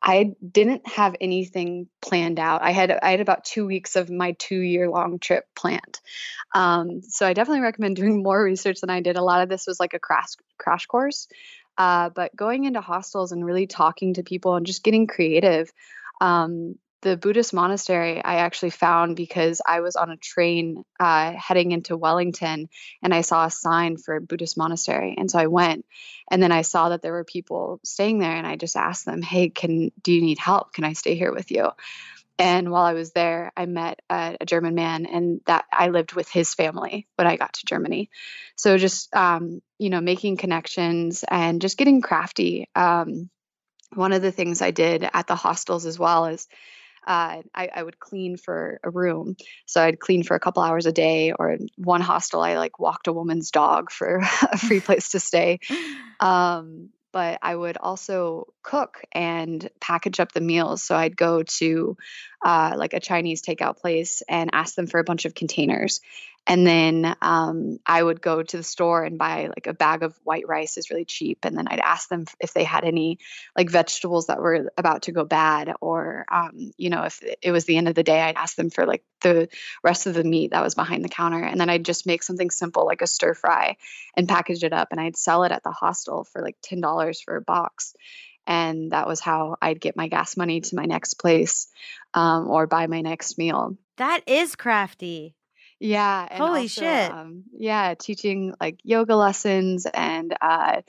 I 0.03 0.33
didn't 0.46 0.87
have 0.87 1.16
anything 1.20 1.88
planned 2.03 2.38
out. 2.38 2.62
I 2.62 2.72
had 2.72 2.90
I 2.90 3.11
had 3.11 3.20
about 3.20 3.44
two 3.44 3.66
weeks 3.66 3.96
of 3.96 4.11
my 4.11 4.33
two 4.33 4.61
year 4.61 4.90
long 4.90 5.18
trip 5.18 5.44
planned. 5.57 6.00
Um, 6.55 7.03
so 7.03 7.26
I 7.26 7.33
definitely 7.33 7.62
recommend 7.62 7.96
doing 7.96 8.22
more 8.22 8.42
research 8.42 8.81
than 8.81 8.90
I 8.90 9.00
did. 9.00 9.16
A 9.16 9.22
lot 9.22 9.42
of 9.42 9.48
this 9.48 9.66
was 9.66 9.81
like 9.81 9.94
a 9.94 9.98
crash 9.98 10.35
crash 10.59 10.87
course. 10.87 11.26
Uh, 11.79 12.11
but 12.11 12.37
going 12.37 12.64
into 12.64 12.83
hostels 12.83 13.33
and 13.33 13.44
really 13.44 13.66
talking 13.66 14.14
to 14.14 14.22
people 14.22 14.57
and 14.57 14.66
just 14.66 14.85
getting 14.85 15.07
creative. 15.07 15.72
Um, 16.20 16.74
the 17.02 17.16
Buddhist 17.16 17.54
monastery 17.54 18.22
I 18.22 18.36
actually 18.36 18.70
found 18.70 19.16
because 19.16 19.60
I 19.66 19.80
was 19.80 19.96
on 19.96 20.10
a 20.10 20.16
train 20.16 20.84
uh, 20.98 21.32
heading 21.32 21.72
into 21.72 21.96
Wellington 21.96 22.68
and 23.03 23.14
I 23.14 23.22
saw 23.22 23.46
a 23.46 23.51
sign 23.51 23.96
for 23.96 24.16
a 24.16 24.20
Buddhist 24.20 24.59
monastery. 24.59 25.14
And 25.16 25.30
so 25.30 25.38
I 25.38 25.46
went 25.46 25.86
and 26.30 26.42
then 26.42 26.53
I 26.53 26.62
saw 26.62 26.90
that 26.90 27.03
there 27.03 27.12
were 27.12 27.24
people 27.24 27.80
staying 27.84 28.18
there 28.18 28.34
and 28.34 28.46
I 28.46 28.57
just 28.57 28.76
asked 28.76 29.07
them, 29.07 29.22
Hey, 29.22 29.48
can, 29.48 29.92
do 30.03 30.12
you 30.12 30.20
need 30.20 30.38
help? 30.38 30.72
Can 30.72 30.84
I 30.84 30.92
stay 30.92 31.14
here 31.14 31.32
with 31.32 31.51
you? 31.51 31.70
And 32.38 32.70
while 32.70 32.84
I 32.84 32.94
was 32.94 33.12
there, 33.12 33.53
I 33.55 33.66
met 33.66 34.01
a, 34.09 34.36
a 34.40 34.46
German 34.46 34.74
man 34.74 35.05
and 35.05 35.42
that 35.46 35.66
I 35.70 35.88
lived 35.88 36.14
with 36.14 36.28
his 36.30 36.55
family 36.55 37.07
when 37.16 37.26
I 37.26 37.36
got 37.36 37.53
to 37.55 37.66
Germany. 37.66 38.09
So 38.57 38.78
just, 38.78 39.14
um, 39.14 39.61
you 39.78 39.90
know, 39.90 40.01
making 40.01 40.38
connections 40.38 41.22
and 41.28 41.61
just 41.61 41.76
getting 41.76 42.01
crafty. 42.01 42.68
Um, 42.74 43.28
one 43.94 44.12
of 44.12 44.22
the 44.22 44.32
things 44.32 44.62
I 44.62 44.70
did 44.70 45.07
at 45.12 45.26
the 45.26 45.34
hostels 45.34 45.84
as 45.84 45.98
well 45.98 46.26
is 46.26 46.48
uh, 47.07 47.42
I, 47.55 47.68
I 47.74 47.82
would 47.82 47.98
clean 47.98 48.36
for 48.36 48.80
a 48.82 48.90
room. 48.90 49.36
So 49.66 49.82
I'd 49.82 50.01
clean 50.01 50.22
for 50.22 50.34
a 50.34 50.40
couple 50.40 50.62
hours 50.62 50.86
a 50.86 50.92
day, 50.92 51.32
or 51.32 51.57
one 51.76 52.01
hostel, 52.01 52.42
I 52.42 52.57
like 52.57 52.78
walked 52.78 53.07
a 53.07 53.12
woman's 53.12 53.51
dog 53.51 53.90
for 53.90 54.16
a 54.53 54.59
free 54.59 54.80
place 54.86 55.11
to 55.11 55.20
stay. 55.20 55.61
Um, 56.22 56.90
but 57.12 57.38
I 57.42 57.57
would 57.57 57.78
also 57.78 58.53
cook 58.62 59.03
and 59.12 59.68
package 59.80 60.20
up 60.20 60.32
the 60.32 60.40
meals. 60.42 60.82
So 60.82 60.94
I'd 60.94 61.16
go 61.16 61.42
to 61.42 61.96
uh, 62.44 62.74
like 62.76 62.92
a 62.92 63.01
Chinese 63.01 63.42
takeout 63.42 63.78
place 63.78 64.22
and 64.28 64.51
ask 64.53 64.74
them 64.74 64.86
for 64.86 65.01
a 65.01 65.05
bunch 65.05 65.24
of 65.24 65.34
containers. 65.34 66.01
And 66.51 66.66
then 66.66 67.14
um, 67.22 67.78
I 67.86 68.03
would 68.03 68.20
go 68.20 68.42
to 68.42 68.57
the 68.57 68.64
store 68.64 69.05
and 69.05 69.16
buy 69.16 69.46
like 69.46 69.68
a 69.68 69.72
bag 69.72 70.03
of 70.03 70.18
white 70.24 70.48
rice 70.48 70.78
is 70.78 70.90
really 70.90 71.05
cheap. 71.05 71.44
And 71.44 71.57
then 71.57 71.68
I'd 71.68 71.78
ask 71.78 72.09
them 72.09 72.24
if 72.40 72.53
they 72.53 72.64
had 72.64 72.82
any 72.84 73.20
like 73.57 73.70
vegetables 73.70 74.26
that 74.26 74.40
were 74.40 74.68
about 74.76 75.03
to 75.03 75.12
go 75.12 75.24
bad, 75.24 75.72
or 75.80 76.26
um, 76.28 76.72
you 76.76 76.90
know, 76.90 77.05
if 77.05 77.22
it 77.40 77.53
was 77.53 77.66
the 77.66 77.76
end 77.76 77.86
of 77.86 77.94
the 77.94 78.03
day, 78.03 78.20
I'd 78.20 78.34
ask 78.34 78.57
them 78.57 78.68
for 78.68 78.84
like 78.84 79.05
the 79.20 79.48
rest 79.84 80.09
of 80.09 80.14
the 80.14 80.24
meat 80.24 80.51
that 80.51 80.64
was 80.64 80.74
behind 80.74 81.05
the 81.05 81.09
counter. 81.09 81.40
And 81.40 81.61
then 81.61 81.70
I'd 81.70 81.84
just 81.84 82.05
make 82.05 82.24
something 82.24 82.51
simple 82.51 82.84
like 82.84 83.01
a 83.01 83.07
stir 83.07 83.34
fry 83.34 83.76
and 84.16 84.28
package 84.28 84.64
it 84.64 84.72
up, 84.72 84.88
and 84.90 85.01
I'd 85.01 85.16
sell 85.16 85.44
it 85.44 85.53
at 85.53 85.62
the 85.62 85.70
hostel 85.70 86.24
for 86.24 86.42
like 86.42 86.57
ten 86.64 86.80
dollars 86.80 87.20
for 87.20 87.36
a 87.36 87.40
box 87.40 87.94
and 88.44 88.90
that 88.90 89.07
was 89.07 89.20
how 89.20 89.57
I'd 89.62 89.80
get 89.80 89.96
my 89.96 90.09
gas 90.09 90.36
money 90.36 90.62
to 90.62 90.74
my 90.74 90.86
next 90.86 91.14
place 91.14 91.68
um, 92.14 92.48
or 92.48 92.66
buy 92.66 92.88
my 92.88 93.03
next 93.03 93.38
meal. 93.38 93.76
That 93.98 94.22
is 94.26 94.57
crafty. 94.57 95.36
Yeah. 95.81 96.28
Holy 96.37 96.62
also, 96.62 96.83
shit. 96.83 97.11
Um, 97.11 97.45
yeah, 97.53 97.95
teaching 97.95 98.55
like 98.61 98.78
yoga 98.85 99.16
lessons 99.16 99.87
and 99.87 100.37
uh, 100.41 100.83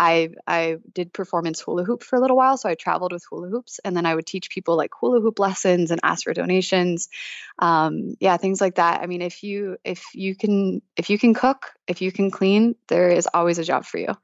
I 0.00 0.30
I 0.46 0.78
did 0.94 1.12
performance 1.12 1.60
hula 1.60 1.84
hoop 1.84 2.02
for 2.02 2.16
a 2.16 2.20
little 2.20 2.36
while, 2.36 2.56
so 2.56 2.70
I 2.70 2.74
traveled 2.74 3.12
with 3.12 3.24
hula 3.28 3.48
hoops, 3.50 3.80
and 3.84 3.94
then 3.94 4.06
I 4.06 4.14
would 4.14 4.26
teach 4.26 4.48
people 4.48 4.76
like 4.76 4.92
hula 4.98 5.20
hoop 5.20 5.38
lessons 5.38 5.90
and 5.90 6.00
ask 6.02 6.24
for 6.24 6.32
donations, 6.32 7.10
um, 7.58 8.14
yeah, 8.18 8.38
things 8.38 8.62
like 8.62 8.76
that. 8.76 9.02
I 9.02 9.06
mean, 9.06 9.20
if 9.20 9.42
you 9.42 9.76
if 9.84 10.02
you 10.14 10.34
can 10.34 10.80
if 10.96 11.10
you 11.10 11.18
can 11.18 11.34
cook, 11.34 11.72
if 11.86 12.00
you 12.00 12.10
can 12.10 12.30
clean, 12.30 12.76
there 12.88 13.10
is 13.10 13.28
always 13.32 13.58
a 13.58 13.64
job 13.64 13.84
for 13.84 13.98
you, 13.98 14.14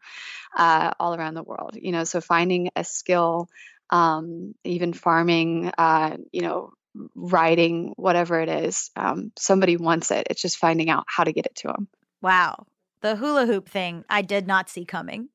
uh, 0.57 0.93
all 0.99 1.15
around 1.15 1.35
the 1.35 1.43
world. 1.43 1.77
You 1.79 1.93
know, 1.93 2.05
so 2.05 2.23
finding 2.23 2.71
a 2.75 2.83
skill, 2.83 3.51
um, 3.91 4.55
even 4.65 4.95
farming, 4.95 5.73
uh, 5.77 6.17
you 6.33 6.41
know, 6.41 6.73
writing, 7.15 7.93
whatever 7.97 8.41
it 8.41 8.49
is, 8.49 8.91
um, 8.97 9.33
somebody 9.39 9.77
wants 9.77 10.11
it. 10.11 10.27
It's 10.31 10.43
just 10.43 10.57
finding 10.57 10.91
out 10.91 11.05
how 11.09 11.25
to 11.25 11.33
get 11.33 11.47
it 11.47 11.55
to 11.57 11.69
them. 11.69 11.89
Wow. 12.23 12.67
The 13.03 13.17
hula 13.17 13.47
hoop 13.47 13.69
thing, 13.69 14.05
I 14.09 14.23
did 14.23 14.47
not 14.47 14.71
see 14.71 14.85
coming. 14.85 15.29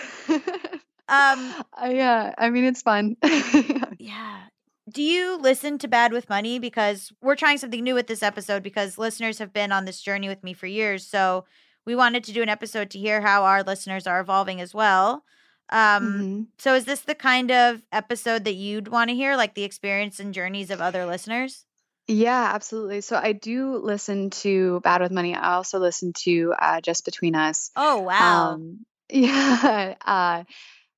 Um, 1.09 1.55
Uh, 1.81 1.89
yeah. 1.91 2.35
I 2.39 2.51
mean, 2.51 2.65
it's 2.65 2.83
fun. 2.83 3.17
yeah. 3.99 4.45
Do 4.91 5.03
you 5.03 5.39
listen 5.39 5.79
to 5.79 5.89
Bad 5.89 6.13
with 6.13 6.29
Money? 6.29 6.59
Because 6.59 7.13
we're 7.21 7.37
trying 7.37 7.59
something 7.59 7.85
new 7.85 7.95
with 7.95 8.07
this 8.07 8.23
episode 8.23 8.63
because 8.63 8.99
listeners 8.99 9.39
have 9.39 9.53
been 9.53 9.73
on 9.73 9.85
this 9.85 10.01
journey 10.01 10.29
with 10.29 10.43
me 10.43 10.53
for 10.53 10.67
years. 10.67 11.07
So 11.07 11.45
we 11.87 11.95
wanted 11.95 12.25
to 12.25 12.33
do 12.33 12.43
an 12.43 12.49
episode 12.49 12.91
to 12.91 12.99
hear 12.99 13.21
how 13.21 13.45
our 13.45 13.63
listeners 13.63 14.07
are 14.07 14.21
evolving 14.21 14.61
as 14.61 14.75
well. 14.75 15.25
Um, 15.71 16.13
Mhm. 16.13 16.47
So 16.59 16.75
is 16.75 16.85
this 16.85 17.01
the 17.01 17.15
kind 17.15 17.51
of 17.51 17.83
episode 17.93 18.45
that 18.45 18.55
you'd 18.55 18.89
want 18.89 19.11
to 19.11 19.17
hear, 19.17 19.37
like 19.37 19.55
the 19.55 19.65
experience 19.65 20.21
and 20.21 20.35
journeys 20.35 20.71
of 20.71 20.81
other 20.81 21.07
listeners? 21.07 21.65
Yeah, 22.09 22.51
absolutely. 22.55 23.01
So 23.01 23.17
I 23.17 23.33
do 23.33 23.79
listen 23.79 24.31
to 24.31 24.81
Bad 24.81 25.01
with 25.01 25.11
Money. 25.11 25.35
I 25.35 25.55
also 25.55 25.81
listen 25.81 26.13
to 26.25 26.55
uh, 26.57 26.81
Just 26.81 27.05
Between 27.05 27.35
Us. 27.35 27.71
Oh 27.75 28.03
wow. 28.03 28.53
Um, 28.53 28.87
yeah. 29.11 29.95
Uh, 30.05 30.45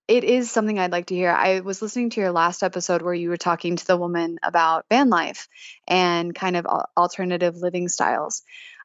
it 0.06 0.24
is 0.24 0.50
something 0.50 0.78
I'd 0.78 0.92
like 0.92 1.06
to 1.06 1.14
hear. 1.14 1.30
I 1.30 1.60
was 1.60 1.82
listening 1.82 2.10
to 2.10 2.20
your 2.20 2.32
last 2.32 2.62
episode 2.62 3.02
where 3.02 3.14
you 3.14 3.28
were 3.28 3.36
talking 3.36 3.76
to 3.76 3.86
the 3.86 3.96
woman 3.96 4.38
about 4.42 4.86
van 4.90 5.10
life 5.10 5.48
and 5.86 6.34
kind 6.34 6.56
of 6.56 6.66
alternative 6.96 7.56
living 7.56 7.88
styles. 7.88 8.42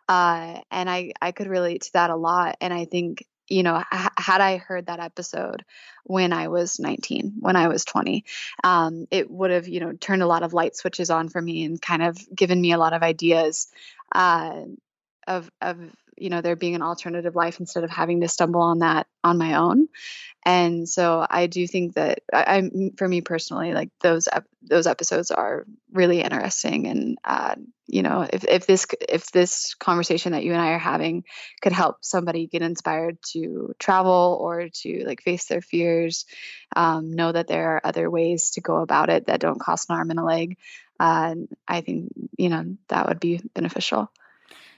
Uh, 0.08 0.60
and 0.72 0.89
I, 0.89 1.14
I 1.22 1.32
could 1.32 1.47
relate 1.47 1.84
to 1.84 1.93
that 1.93 2.10
a 2.10 2.16
lot. 2.16 2.58
And 2.62 2.74
I 2.74 2.86
think, 2.86 3.26
you 3.47 3.64
know, 3.64 3.78
h- 3.78 4.10
had 4.18 4.41
I 4.41 4.58
heard 4.58 4.88
that 4.88 4.99
episode 4.99 5.64
when 6.04 6.34
I 6.34 6.47
was 6.49 6.80
19, 6.80 7.36
when 7.39 7.56
I 7.56 7.68
was 7.68 7.86
20, 7.86 8.26
um, 8.64 9.08
it 9.12 9.30
would 9.30 9.51
have, 9.51 9.68
you 9.68 9.80
know, 9.80 9.93
turned 9.93 10.22
a 10.22 10.28
lot 10.28 10.43
of 10.43 10.54
light 10.54 10.76
switches 10.76 11.10
on 11.10 11.30
for 11.30 11.41
me 11.41 11.64
and 11.64 11.82
kind 11.82 12.04
of 12.04 12.18
given 12.36 12.60
me 12.60 12.74
a 12.74 12.78
lot 12.78 12.93
of 12.93 13.04
ideas 13.04 13.68
uh, 14.14 14.64
of, 15.28 15.49
of, 15.62 15.80
you 16.18 16.30
know, 16.30 16.41
there 16.41 16.55
being 16.55 16.76
an 16.76 16.82
alternative 16.82 17.36
life 17.36 17.59
instead 17.59 17.84
of 17.84 17.89
having 17.89 18.22
to 18.22 18.28
stumble 18.28 18.61
on 18.61 18.80
that 18.80 19.07
on 19.24 19.38
my 19.38 19.55
own 19.55 19.88
and 20.45 20.88
so 20.88 21.26
I 21.28 21.47
do 21.47 21.66
think 21.68 21.95
that 21.95 22.20
I, 22.34 22.57
I'm 22.57 22.91
for 22.97 23.07
me 23.07 23.22
personally, 23.22 23.74
like 23.74 23.89
those 24.01 24.28
those 24.61 24.88
episodes 24.88 25.32
are 25.32 25.66
really 25.91 26.22
interesting, 26.22 26.88
and 26.88 27.18
uh, 27.24 27.55
you 27.88 28.01
know, 28.01 28.28
if 28.32 28.43
if 28.43 28.66
this 28.66 28.86
if 29.07 29.32
this 29.32 29.74
conversation 29.76 30.34
that 30.34 30.43
you 30.43 30.51
and 30.51 30.61
I 30.61 30.72
are 30.72 30.80
having 30.80 31.24
could 31.61 31.72
help 31.72 31.97
somebody 32.01 32.47
get 32.47 32.61
inspired 32.61 33.20
to 33.32 33.74
travel 33.80 34.38
or 34.41 34.68
to 34.82 35.03
like 35.05 35.22
face 35.22 35.45
their 35.45 35.61
fears, 35.61 36.26
um, 36.76 37.14
know 37.14 37.32
that 37.32 37.47
there 37.47 37.76
are 37.76 37.82
other 37.86 38.09
ways 38.09 38.51
to 38.51 38.61
go 38.61 38.78
about 38.78 39.09
it 39.09 39.28
that 39.28 39.39
don't 39.39 39.61
cost 39.61 39.89
an 39.89 39.95
arm 39.95 40.09
and 40.09 40.20
a 40.20 40.26
leg. 40.26 40.57
Uh, 40.99 41.36
I 41.66 41.82
think 41.82 42.11
you 42.38 42.49
know 42.49 42.76
that 42.89 43.07
would 43.07 43.22
be 43.22 43.39
beneficial. 43.53 44.11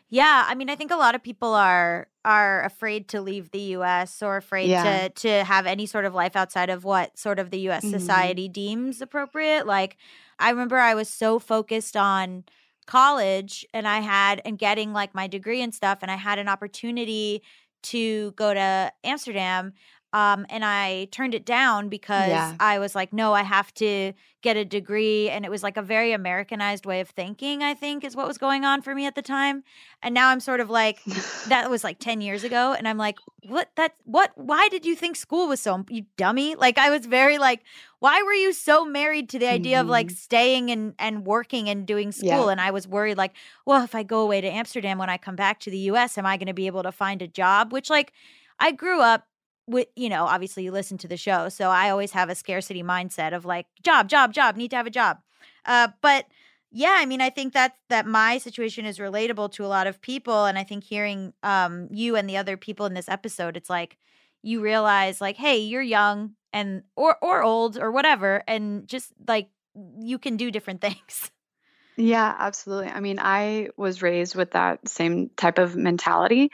Yeah, 0.09 0.45
I 0.47 0.53
mean, 0.55 0.69
I 0.69 0.75
think 0.75 0.91
a 0.91 0.95
lot 0.95 1.15
of 1.15 1.23
people 1.23 1.53
are 1.53 2.07
are 2.23 2.63
afraid 2.63 3.07
to 3.09 3.21
leave 3.21 3.51
the 3.51 3.59
U.S. 3.77 4.21
or 4.21 4.37
afraid 4.37 4.67
Yeah. 4.69 4.83
to 4.83 5.09
to 5.09 5.43
have 5.43 5.65
any 5.65 5.85
sort 5.85 6.05
of 6.05 6.13
life 6.13 6.35
outside 6.35 6.69
of 6.69 6.83
what 6.83 7.17
sort 7.17 7.39
of 7.39 7.49
the 7.49 7.59
U.S. 7.61 7.83
Mhm. 7.83 7.89
society 7.89 8.47
deems 8.47 9.01
appropriate. 9.01 9.65
Like, 9.65 9.97
I 10.39 10.49
remember 10.51 10.77
I 10.77 10.93
was 10.93 11.09
so 11.09 11.39
focused 11.39 11.97
on 11.97 12.43
college 12.85 13.65
and 13.73 13.87
I 13.87 13.99
had 13.99 14.41
and 14.45 14.59
getting 14.59 14.93
like 14.93 15.15
my 15.15 15.27
degree 15.27 15.61
and 15.61 15.73
stuff, 15.73 15.99
and 16.01 16.11
I 16.11 16.15
had 16.15 16.37
an 16.39 16.47
opportunity 16.49 17.41
to 17.83 18.31
go 18.31 18.53
to 18.53 18.91
Amsterdam. 19.03 19.73
Um, 20.15 20.45
and 20.49 20.63
I 20.63 21.05
turned 21.11 21.33
it 21.35 21.45
down 21.45 21.89
because 21.89 22.29
Yeah. 22.29 22.55
I 22.59 22.79
was 22.79 22.95
like, 22.95 23.11
no, 23.11 23.33
I 23.33 23.43
have 23.43 23.73
to 23.75 24.13
get 24.41 24.55
a 24.55 24.63
degree. 24.63 25.29
And 25.29 25.43
it 25.45 25.51
was 25.51 25.61
like 25.67 25.77
a 25.77 25.81
very 25.81 26.11
Americanized 26.13 26.85
way 26.85 26.99
of 27.01 27.09
thinking, 27.09 27.63
I 27.63 27.73
think, 27.73 28.03
is 28.03 28.15
what 28.15 28.27
was 28.27 28.37
going 28.37 28.63
on 28.63 28.81
for 28.81 28.93
me 28.95 29.05
at 29.07 29.15
the 29.15 29.21
time. 29.21 29.63
And 30.01 30.13
now 30.13 30.29
I'm 30.29 30.39
sort 30.39 30.61
of 30.61 30.69
like, 30.69 30.99
that 31.49 31.69
was 31.69 31.83
like 31.83 31.99
10 31.99 32.21
years 32.21 32.43
ago 32.43 32.73
and 32.73 32.87
i'm 32.87 32.97
like 32.97 33.17
what 33.49 33.69
that 33.75 33.93
what 34.05 34.31
why 34.35 34.67
did 34.69 34.83
you 34.85 34.95
think 34.95 35.15
school 35.15 35.47
was 35.47 35.59
so 35.59 35.85
you 35.89 36.03
dummy 36.17 36.55
like 36.55 36.77
i 36.79 36.89
was 36.89 37.05
very 37.05 37.37
like 37.37 37.61
why 37.99 38.21
were 38.23 38.33
you 38.33 38.51
so 38.51 38.83
married 38.83 39.29
to 39.29 39.37
the 39.37 39.47
idea 39.47 39.79
of 39.79 39.87
like 39.87 40.07
Mhm. 40.07 40.15
staying 40.17 40.71
and 40.71 40.93
and 40.97 41.25
working 41.25 41.69
and 41.69 41.85
doing 41.85 42.11
school 42.11 42.45
Yeah. 42.47 42.51
and 42.53 42.59
i 42.59 42.71
was 42.71 42.87
worried 42.87 43.17
like 43.17 43.33
well 43.65 43.83
if 43.83 43.93
i 43.93 44.01
go 44.01 44.21
away 44.21 44.41
to 44.41 44.47
amsterdam 44.49 44.97
when 44.97 45.09
i 45.09 45.17
come 45.17 45.35
back 45.35 45.59
to 45.61 45.69
the 45.69 45.77
us 45.77 46.17
am 46.17 46.25
i 46.25 46.35
going 46.37 46.47
to 46.47 46.53
be 46.63 46.65
able 46.67 46.81
to 46.83 46.91
find 46.91 47.21
a 47.21 47.27
job 47.27 47.71
which 47.71 47.89
like 47.91 48.11
i 48.59 48.71
grew 48.71 49.01
up 49.01 49.27
with 49.67 49.87
you 49.95 50.09
know 50.09 50.25
obviously 50.25 50.63
you 50.63 50.71
listen 50.71 50.97
to 50.97 51.07
the 51.07 51.17
show 51.17 51.49
so 51.49 51.69
i 51.69 51.89
always 51.89 52.11
have 52.11 52.29
a 52.29 52.35
scarcity 52.35 52.83
mindset 52.83 53.33
of 53.33 53.45
like 53.45 53.65
job 53.83 54.07
job 54.07 54.33
job 54.33 54.55
need 54.55 54.69
to 54.69 54.75
have 54.75 54.87
a 54.87 54.91
job 54.91 55.17
uh, 55.65 55.87
but 56.01 56.25
yeah 56.71 56.95
i 56.97 57.05
mean 57.05 57.21
i 57.21 57.29
think 57.29 57.53
that 57.53 57.75
that 57.89 58.05
my 58.05 58.37
situation 58.37 58.85
is 58.85 58.99
relatable 58.99 59.51
to 59.51 59.65
a 59.65 59.67
lot 59.67 59.87
of 59.87 60.01
people 60.01 60.45
and 60.45 60.57
i 60.57 60.63
think 60.63 60.83
hearing 60.83 61.33
um 61.43 61.87
you 61.91 62.15
and 62.15 62.29
the 62.29 62.37
other 62.37 62.57
people 62.57 62.85
in 62.85 62.93
this 62.93 63.09
episode 63.09 63.57
it's 63.57 63.69
like 63.69 63.97
you 64.43 64.61
realize 64.61 65.21
like 65.21 65.37
hey 65.37 65.57
you're 65.57 65.81
young 65.81 66.35
and 66.53 66.83
or 66.95 67.17
or 67.21 67.43
old 67.43 67.77
or 67.77 67.91
whatever 67.91 68.43
and 68.47 68.87
just 68.87 69.11
like 69.27 69.49
you 69.99 70.19
can 70.19 70.37
do 70.37 70.51
different 70.51 70.81
things 70.87 71.31
Yeah, 71.97 72.35
absolutely. 72.37 72.89
I 72.89 72.99
mean, 72.99 73.19
I 73.21 73.69
was 73.77 74.01
raised 74.01 74.35
with 74.35 74.51
that 74.51 74.87
same 74.87 75.29
type 75.37 75.57
of 75.57 75.75
mentality. 75.75 76.51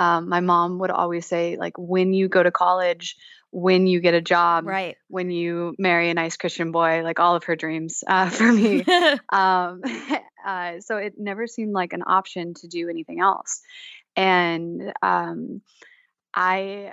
Um, 0.00 0.30
my 0.30 0.40
mom 0.40 0.78
would 0.78 0.90
always 0.90 1.26
say, 1.26 1.58
like, 1.58 1.74
when 1.76 2.14
you 2.14 2.30
go 2.30 2.42
to 2.42 2.50
college, 2.50 3.16
when 3.50 3.86
you 3.86 4.00
get 4.00 4.14
a 4.14 4.20
job, 4.22 4.64
right 4.66 4.96
when 5.08 5.30
you 5.30 5.74
marry 5.78 6.08
a 6.08 6.14
nice 6.14 6.38
Christian 6.38 6.72
boy, 6.72 7.02
like 7.02 7.20
all 7.20 7.36
of 7.36 7.44
her 7.44 7.54
dreams 7.54 8.02
uh, 8.06 8.30
for 8.38 8.50
me. 8.50 8.82
um, 9.28 9.82
uh, 10.46 10.80
so 10.80 10.96
it 10.96 11.14
never 11.18 11.46
seemed 11.46 11.72
like 11.72 11.92
an 11.92 12.02
option 12.06 12.54
to 12.54 12.66
do 12.66 12.88
anything 12.88 13.20
else. 13.20 13.60
And 14.16 14.90
um, 15.02 15.60
I 16.32 16.92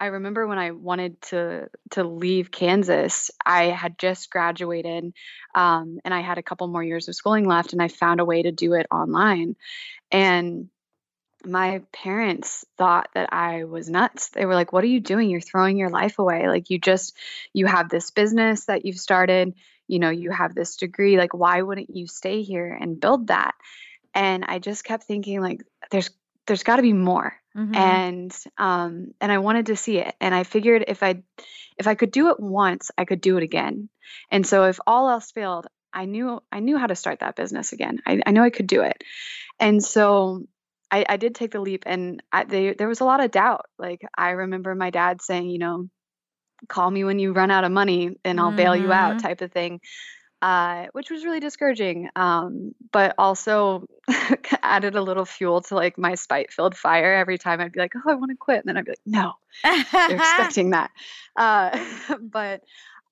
I 0.00 0.06
remember 0.06 0.48
when 0.48 0.58
I 0.58 0.72
wanted 0.72 1.22
to 1.22 1.68
to 1.90 2.02
leave 2.02 2.50
Kansas, 2.50 3.30
I 3.46 3.66
had 3.66 3.96
just 3.96 4.28
graduated, 4.28 5.12
um, 5.54 6.00
and 6.04 6.12
I 6.12 6.20
had 6.20 6.38
a 6.38 6.42
couple 6.42 6.66
more 6.66 6.82
years 6.82 7.06
of 7.06 7.14
schooling 7.14 7.44
left, 7.44 7.74
and 7.74 7.80
I 7.80 7.86
found 7.86 8.18
a 8.18 8.24
way 8.24 8.42
to 8.42 8.50
do 8.50 8.72
it 8.72 8.86
online. 8.90 9.54
And 10.10 10.68
my 11.44 11.82
parents 11.92 12.64
thought 12.76 13.08
that 13.14 13.32
I 13.32 13.64
was 13.64 13.88
nuts. 13.88 14.28
They 14.28 14.46
were 14.46 14.54
like, 14.54 14.72
"What 14.72 14.84
are 14.84 14.88
you 14.88 15.00
doing? 15.00 15.30
You're 15.30 15.40
throwing 15.40 15.76
your 15.76 15.90
life 15.90 16.18
away. 16.18 16.48
Like 16.48 16.70
you 16.70 16.78
just 16.78 17.16
you 17.52 17.66
have 17.66 17.88
this 17.88 18.10
business 18.10 18.66
that 18.66 18.84
you've 18.84 18.98
started, 18.98 19.54
you 19.88 19.98
know, 19.98 20.10
you 20.10 20.30
have 20.30 20.54
this 20.54 20.76
degree. 20.76 21.16
Like 21.18 21.34
why 21.34 21.62
wouldn't 21.62 21.94
you 21.94 22.06
stay 22.06 22.42
here 22.42 22.76
and 22.80 23.00
build 23.00 23.28
that?" 23.28 23.54
And 24.14 24.44
I 24.46 24.58
just 24.58 24.84
kept 24.84 25.04
thinking 25.04 25.40
like 25.40 25.62
there's 25.90 26.10
there's 26.46 26.62
got 26.62 26.76
to 26.76 26.82
be 26.82 26.92
more. 26.92 27.34
Mhm. 27.56 27.76
and 27.76 28.36
um 28.58 29.14
and 29.20 29.32
I 29.32 29.38
wanted 29.38 29.66
to 29.66 29.76
see 29.76 29.98
it 29.98 30.14
and 30.20 30.32
I 30.32 30.44
figured 30.44 30.84
if 30.86 31.02
I 31.02 31.22
if 31.76 31.88
I 31.88 31.96
could 31.96 32.12
do 32.12 32.30
it 32.30 32.38
once 32.38 32.92
I 32.96 33.04
could 33.04 33.20
do 33.20 33.36
it 33.38 33.42
again 33.42 33.88
and 34.30 34.46
so 34.46 34.64
if 34.66 34.78
all 34.86 35.08
else 35.08 35.32
failed 35.32 35.66
I 35.92 36.04
knew 36.04 36.40
I 36.52 36.60
knew 36.60 36.78
how 36.78 36.86
to 36.86 36.94
start 36.94 37.20
that 37.20 37.34
business 37.34 37.72
again 37.72 37.98
I, 38.06 38.20
I 38.24 38.30
know 38.30 38.44
I 38.44 38.50
could 38.50 38.68
do 38.68 38.82
it 38.82 39.02
and 39.58 39.82
so 39.82 40.44
I, 40.90 41.04
I 41.08 41.16
did 41.16 41.34
take 41.34 41.52
the 41.52 41.60
leap 41.60 41.84
and 41.86 42.22
I, 42.32 42.44
they, 42.44 42.74
there 42.74 42.88
was 42.88 43.00
a 43.00 43.04
lot 43.04 43.22
of 43.22 43.30
doubt 43.30 43.66
like 43.78 44.02
I 44.16 44.30
remember 44.30 44.74
my 44.74 44.90
dad 44.90 45.22
saying 45.22 45.48
you 45.50 45.58
know 45.58 45.88
call 46.68 46.90
me 46.90 47.04
when 47.04 47.18
you 47.18 47.32
run 47.32 47.50
out 47.50 47.64
of 47.64 47.72
money 47.72 48.16
and 48.24 48.38
I'll 48.40 48.52
bail 48.52 48.76
you 48.76 48.92
out 48.92 49.16
Mhm. 49.16 49.18
type 49.18 49.40
of 49.40 49.52
thing 49.52 49.80
uh, 50.42 50.86
which 50.92 51.10
was 51.10 51.24
really 51.24 51.40
discouraging 51.40 52.08
um, 52.16 52.74
but 52.92 53.14
also 53.18 53.86
added 54.62 54.94
a 54.96 55.02
little 55.02 55.24
fuel 55.26 55.60
to 55.62 55.74
like 55.74 55.98
my 55.98 56.14
spite 56.14 56.52
filled 56.52 56.76
fire 56.76 57.14
every 57.14 57.38
time 57.38 57.60
I'd 57.60 57.72
be 57.72 57.80
like 57.80 57.92
oh 57.96 58.10
I 58.10 58.14
want 58.14 58.30
to 58.30 58.36
quit 58.36 58.58
and 58.60 58.64
then 58.68 58.76
I'd 58.76 58.84
be 58.84 58.92
like 58.92 59.00
no 59.06 59.32
they're 60.06 60.16
expecting 60.16 60.70
that 60.70 60.90
uh, 61.36 61.78
but 62.20 62.62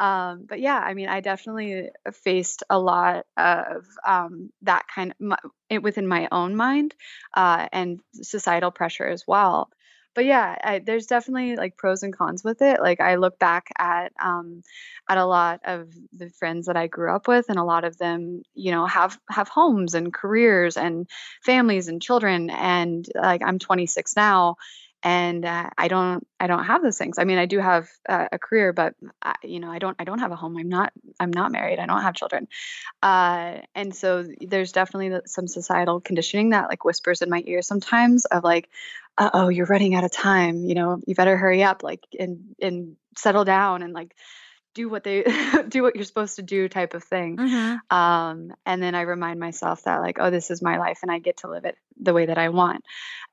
um, 0.00 0.46
but 0.48 0.60
yeah 0.60 0.78
I 0.78 0.94
mean 0.94 1.08
I 1.08 1.20
definitely 1.20 1.90
faced 2.12 2.62
a 2.70 2.78
lot 2.78 3.26
of 3.36 3.86
um, 4.06 4.50
that 4.62 4.86
kind 4.94 5.12
of 5.12 5.20
my, 5.20 5.36
it 5.68 5.82
within 5.82 6.06
my 6.06 6.28
own 6.32 6.56
mind 6.56 6.94
uh, 7.34 7.68
and 7.72 8.00
societal 8.14 8.70
pressure 8.70 9.06
as 9.06 9.24
well. 9.26 9.70
But 10.14 10.24
yeah 10.24 10.56
I, 10.62 10.78
there's 10.80 11.06
definitely 11.06 11.56
like 11.56 11.76
pros 11.76 12.02
and 12.02 12.16
cons 12.16 12.42
with 12.42 12.62
it. 12.62 12.80
Like 12.80 13.00
i 13.00 13.16
look 13.16 13.38
back 13.38 13.68
at 13.78 14.12
um 14.22 14.62
at 15.08 15.18
a 15.18 15.24
lot 15.24 15.60
of 15.64 15.88
the 16.12 16.30
friends 16.30 16.66
that 16.66 16.76
i 16.76 16.86
grew 16.86 17.14
up 17.14 17.28
with 17.28 17.46
and 17.48 17.58
a 17.58 17.64
lot 17.64 17.84
of 17.84 17.96
them 17.98 18.42
you 18.54 18.70
know 18.72 18.86
have 18.86 19.18
have 19.30 19.48
homes 19.48 19.94
and 19.94 20.12
careers 20.12 20.76
and 20.76 21.08
families 21.44 21.88
and 21.88 22.02
children 22.02 22.50
and 22.50 23.06
like 23.14 23.42
i'm 23.44 23.58
26 23.58 24.16
now 24.16 24.56
and 25.02 25.44
uh, 25.44 25.70
i 25.78 25.88
don't 25.88 26.26
i 26.40 26.46
don't 26.46 26.64
have 26.64 26.82
those 26.82 26.98
things. 26.98 27.18
I 27.18 27.24
mean 27.24 27.38
i 27.38 27.46
do 27.46 27.58
have 27.58 27.88
uh, 28.08 28.28
a 28.32 28.38
career 28.38 28.72
but 28.72 28.94
I, 29.22 29.34
you 29.42 29.60
know 29.60 29.70
i 29.70 29.78
don't 29.78 29.96
i 29.98 30.04
don't 30.04 30.18
have 30.18 30.32
a 30.32 30.36
home. 30.36 30.56
I'm 30.56 30.68
not 30.68 30.92
i'm 31.20 31.30
not 31.30 31.52
married. 31.52 31.78
I 31.78 31.86
don't 31.86 32.02
have 32.02 32.14
children. 32.14 32.48
Uh, 33.02 33.58
and 33.74 33.94
so 33.94 34.24
there's 34.40 34.72
definitely 34.72 35.20
some 35.26 35.46
societal 35.46 36.00
conditioning 36.00 36.50
that 36.50 36.68
like 36.68 36.84
whispers 36.84 37.22
in 37.22 37.30
my 37.30 37.42
ear 37.46 37.62
sometimes 37.62 38.24
of 38.24 38.44
like 38.44 38.68
oh 39.18 39.48
you're 39.48 39.66
running 39.66 39.94
out 39.94 40.04
of 40.04 40.12
time. 40.12 40.64
You 40.64 40.74
know 40.74 41.00
you 41.06 41.14
better 41.14 41.36
hurry 41.36 41.62
up 41.62 41.82
like 41.82 42.04
and 42.18 42.54
and 42.60 42.96
settle 43.16 43.44
down 43.44 43.82
and 43.82 43.92
like 43.92 44.14
do 44.78 44.88
what 44.88 45.02
they 45.02 45.18
do 45.68 45.82
what 45.82 45.94
you're 45.96 46.04
supposed 46.12 46.36
to 46.36 46.42
do 46.42 46.68
type 46.68 46.94
of 46.94 47.02
thing 47.04 47.36
Mhm. 47.36 47.78
um, 47.90 48.36
and 48.64 48.78
then 48.82 48.94
I 48.94 49.02
remind 49.14 49.38
myself 49.40 49.82
that 49.84 50.00
like, 50.06 50.18
oh, 50.22 50.30
this 50.30 50.50
is 50.50 50.62
my 50.62 50.76
life, 50.78 51.00
and 51.02 51.10
I 51.10 51.18
get 51.18 51.38
to 51.38 51.48
live 51.54 51.64
it 51.70 51.76
the 52.08 52.12
way 52.12 52.26
that 52.26 52.38
I 52.38 52.48
want. 52.50 52.82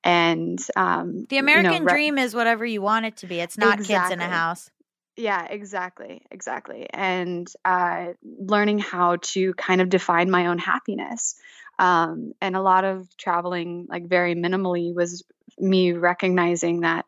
And 0.03 0.59
um, 0.75 1.25
The 1.29 1.35
you 1.37 1.41
know, 1.41 1.51
American 1.51 1.85
re- 1.85 1.93
dream 1.93 2.17
is 2.17 2.33
whatever 2.35 2.65
you 2.65 2.81
want 2.81 3.05
it 3.05 3.15
to 3.17 3.27
be. 3.27 3.39
It's 3.39 3.57
not 3.57 3.77
kids 3.83 4.11
in 4.11 4.19
a 4.19 4.29
house. 4.39 4.69
yeah, 5.17 5.45
exactly, 5.45 6.21
exactly. 6.31 6.87
And 6.91 7.47
uh, 7.63 8.13
learning 8.23 8.79
how 8.79 9.17
to 9.33 9.53
kind 9.53 9.81
of 9.81 9.89
define 9.89 10.29
my 10.29 10.47
own 10.47 10.57
happiness. 10.57 11.35
Um, 11.79 12.33
and 12.41 12.55
a 12.55 12.61
lot 12.61 12.83
of 12.85 13.07
traveling, 13.17 13.87
like 13.89 14.07
very 14.07 14.35
minimally, 14.35 14.93
was 14.93 15.23
me 15.57 15.93
recognizing 15.93 16.81
that 16.81 17.05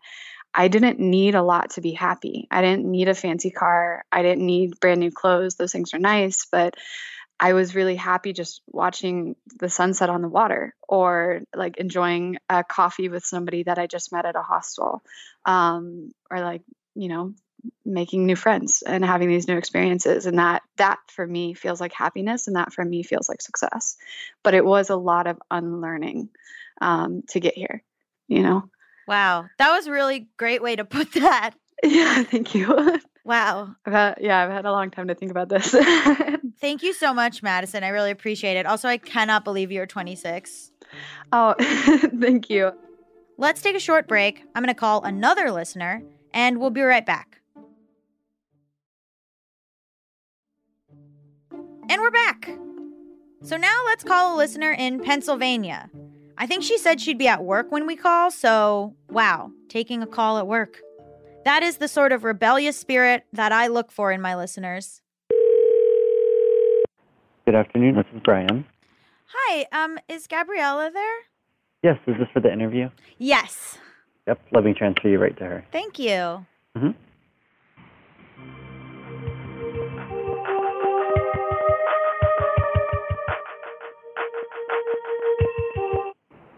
I 0.54 0.68
didn't 0.70 1.00
need 1.00 1.36
a 1.36 1.44
lot 1.44 1.72
to 1.72 1.82
be 1.82 1.92
happy. 1.92 2.48
I 2.50 2.62
didn't 2.62 2.86
need 2.86 3.10
a 3.10 3.14
fancy 3.14 3.52
car. 3.52 4.04
I 4.12 4.22
didn't 4.24 4.46
need 4.46 4.80
brand 4.80 5.00
new 5.00 5.12
clothes. 5.12 5.56
Those 5.56 5.72
things 5.72 5.94
are 5.94 6.00
nice, 6.00 6.48
but 6.52 6.76
I 7.40 7.54
was 7.54 7.76
really 7.76 7.96
happy 7.96 8.34
just 8.34 8.62
watching 8.66 9.36
the 9.60 9.70
sunset 9.70 10.10
on 10.10 10.24
the 10.24 10.28
water 10.28 10.74
or 10.88 11.42
like 11.56 11.78
enjoying 11.78 12.38
a 12.50 12.64
coffee 12.64 13.10
with 13.10 13.24
somebody 13.24 13.64
that 13.64 13.78
I 13.78 13.86
just 13.86 14.12
met 14.12 14.26
at 14.26 14.36
a 14.36 14.42
hostel 14.42 15.04
um, 15.46 16.12
or 16.32 16.42
like, 16.42 16.64
you 16.96 17.10
know, 17.10 17.36
making 17.86 18.26
new 18.26 18.36
friends 18.36 18.84
and 18.86 19.04
having 19.04 19.28
these 19.28 19.48
new 19.48 19.58
experiences 19.58 20.26
and 20.26 20.40
that 20.40 20.62
that 20.78 21.00
for 21.08 21.26
me 21.26 21.54
feels 21.54 21.82
like 21.82 21.94
happiness 21.94 22.48
and 22.48 22.56
that 22.56 22.72
for 22.72 22.84
me 22.84 23.04
feels 23.04 23.28
like 23.28 23.42
success 23.42 23.98
but 24.44 24.54
it 24.54 24.64
was 24.64 24.90
a 24.90 24.96
lot 24.96 25.28
of 25.28 25.42
unlearning 25.50 26.30
um, 26.82 27.24
to 27.28 27.40
get 27.40 27.56
here 27.56 27.84
you 28.28 28.44
know 28.44 28.70
Wow. 29.08 29.46
That 29.58 29.72
was 29.72 29.88
a 29.88 29.92
really 29.92 30.28
great 30.38 30.62
way 30.62 30.76
to 30.76 30.86
put 30.86 31.12
that. 31.14 31.52
yeah 31.84 32.24
thank 32.24 32.54
you 32.56 33.00
Wow. 33.24 33.76
I've 33.86 33.94
had, 33.94 34.18
yeah 34.22 34.42
i've 34.44 34.52
had 34.52 34.66
a 34.66 34.72
long 34.72 34.90
time 34.90 35.08
to 35.10 35.16
think 35.16 35.32
about 35.32 35.50
this 35.50 35.76
Thank 36.60 36.82
you 36.82 36.92
so 36.94 37.14
much, 37.14 37.44
Madison. 37.44 37.84
I 37.84 37.90
really 37.90 38.10
appreciate 38.10 38.58
it. 38.58 38.66
Also, 38.66 38.88
I 38.88 38.98
cannot 38.98 39.44
believe 39.44 39.72
you're 39.72 39.86
26. 39.86 40.72
oh 41.32 41.54
thank 42.20 42.50
you 42.50 42.72
Let's 43.40 43.62
take 43.62 43.76
a 43.76 43.80
short 43.80 44.08
break. 44.08 44.42
I'm 44.56 44.64
going 44.64 44.74
to 44.74 44.80
call 44.80 45.04
another 45.04 45.52
listener 45.52 46.02
and 46.34 46.60
we'll 46.60 46.72
be 46.72 46.82
right 46.82 47.06
back. 47.06 47.40
And 51.90 52.02
we're 52.02 52.10
back. 52.10 52.50
So 53.44 53.58
now 53.58 53.80
let's 53.86 54.04
call 54.04 54.36
a 54.36 54.38
listener 54.38 54.72
in 54.72 55.00
Pennsylvania. 55.00 55.92
I 56.38 56.46
think 56.46 56.64
she 56.64 56.78
said 56.78 57.02
she'd 57.02 57.18
be 57.18 57.28
at 57.28 57.44
work 57.44 57.72
when 57.72 57.88
we 57.88 57.96
call, 57.96 58.30
so 58.30 58.94
wow, 59.10 59.52
taking 59.70 60.04
a 60.04 60.08
call 60.08 60.38
at 60.38 60.48
work. 60.48 60.78
That 61.46 61.64
is 61.64 61.78
the 61.78 61.88
sort 61.88 62.12
of 62.12 62.24
rebellious 62.24 62.78
spirit 62.78 63.26
that 63.34 63.52
I 63.52 63.68
look 63.68 63.92
for 63.92 64.12
in 64.12 64.22
my 64.22 64.36
listeners. 64.36 65.02
Good 67.46 67.56
afternoon. 67.56 67.96
This 67.96 68.06
is 68.14 68.22
Brian. 68.24 68.66
Hi, 69.34 69.66
um, 69.72 69.98
is 70.10 70.28
Gabriela 70.28 70.92
there? 70.94 71.18
Yes, 71.84 71.98
is 72.06 72.16
this 72.20 72.28
for 72.34 72.42
the 72.42 72.52
interview? 72.52 72.90
Yes. 73.18 73.78
Yep. 74.28 74.40
Let 74.52 74.64
me 74.64 74.74
transfer 74.74 75.08
you 75.08 75.20
right 75.20 75.38
to 75.38 75.44
her. 75.44 75.66
Thank 75.72 75.98
you. 75.98 76.46
hmm 76.76 76.92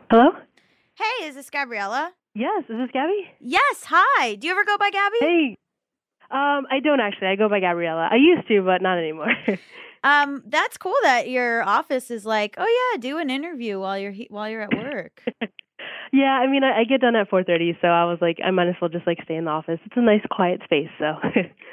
Hello? 0.10 0.32
Hey, 0.96 1.28
is 1.28 1.36
this 1.36 1.50
Gabriela? 1.50 2.12
Yes, 2.34 2.64
is 2.70 2.78
this 2.78 2.90
Gaby? 2.92 3.30
Yes, 3.40 3.84
hi. 3.86 4.36
Do 4.36 4.48
you 4.48 4.54
ever 4.54 4.66
go 4.66 4.78
by 4.78 4.90
Gabby? 4.90 5.18
Hey. 5.20 5.58
Um, 6.32 6.66
I 6.72 6.80
don't 6.84 7.00
actually. 7.00 7.28
I 7.28 7.36
go 7.36 7.50
by 7.50 7.60
Gabriela. 7.60 8.08
I 8.12 8.16
used 8.16 8.48
to, 8.48 8.62
but 8.64 8.82
not 8.82 8.98
anymore. 8.98 9.34
Um, 10.02 10.44
that's 10.48 10.78
cool 10.78 10.96
that 11.04 11.28
your 11.30 11.62
office 11.62 12.10
is 12.10 12.26
like, 12.26 12.56
oh 12.58 12.92
yeah, 12.94 13.02
do 13.02 13.18
an 13.18 13.30
interview 13.30 13.82
while 13.82 14.00
you're 14.00 14.14
he- 14.14 14.30
while 14.30 14.50
you're 14.50 14.62
at 14.62 14.74
work. 14.74 15.22
yeah, 16.14 16.40
I 16.42 16.48
mean, 16.48 16.64
I, 16.64 16.80
I 16.80 16.84
get 16.86 17.02
done 17.02 17.18
at 17.18 17.30
4:30, 17.30 17.82
so 17.82 17.90
I 17.90 18.06
was 18.06 18.18
like, 18.22 18.38
I 18.42 18.50
might 18.52 18.70
as 18.70 18.76
well 18.80 18.88
just 18.88 19.06
like 19.06 19.18
stay 19.26 19.36
in 19.36 19.44
the 19.44 19.52
office. 19.52 19.78
It's 19.86 19.98
a 19.98 20.02
nice, 20.02 20.22
quiet 20.32 20.62
space. 20.64 20.88
So, 21.00 21.06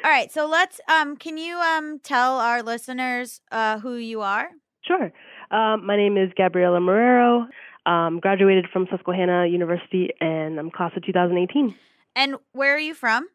All 0.05 0.11
right, 0.11 0.33
so 0.33 0.49
let's 0.49 0.81
um, 0.89 1.17
can 1.17 1.39
you 1.39 1.57
um 1.59 2.01
tell 2.01 2.41
our 2.41 2.65
listeners 2.65 3.41
uh 3.53 3.79
who 3.79 3.95
you 3.95 4.23
are? 4.23 4.49
sure. 4.85 5.13
Um, 5.53 5.87
my 5.87 5.97
name 5.97 6.17
is 6.17 6.33
Gabriela 6.37 6.81
Marrero. 6.81 7.47
Um, 7.87 8.19
graduated 8.21 8.67
from 8.73 8.87
Susquehanna 8.91 9.47
University, 9.47 10.11
and 10.21 10.59
I'm 10.59 10.71
class 10.71 10.93
of 10.97 11.05
2018. 11.05 11.75
And 12.17 12.37
where 12.53 12.75
are 12.75 12.81
you 12.81 12.95
from? 12.95 13.29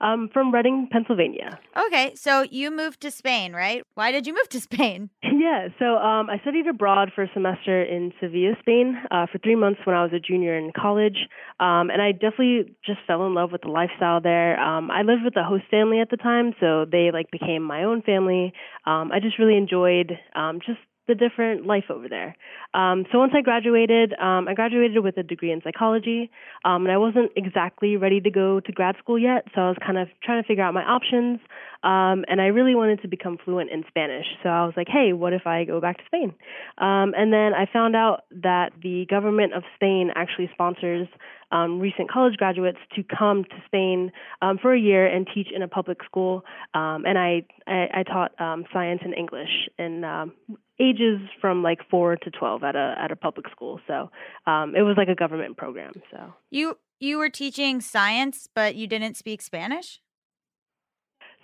Um, 0.00 0.28
from 0.32 0.52
Reading, 0.52 0.88
Pennsylvania. 0.90 1.58
Okay, 1.86 2.14
so 2.14 2.42
you 2.42 2.70
moved 2.70 3.00
to 3.02 3.10
Spain, 3.10 3.52
right? 3.52 3.82
Why 3.94 4.12
did 4.12 4.26
you 4.26 4.34
move 4.34 4.48
to 4.50 4.60
Spain? 4.60 5.10
Yeah, 5.38 5.68
so 5.78 5.96
um, 5.98 6.28
I 6.28 6.38
studied 6.40 6.66
abroad 6.66 7.12
for 7.14 7.22
a 7.22 7.30
semester 7.32 7.80
in 7.82 8.12
Sevilla, 8.20 8.54
Spain, 8.58 8.96
uh, 9.12 9.26
for 9.30 9.38
three 9.38 9.54
months 9.54 9.80
when 9.84 9.94
I 9.94 10.02
was 10.02 10.12
a 10.12 10.18
junior 10.18 10.56
in 10.56 10.72
college, 10.76 11.28
um, 11.60 11.90
and 11.90 12.02
I 12.02 12.12
definitely 12.12 12.74
just 12.84 12.98
fell 13.06 13.24
in 13.26 13.34
love 13.34 13.52
with 13.52 13.60
the 13.60 13.68
lifestyle 13.68 14.20
there. 14.20 14.58
Um, 14.58 14.90
I 14.90 15.02
lived 15.02 15.22
with 15.24 15.36
a 15.36 15.44
host 15.44 15.64
family 15.70 16.00
at 16.00 16.10
the 16.10 16.16
time, 16.16 16.52
so 16.58 16.84
they 16.90 17.10
like 17.12 17.30
became 17.30 17.62
my 17.62 17.84
own 17.84 18.02
family. 18.02 18.54
Um, 18.86 19.12
I 19.12 19.20
just 19.20 19.38
really 19.38 19.56
enjoyed 19.56 20.18
um, 20.34 20.58
just 20.66 20.80
the 21.08 21.14
different 21.14 21.66
life 21.66 21.84
over 21.90 22.08
there. 22.08 22.36
Um, 22.74 23.04
so 23.12 23.18
once 23.18 23.32
I 23.36 23.40
graduated, 23.40 24.12
um, 24.14 24.48
I 24.48 24.54
graduated 24.54 25.02
with 25.02 25.16
a 25.16 25.22
degree 25.22 25.52
in 25.52 25.60
psychology, 25.62 26.30
um, 26.64 26.84
and 26.84 26.92
I 26.92 26.98
wasn't 26.98 27.32
exactly 27.36 27.96
ready 27.96 28.20
to 28.20 28.30
go 28.30 28.60
to 28.60 28.72
grad 28.72 28.96
school 28.98 29.18
yet, 29.18 29.46
so 29.54 29.60
I 29.60 29.68
was 29.68 29.78
kind 29.84 29.98
of 29.98 30.08
trying 30.22 30.42
to 30.42 30.46
figure 30.46 30.64
out 30.64 30.74
my 30.74 30.82
options. 30.82 31.40
Um, 31.82 32.24
and 32.28 32.40
I 32.40 32.46
really 32.46 32.74
wanted 32.74 33.02
to 33.02 33.08
become 33.08 33.38
fluent 33.44 33.70
in 33.70 33.84
Spanish, 33.88 34.26
so 34.42 34.48
I 34.48 34.64
was 34.64 34.74
like, 34.76 34.88
hey, 34.88 35.12
what 35.12 35.32
if 35.32 35.46
I 35.46 35.64
go 35.64 35.80
back 35.80 35.98
to 35.98 36.04
Spain? 36.06 36.34
Um, 36.78 37.14
and 37.16 37.32
then 37.32 37.52
I 37.54 37.66
found 37.72 37.94
out 37.94 38.24
that 38.42 38.72
the 38.82 39.06
government 39.08 39.54
of 39.54 39.62
Spain 39.76 40.10
actually 40.14 40.50
sponsors 40.52 41.06
um, 41.52 41.78
recent 41.78 42.10
college 42.10 42.36
graduates 42.36 42.78
to 42.96 43.02
come 43.04 43.44
to 43.44 43.56
Spain 43.66 44.10
um, 44.42 44.58
for 44.60 44.74
a 44.74 44.80
year 44.80 45.06
and 45.06 45.28
teach 45.32 45.48
in 45.54 45.62
a 45.62 45.68
public 45.68 45.98
school. 46.04 46.44
Um, 46.74 47.04
and 47.06 47.16
I, 47.16 47.46
I, 47.66 48.00
I 48.00 48.02
taught 48.02 48.38
um, 48.40 48.64
science 48.72 49.00
and 49.04 49.14
English 49.14 49.68
in 49.78 50.04
um, 50.04 50.32
ages 50.80 51.20
from 51.40 51.62
like 51.62 51.80
four 51.90 52.16
to 52.16 52.30
twelve 52.30 52.62
at 52.64 52.76
a 52.76 52.94
at 52.98 53.10
a 53.10 53.16
public 53.16 53.48
school. 53.50 53.80
So 53.86 54.10
um, 54.46 54.74
it 54.76 54.82
was 54.82 54.96
like 54.96 55.08
a 55.08 55.14
government 55.14 55.56
program. 55.56 55.92
So 56.10 56.34
You 56.50 56.78
you 57.00 57.18
were 57.18 57.30
teaching 57.30 57.80
science, 57.80 58.48
but 58.54 58.74
you 58.74 58.86
didn't 58.86 59.16
speak 59.16 59.42
Spanish? 59.42 60.00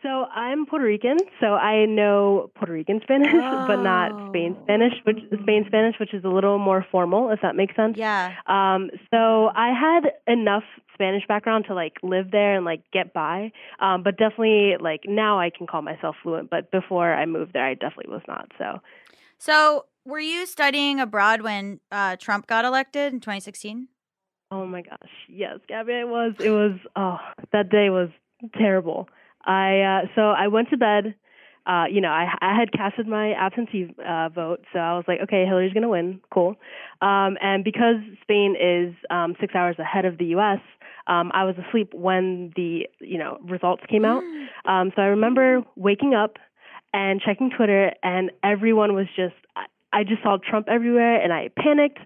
So 0.03 0.25
I'm 0.35 0.67
Puerto 0.67 0.85
Rican, 0.85 1.17
so 1.41 1.55
I 1.55 1.87
know 1.87 2.51
Puerto 2.57 2.73
Rican 2.73 3.01
Spanish, 3.05 3.33
but 3.33 3.83
not 3.83 4.31
Spain 4.31 4.57
Spanish, 4.65 4.95
which 5.05 5.19
Spain 5.43 5.65
Spanish, 5.69 5.95
which 6.01 6.13
is 6.13 6.25
a 6.25 6.29
little 6.29 6.59
more 6.59 6.85
formal, 6.91 7.31
if 7.31 7.41
that 7.43 7.55
makes 7.55 7.77
sense. 7.77 7.97
Yeah. 7.97 8.33
Um, 8.49 8.91
so 9.13 9.51
I 9.55 9.69
had 9.69 10.11
enough 10.27 10.65
Spanish 10.95 11.23
background 11.29 11.67
to 11.69 11.75
like 11.75 11.95
live 12.03 12.33
there 12.33 12.57
and 12.57 12.65
like 12.65 12.83
get 12.93 13.13
by, 13.13 13.53
um, 13.79 14.03
but 14.03 14.17
definitely 14.17 14.75
like 14.81 15.03
now 15.07 15.39
I 15.39 15.51
can 15.51 15.69
call 15.69 15.83
myself 15.83 16.17
fluent. 16.21 16.51
But 16.51 16.73
before 16.73 17.15
I 17.15 17.25
moved 17.25 17.53
there, 17.53 17.65
I 17.65 17.75
definitely 17.75 18.13
was 18.13 18.23
not. 18.27 18.51
So 18.59 18.81
So, 19.43 19.87
were 20.05 20.21
you 20.21 20.47
studying 20.47 21.01
abroad 21.01 21.43
when 21.43 21.81
uh, 21.91 22.15
Trump 22.15 22.47
got 22.47 22.65
elected 22.65 23.13
in 23.13 23.19
2016? 23.19 23.89
Oh 24.53 24.67
my 24.69 24.83
gosh, 24.83 25.11
yes, 25.29 25.59
Gaby, 25.67 25.95
it 25.95 26.09
was. 26.09 26.35
It 26.39 26.51
was. 26.51 26.79
Oh, 26.95 27.17
that 27.53 27.69
day 27.69 27.91
was 27.91 28.09
terrible. 28.57 29.09
I 29.45 29.81
uh, 29.81 30.07
so 30.15 30.31
I 30.31 30.47
went 30.47 30.71
to 30.71 30.77
bed. 30.77 31.17
Uh, 31.67 31.87
you 31.91 32.01
know, 32.01 32.11
I 32.11 32.29
I 32.41 32.57
had 32.57 32.71
casted 32.71 33.09
my 33.09 33.33
absentee 33.33 33.93
uh, 34.09 34.29
vote, 34.29 34.61
so 34.73 34.79
I 34.79 34.95
was 34.95 35.07
like, 35.09 35.19
okay, 35.25 35.45
Hillary's 35.45 35.73
gonna 35.73 35.89
win, 35.89 36.21
cool. 36.33 36.55
Um, 37.01 37.37
and 37.41 37.65
because 37.65 37.97
Spain 38.23 38.55
is 38.55 38.95
um, 39.11 39.35
six 39.41 39.57
hours 39.57 39.75
ahead 39.81 40.05
of 40.05 40.19
the 40.19 40.27
U.S., 40.27 40.61
um, 41.09 41.33
I 41.35 41.43
was 41.43 41.57
asleep 41.59 41.93
when 41.95 42.53
the 42.55 42.87
you 43.01 43.19
know 43.19 43.39
results 43.43 43.83
came 43.91 44.05
out. 44.05 44.23
Um, 44.65 44.93
so 44.95 45.03
I 45.03 45.07
remember 45.07 45.65
waking 45.75 46.15
up 46.15 46.37
and 46.93 47.21
checking 47.21 47.51
Twitter, 47.51 47.93
and 48.03 48.31
everyone 48.43 48.95
was 48.95 49.07
just. 49.17 49.35
I, 49.95 50.05
just 50.05 50.23
saw 50.23 50.39
Trump 50.39 50.69
everywhere, 50.71 51.21
and 51.23 51.35
I 51.35 51.51
panicked. 51.55 51.99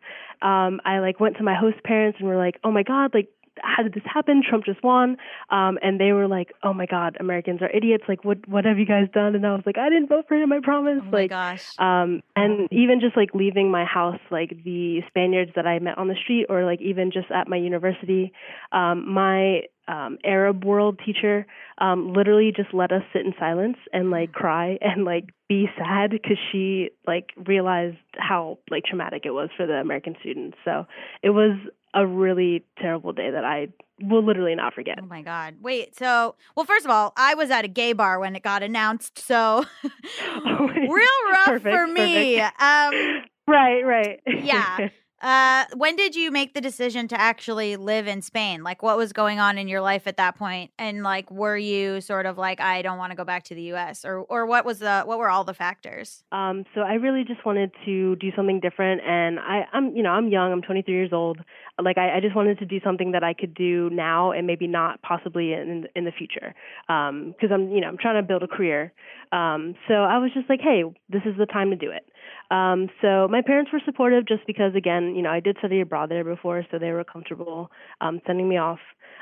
Um, 0.43 0.80
I 0.84 0.99
like 0.99 1.20
went 1.20 1.37
to 1.37 1.45
my 1.45 1.55
host 1.55 1.76
parents 1.84 2.18
and 2.18 2.28
were 2.28 2.37
like, 2.37 2.59
"Oh 2.64 2.72
my 2.72 2.82
God, 2.82 3.14
like 3.14 3.28
how 3.62 3.82
did 3.82 3.95
this 3.95 4.03
happen? 4.05 4.43
Trump 4.49 4.64
just 4.64 4.82
won. 4.82 5.16
Um, 5.51 5.78
and 5.82 6.01
they 6.01 6.12
were 6.12 6.28
like, 6.28 6.53
oh 6.62 6.72
my 6.72 6.87
God, 6.87 7.16
Americans 7.20 7.62
are 7.62 7.70
idiots. 7.70 8.05
Like, 8.09 8.24
what, 8.24 8.47
what 8.49 8.64
have 8.64 8.78
you 8.78 8.87
guys 8.87 9.09
done? 9.12 9.34
And 9.34 9.47
I 9.47 9.53
was 9.53 9.62
like, 9.66 9.78
I 9.78 9.89
didn't 9.89 10.09
vote 10.09 10.26
for 10.28 10.37
him, 10.37 10.53
I 10.53 10.61
promise. 10.62 11.01
Oh 11.03 11.11
like, 11.11 11.30
my 11.30 11.55
gosh. 11.55 11.78
um, 11.78 12.22
and 12.34 12.68
even 12.70 13.01
just 13.01 13.16
like 13.16 13.30
leaving 13.34 13.70
my 13.70 13.84
house, 13.84 14.20
like 14.30 14.62
the 14.64 15.01
Spaniards 15.09 15.53
that 15.57 15.66
I 15.66 15.78
met 15.78 15.99
on 15.99 16.09
the 16.09 16.16
street, 16.22 16.47
or 16.49 16.64
like 16.64 16.80
even 16.80 17.11
just 17.11 17.30
at 17.30 17.49
my 17.49 17.57
university, 17.57 18.32
um, 18.72 19.11
my 19.11 19.62
um, 19.89 20.18
Arab 20.24 20.64
world 20.64 21.01
teacher 21.05 21.47
um, 21.78 22.12
literally 22.12 22.53
just 22.55 22.72
let 22.72 22.93
us 22.93 23.03
sit 23.12 23.24
in 23.24 23.34
silence 23.39 23.76
and 23.93 24.11
like 24.11 24.32
cry 24.32 24.78
and 24.80 25.05
like 25.05 25.30
be 25.49 25.66
sad 25.78 26.11
because 26.11 26.39
she 26.51 26.91
like 27.07 27.30
realized 27.47 27.97
how 28.16 28.59
like 28.70 28.84
traumatic 28.84 29.22
it 29.24 29.30
was 29.30 29.49
for 29.57 29.66
the 29.66 29.74
American 29.74 30.16
students. 30.20 30.57
So 30.64 30.87
it 31.22 31.30
was 31.30 31.57
a 31.95 32.07
really 32.07 32.64
terrible 32.78 33.12
day 33.12 33.30
that 33.30 33.45
I 33.45 33.68
will 34.03 34.24
literally 34.24 34.55
not 34.55 34.74
forget. 34.74 34.99
Oh 35.03 35.07
my 35.07 35.22
God. 35.22 35.55
Wait, 35.62 35.97
so, 35.97 36.34
well, 36.55 36.66
first 36.66 36.84
of 36.84 36.91
all, 36.91 37.14
I 37.16 37.34
was 37.34 37.51
at 37.51 37.64
a 37.64 37.68
gay 37.68 37.95
bar 37.95 38.18
when 38.18 38.37
it 38.37 38.43
got 38.43 38.62
announced, 38.62 39.18
so 39.18 39.64
real 39.82 41.11
rough 41.30 41.47
Perfect, 41.47 41.74
for 41.74 41.87
me. 41.87 42.39
Um, 42.39 43.24
right, 43.49 43.80
right. 43.82 44.20
yeah. 44.26 44.89
Uh, 45.27 45.64
when 45.74 45.97
did 45.97 46.14
you 46.14 46.31
make 46.31 46.55
the 46.55 46.61
decision 46.61 47.09
to 47.09 47.20
actually 47.20 47.74
live 47.74 48.07
in 48.07 48.22
Spain? 48.22 48.62
Like, 48.62 48.81
what 48.81 48.97
was 48.97 49.12
going 49.12 49.41
on 49.41 49.59
in 49.59 49.66
your 49.66 49.81
life 49.81 50.07
at 50.07 50.18
that 50.18 50.39
point? 50.39 50.70
And 50.79 51.03
like, 51.03 51.29
were 51.33 51.57
you 51.57 52.01
sort 52.01 52.27
of 52.27 52.39
like, 52.39 52.61
I 52.61 52.81
don't 52.81 52.97
want 52.97 53.11
to 53.11 53.16
go 53.16 53.24
back 53.24 53.43
to 53.47 53.55
the 53.57 53.62
U.S. 53.62 54.05
or 54.05 54.20
or 54.20 54.47
what 54.47 54.64
was 54.64 54.79
the 54.79 55.03
what 55.05 55.18
were 55.18 55.29
all 55.29 55.43
the 55.43 55.53
factors? 55.53 56.22
Um, 56.31 56.64
so 56.77 56.83
I 56.83 56.93
really 56.93 57.24
just 57.24 57.45
wanted 57.45 57.72
to 57.87 58.14
do 58.14 58.29
something 58.37 58.61
different, 58.61 59.01
and 59.05 59.41
I, 59.41 59.64
I'm, 59.72 59.97
you 59.97 60.03
know, 60.05 60.11
I'm 60.11 60.29
young. 60.29 60.53
I'm 60.53 60.62
23 60.62 60.95
years 60.95 61.12
old. 61.12 61.39
Like 61.83 61.99
I, 61.99 62.18
I 62.18 62.20
just 62.20 62.37
wanted 62.37 62.61
to 62.61 62.64
do 62.64 62.79
something 62.85 63.11
that 63.11 63.24
I 63.24 63.35
could 63.35 63.53
do 63.53 63.91
now, 63.91 64.31
and 64.31 64.47
maybe 64.47 64.68
not 64.68 65.03
possibly 65.03 65.55
in 65.55 65.89
in 65.97 66.05
the 66.05 66.12
future. 66.12 66.55
Because 66.87 67.51
I'm, 67.53 67.72
you 67.72 67.81
know, 67.81 67.89
I'm 67.89 67.99
trying 67.99 68.22
to 68.22 68.27
build 68.27 68.45
a 68.45 68.49
career. 68.49 68.93
Um, 69.33 69.74
so 69.89 69.95
I 69.95 70.18
was 70.18 70.31
just 70.33 70.49
like, 70.49 70.61
hey, 70.61 70.85
this 71.11 71.22
is 71.27 71.37
the 71.37 71.47
time 71.47 71.70
to 71.70 71.77
do 71.77 71.91
it. 71.91 72.07
Um, 72.51 72.88
so 73.03 73.28
my 73.28 73.42
parents 73.42 73.70
were 73.72 73.80
supportive, 73.84 74.26
just 74.26 74.47
because, 74.47 74.74
again, 74.74 75.14
you 75.14 75.22
know, 75.22 75.30
I 75.30 75.40
did 75.40 75.57
study 75.59 75.80
abroad 75.80 76.11
there 76.11 76.24
before, 76.24 76.64
so 76.70 76.78
they 76.78 76.92
were 76.92 77.05
comfortable 77.05 77.70
um, 78.01 78.20
sending 78.26 78.49
me 78.49 78.57
off. 78.57 78.78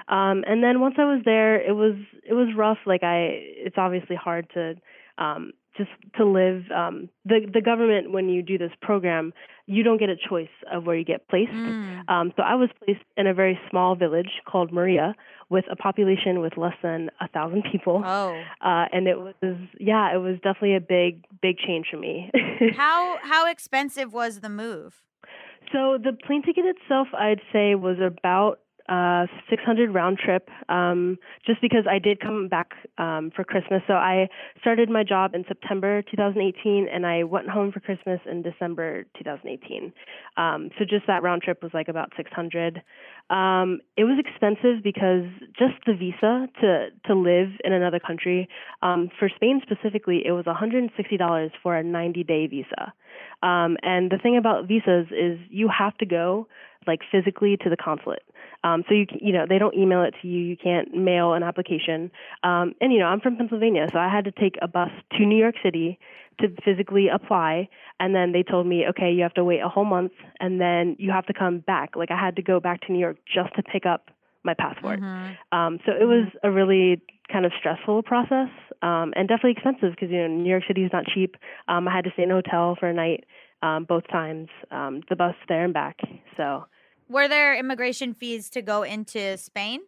Um, 0.08 0.44
and 0.46 0.62
then 0.62 0.80
once 0.80 0.96
I 0.98 1.04
was 1.04 1.22
there, 1.24 1.60
it 1.60 1.72
was 1.72 1.94
it 2.28 2.34
was 2.34 2.48
rough. 2.56 2.78
Like 2.84 3.02
I, 3.02 3.28
it's 3.66 3.76
obviously 3.78 4.16
hard 4.16 4.46
to 4.54 4.74
um, 5.16 5.52
just 5.76 5.90
to 6.16 6.24
live. 6.24 6.64
Um, 6.74 7.08
the 7.24 7.46
the 7.52 7.60
government, 7.60 8.12
when 8.12 8.28
you 8.28 8.42
do 8.42 8.58
this 8.58 8.72
program, 8.80 9.32
you 9.66 9.82
don't 9.82 9.98
get 9.98 10.08
a 10.08 10.16
choice 10.16 10.48
of 10.72 10.84
where 10.84 10.96
you 10.96 11.04
get 11.04 11.28
placed. 11.28 11.52
Um, 11.52 12.32
so 12.36 12.42
I 12.42 12.54
was 12.54 12.68
placed 12.84 13.04
in 13.16 13.26
a 13.26 13.34
very 13.34 13.58
small 13.70 13.94
village 13.94 14.30
called 14.46 14.72
Maria, 14.72 15.14
with 15.50 15.64
a 15.70 15.76
population 15.76 16.40
with 16.40 16.56
less 16.56 16.74
than 16.82 17.10
a 17.20 17.28
thousand 17.28 17.64
people. 17.70 18.02
Oh. 18.04 18.34
Uh, 18.60 18.86
and 18.92 19.06
it 19.06 19.18
was 19.18 19.34
yeah, 19.78 20.14
it 20.14 20.18
was 20.18 20.36
definitely 20.36 20.76
a 20.76 20.80
big 20.80 21.24
big 21.40 21.58
change 21.58 21.86
for 21.90 21.98
me. 21.98 22.30
how 22.76 23.18
how 23.22 23.48
expensive 23.48 24.12
was 24.12 24.40
the 24.40 24.48
move? 24.48 25.02
So 25.72 25.98
the 26.02 26.12
plane 26.26 26.42
ticket 26.42 26.64
itself, 26.66 27.08
I'd 27.14 27.40
say, 27.52 27.74
was 27.74 27.96
about 27.98 28.60
uh 28.88 29.26
600 29.48 29.94
round 29.94 30.18
trip 30.18 30.48
um 30.68 31.16
just 31.46 31.60
because 31.62 31.84
I 31.90 31.98
did 31.98 32.20
come 32.20 32.48
back 32.48 32.72
um 32.98 33.30
for 33.34 33.42
Christmas. 33.42 33.82
So 33.86 33.94
I 33.94 34.28
started 34.60 34.90
my 34.90 35.02
job 35.02 35.34
in 35.34 35.44
September 35.48 36.02
2018 36.02 36.88
and 36.92 37.06
I 37.06 37.24
went 37.24 37.48
home 37.48 37.72
for 37.72 37.80
Christmas 37.80 38.20
in 38.30 38.42
December 38.42 39.04
2018 39.16 39.92
um 40.36 40.70
so 40.78 40.84
just 40.84 41.06
that 41.06 41.22
round 41.22 41.42
trip 41.42 41.62
was 41.62 41.72
like 41.72 41.88
about 41.88 42.12
600 42.16 42.82
um 43.30 43.80
it 43.96 44.04
was 44.04 44.18
expensive 44.18 44.82
because 44.82 45.24
just 45.58 45.74
the 45.86 45.94
visa 45.94 46.46
to 46.60 46.88
to 47.06 47.14
live 47.14 47.48
in 47.64 47.72
another 47.72 47.98
country 47.98 48.48
um 48.82 49.08
for 49.18 49.30
Spain 49.34 49.62
specifically 49.62 50.22
it 50.26 50.32
was 50.32 50.44
$160 50.44 51.50
for 51.62 51.76
a 51.76 51.82
90 51.82 52.24
day 52.24 52.46
visa. 52.46 52.92
Um 53.42 53.78
and 53.82 54.10
the 54.10 54.18
thing 54.22 54.36
about 54.36 54.68
visas 54.68 55.06
is 55.10 55.38
you 55.48 55.68
have 55.68 55.96
to 55.98 56.06
go 56.06 56.46
like 56.86 57.00
physically 57.10 57.56
to 57.62 57.70
the 57.70 57.76
consulate. 57.76 58.22
Um, 58.64 58.82
so 58.88 58.94
you 58.94 59.06
you 59.20 59.32
know 59.32 59.44
they 59.48 59.58
don't 59.58 59.76
email 59.76 60.02
it 60.02 60.14
to 60.22 60.28
you. 60.28 60.40
You 60.40 60.56
can't 60.56 60.92
mail 60.94 61.34
an 61.34 61.42
application. 61.42 62.10
Um, 62.42 62.74
and 62.80 62.92
you 62.92 62.98
know 62.98 63.06
I'm 63.06 63.20
from 63.20 63.36
Pennsylvania, 63.36 63.86
so 63.92 63.98
I 63.98 64.08
had 64.08 64.24
to 64.24 64.32
take 64.32 64.56
a 64.60 64.66
bus 64.66 64.90
to 65.12 65.24
New 65.24 65.38
York 65.38 65.54
City 65.62 65.98
to 66.40 66.48
physically 66.64 67.08
apply. 67.08 67.68
And 68.00 68.14
then 68.14 68.32
they 68.32 68.42
told 68.42 68.66
me, 68.66 68.84
okay, 68.90 69.12
you 69.12 69.22
have 69.22 69.34
to 69.34 69.44
wait 69.44 69.60
a 69.60 69.68
whole 69.68 69.84
month, 69.84 70.12
and 70.40 70.60
then 70.60 70.96
you 70.98 71.12
have 71.12 71.26
to 71.26 71.34
come 71.34 71.60
back. 71.60 71.94
Like 71.94 72.10
I 72.10 72.18
had 72.18 72.34
to 72.36 72.42
go 72.42 72.58
back 72.58 72.80
to 72.86 72.92
New 72.92 72.98
York 72.98 73.18
just 73.32 73.54
to 73.56 73.62
pick 73.62 73.86
up 73.86 74.10
my 74.42 74.54
passport. 74.54 75.00
Um, 75.52 75.78
so 75.86 75.92
it 75.92 76.04
was 76.04 76.28
a 76.42 76.50
really 76.50 77.00
kind 77.32 77.46
of 77.46 77.52
stressful 77.58 78.02
process 78.02 78.48
um, 78.82 79.14
and 79.16 79.26
definitely 79.26 79.52
expensive 79.52 79.92
because 79.92 80.10
you 80.10 80.18
know 80.18 80.28
New 80.28 80.50
York 80.50 80.64
City 80.68 80.82
is 80.82 80.90
not 80.92 81.04
cheap. 81.06 81.36
Um, 81.68 81.88
I 81.88 81.94
had 81.94 82.04
to 82.04 82.10
stay 82.12 82.24
in 82.24 82.30
a 82.30 82.34
hotel 82.34 82.76
for 82.78 82.88
a 82.88 82.94
night 82.94 83.24
um, 83.62 83.84
both 83.88 84.06
times, 84.08 84.48
um, 84.70 85.02
the 85.08 85.16
bus 85.16 85.34
there 85.48 85.64
and 85.64 85.72
back. 85.72 85.98
So 86.36 86.64
Were 87.08 87.28
there 87.28 87.54
immigration 87.54 88.14
fees 88.14 88.48
to 88.50 88.62
go 88.62 88.82
into 88.82 89.36
Spain? 89.36 89.80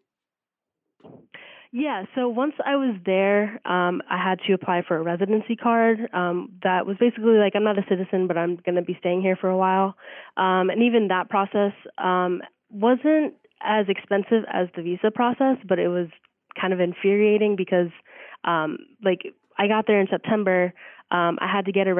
yeah, 1.73 2.05
so 2.14 2.27
once 2.27 2.55
I 2.64 2.77
was 2.77 2.97
there, 3.05 3.61
um, 3.67 4.01
I 4.09 4.17
had 4.17 4.39
to 4.47 4.55
apply 4.55 4.83
for 4.89 4.97
a 4.97 5.03
residency 5.03 5.57
card. 5.57 6.09
Um, 6.14 6.53
that 6.62 6.87
was 6.87 6.97
basically 6.99 7.35
like 7.35 7.53
I'm 7.55 7.64
not 7.64 7.79
a 7.79 7.85
citizen, 7.87 8.27
but 8.27 8.39
I'm 8.39 8.57
going 8.64 8.77
to 8.77 8.83
be 8.83 8.97
staying 8.99 9.21
here 9.21 9.37
for 9.37 9.51
a 9.51 9.57
while. 9.59 9.95
Um, 10.39 10.71
and 10.71 10.83
even 10.83 11.09
that 11.09 11.29
process 11.29 11.73
um, 11.99 12.41
wasn't 12.71 13.35
as 13.61 13.87
expensive 13.89 14.45
as 14.51 14.69
the 14.75 14.83
visa 14.83 15.11
process, 15.11 15.59
but 15.69 15.79
it 15.79 15.89
was 15.89 16.09
kind 16.59 16.73
of 16.73 16.81
infuriating 16.81 17.57
because, 17.57 17.91
um, 18.45 18.79
like, 19.05 19.35
I 19.59 19.67
got 19.67 19.87
there 19.87 20.01
in 20.01 20.07
September. 20.11 20.73
Um, 21.11 21.37
I 21.43 21.51
had 21.53 21.67
to 21.67 21.73
get 21.73 21.87
a, 21.87 21.93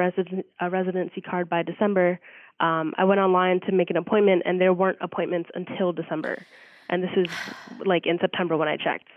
a 0.59 0.69
residency 0.71 1.21
card 1.21 1.49
by 1.49 1.61
December. 1.61 2.19
Um, 2.59 2.93
I 2.97 3.03
went 3.03 3.19
online 3.19 3.59
to 3.61 3.71
make 3.71 3.89
an 3.89 3.97
appointment, 3.97 4.43
and 4.45 4.59
there 4.59 4.73
weren't 4.73 4.97
appointments 5.01 5.49
until 5.53 5.93
December. 5.93 6.43
And 6.89 7.03
this 7.03 7.11
is 7.15 7.27
like 7.85 8.05
in 8.05 8.17
September 8.19 8.57
when 8.57 8.67
I 8.67 8.77
checked. 8.77 9.09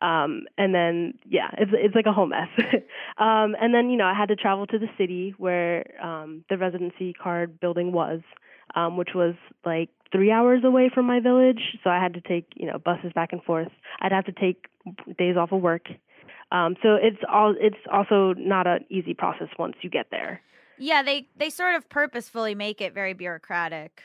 Um, 0.00 0.46
and 0.58 0.74
then 0.74 1.14
yeah, 1.24 1.48
it's 1.56 1.70
it's 1.74 1.94
like 1.94 2.06
a 2.06 2.12
whole 2.12 2.26
mess. 2.26 2.48
um, 3.18 3.56
and 3.60 3.74
then 3.74 3.90
you 3.90 3.96
know 3.96 4.06
I 4.06 4.14
had 4.14 4.28
to 4.28 4.36
travel 4.36 4.66
to 4.66 4.78
the 4.78 4.88
city 4.98 5.34
where 5.38 5.84
um, 6.04 6.44
the 6.50 6.58
residency 6.58 7.12
card 7.12 7.58
building 7.60 7.92
was, 7.92 8.20
um, 8.74 8.96
which 8.96 9.10
was 9.14 9.34
like 9.64 9.88
three 10.12 10.30
hours 10.30 10.62
away 10.64 10.90
from 10.92 11.06
my 11.06 11.20
village. 11.20 11.78
So 11.82 11.90
I 11.90 12.02
had 12.02 12.14
to 12.14 12.20
take 12.20 12.52
you 12.54 12.66
know 12.66 12.78
buses 12.78 13.12
back 13.14 13.32
and 13.32 13.42
forth. 13.44 13.68
I'd 14.00 14.12
have 14.12 14.26
to 14.26 14.32
take 14.32 14.66
days 15.16 15.36
off 15.36 15.52
of 15.52 15.62
work. 15.62 15.86
Um, 16.52 16.76
so 16.82 16.94
it's 16.94 17.22
all 17.32 17.54
it's 17.58 17.76
also 17.90 18.34
not 18.36 18.66
an 18.66 18.84
easy 18.90 19.14
process 19.14 19.48
once 19.58 19.76
you 19.80 19.90
get 19.90 20.06
there. 20.10 20.42
Yeah, 20.78 21.02
they 21.02 21.28
they 21.36 21.50
sort 21.50 21.74
of 21.74 21.88
purposefully 21.88 22.54
make 22.54 22.80
it 22.80 22.94
very 22.94 23.12
bureaucratic. 23.12 24.02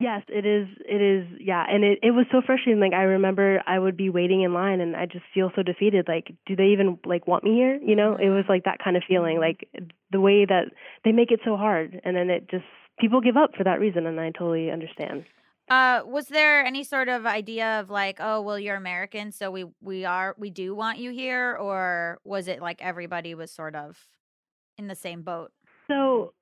Yes, 0.00 0.22
it 0.28 0.46
is. 0.46 0.66
It 0.88 1.02
is. 1.02 1.26
Yeah, 1.38 1.62
and 1.68 1.84
it 1.84 1.98
it 2.02 2.12
was 2.12 2.24
so 2.32 2.40
frustrating. 2.44 2.80
Like 2.80 2.94
I 2.94 3.02
remember, 3.02 3.62
I 3.66 3.78
would 3.78 3.98
be 3.98 4.08
waiting 4.08 4.40
in 4.40 4.54
line, 4.54 4.80
and 4.80 4.96
I 4.96 5.04
just 5.04 5.24
feel 5.34 5.50
so 5.54 5.62
defeated. 5.62 6.06
Like, 6.08 6.32
do 6.46 6.56
they 6.56 6.68
even 6.68 6.98
like 7.04 7.26
want 7.26 7.44
me 7.44 7.52
here? 7.54 7.78
You 7.84 7.96
know, 7.96 8.16
it 8.16 8.30
was 8.30 8.44
like 8.48 8.64
that 8.64 8.78
kind 8.82 8.96
of 8.96 9.02
feeling. 9.06 9.38
Like 9.38 9.68
the 10.10 10.20
way 10.20 10.46
that 10.46 10.70
they 11.04 11.12
make 11.12 11.30
it 11.30 11.40
so 11.44 11.56
hard, 11.56 12.00
and 12.02 12.16
then 12.16 12.30
it 12.30 12.48
just 12.50 12.64
people 12.98 13.20
give 13.20 13.36
up 13.36 13.50
for 13.56 13.64
that 13.64 13.78
reason, 13.78 14.06
and 14.06 14.18
I 14.18 14.30
totally 14.30 14.70
understand. 14.70 15.24
Uh, 15.68 16.00
was 16.04 16.26
there 16.26 16.64
any 16.64 16.82
sort 16.82 17.08
of 17.08 17.26
idea 17.26 17.78
of 17.78 17.90
like, 17.90 18.16
oh, 18.20 18.40
well, 18.40 18.58
you're 18.58 18.76
American, 18.76 19.32
so 19.32 19.50
we 19.50 19.66
we 19.82 20.06
are 20.06 20.34
we 20.38 20.48
do 20.48 20.74
want 20.74 20.98
you 20.98 21.12
here, 21.12 21.54
or 21.54 22.20
was 22.24 22.48
it 22.48 22.62
like 22.62 22.80
everybody 22.80 23.34
was 23.34 23.52
sort 23.52 23.76
of 23.76 23.98
in 24.78 24.88
the 24.88 24.96
same 24.96 25.20
boat? 25.20 25.52
So 25.90 26.32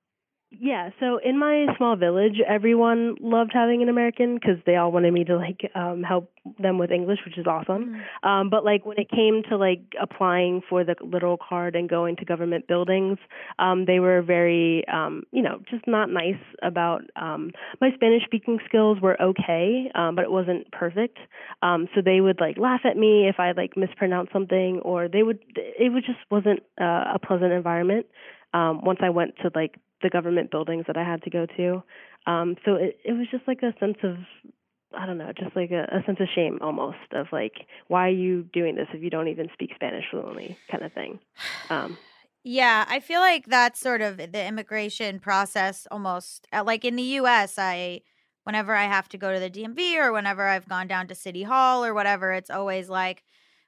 yeah, 0.51 0.89
so 0.99 1.19
in 1.23 1.37
my 1.37 1.67
small 1.77 1.95
village, 1.95 2.37
everyone 2.47 3.17
loved 3.21 3.51
having 3.53 3.83
an 3.83 3.89
American 3.89 4.33
because 4.33 4.57
they 4.65 4.77
all 4.77 4.91
wanted 4.91 5.13
me 5.13 5.23
to 5.25 5.37
like 5.37 5.61
um 5.75 6.01
help 6.01 6.31
them 6.57 6.79
with 6.79 6.89
English, 6.89 7.19
which 7.23 7.37
is 7.37 7.45
awesome. 7.45 7.85
Mm-hmm. 7.85 8.27
Um 8.27 8.49
but 8.49 8.65
like 8.65 8.83
when 8.83 8.97
it 8.97 9.11
came 9.11 9.43
to 9.49 9.57
like 9.57 9.83
applying 10.01 10.61
for 10.67 10.83
the 10.83 10.95
literal 11.03 11.37
card 11.37 11.75
and 11.75 11.87
going 11.87 12.15
to 12.15 12.25
government 12.25 12.67
buildings, 12.67 13.19
um 13.59 13.85
they 13.85 13.99
were 13.99 14.23
very 14.23 14.83
um 14.87 15.21
you 15.31 15.43
know, 15.43 15.59
just 15.69 15.85
not 15.85 16.09
nice 16.09 16.41
about 16.63 17.01
um 17.15 17.51
my 17.79 17.91
Spanish 17.93 18.23
speaking 18.25 18.57
skills 18.65 18.97
were 18.99 19.21
okay, 19.21 19.91
um 19.93 20.15
but 20.15 20.23
it 20.23 20.31
wasn't 20.31 20.71
perfect. 20.71 21.19
Um 21.61 21.87
so 21.93 22.01
they 22.03 22.21
would 22.21 22.41
like 22.41 22.57
laugh 22.57 22.81
at 22.85 22.97
me 22.97 23.27
if 23.29 23.39
I 23.39 23.51
like 23.51 23.77
mispronounced 23.77 24.33
something 24.33 24.79
or 24.83 25.07
they 25.07 25.21
would 25.21 25.39
it 25.55 25.93
was 25.93 26.03
just 26.07 26.19
wasn't 26.31 26.61
uh, 26.81 27.13
a 27.13 27.19
pleasant 27.23 27.51
environment 27.53 28.07
um, 28.53 28.81
once 28.83 28.99
I 29.01 29.09
went 29.09 29.35
to 29.43 29.51
like 29.55 29.75
the 30.01 30.09
government 30.09 30.51
buildings 30.51 30.85
that 30.87 30.97
I 30.97 31.03
had 31.03 31.23
to 31.23 31.29
go 31.29 31.45
to. 31.57 31.83
Um, 32.25 32.55
so 32.65 32.75
it, 32.75 32.99
it 33.03 33.13
was 33.13 33.27
just 33.31 33.47
like 33.47 33.61
a 33.63 33.73
sense 33.79 33.97
of 34.03 34.17
I 34.97 35.05
don't 35.05 35.17
know, 35.19 35.31
just 35.37 35.55
like 35.55 35.71
a, 35.71 35.83
a 35.83 36.03
sense 36.05 36.17
of 36.19 36.27
shame 36.33 36.57
almost 36.61 36.97
of 37.11 37.27
like, 37.31 37.53
why 37.87 38.07
are 38.07 38.11
you 38.11 38.43
doing 38.51 38.75
this 38.75 38.87
if 38.93 39.03
you 39.03 39.09
don't 39.09 39.27
even 39.27 39.49
speak 39.53 39.71
Spanish 39.75 40.05
fluently, 40.09 40.57
kind 40.71 40.83
of 40.83 40.91
thing. 40.93 41.19
Um, 41.69 41.97
Yeah, 42.43 42.85
I 42.87 42.99
feel 42.99 43.19
like 43.19 43.45
that's 43.45 43.79
sort 43.79 44.01
of 44.01 44.17
the 44.17 44.45
immigration 44.45 45.19
process 45.19 45.87
almost 45.91 46.47
uh, 46.53 46.63
like 46.65 46.85
in 46.85 46.95
the 46.95 47.03
US 47.03 47.59
I 47.59 48.01
whenever 48.45 48.73
I 48.73 48.85
have 48.85 49.09
to 49.09 49.17
go 49.17 49.33
to 49.33 49.39
the 49.39 49.49
DMV 49.49 49.97
or 49.97 50.11
whenever 50.11 50.47
I've 50.47 50.67
gone 50.67 50.87
down 50.87 51.07
to 51.07 51.15
city 51.15 51.43
hall 51.43 51.85
or 51.85 51.93
whatever 51.93 52.31
it's 52.31 52.49
always 52.49 52.89
like 52.89 53.23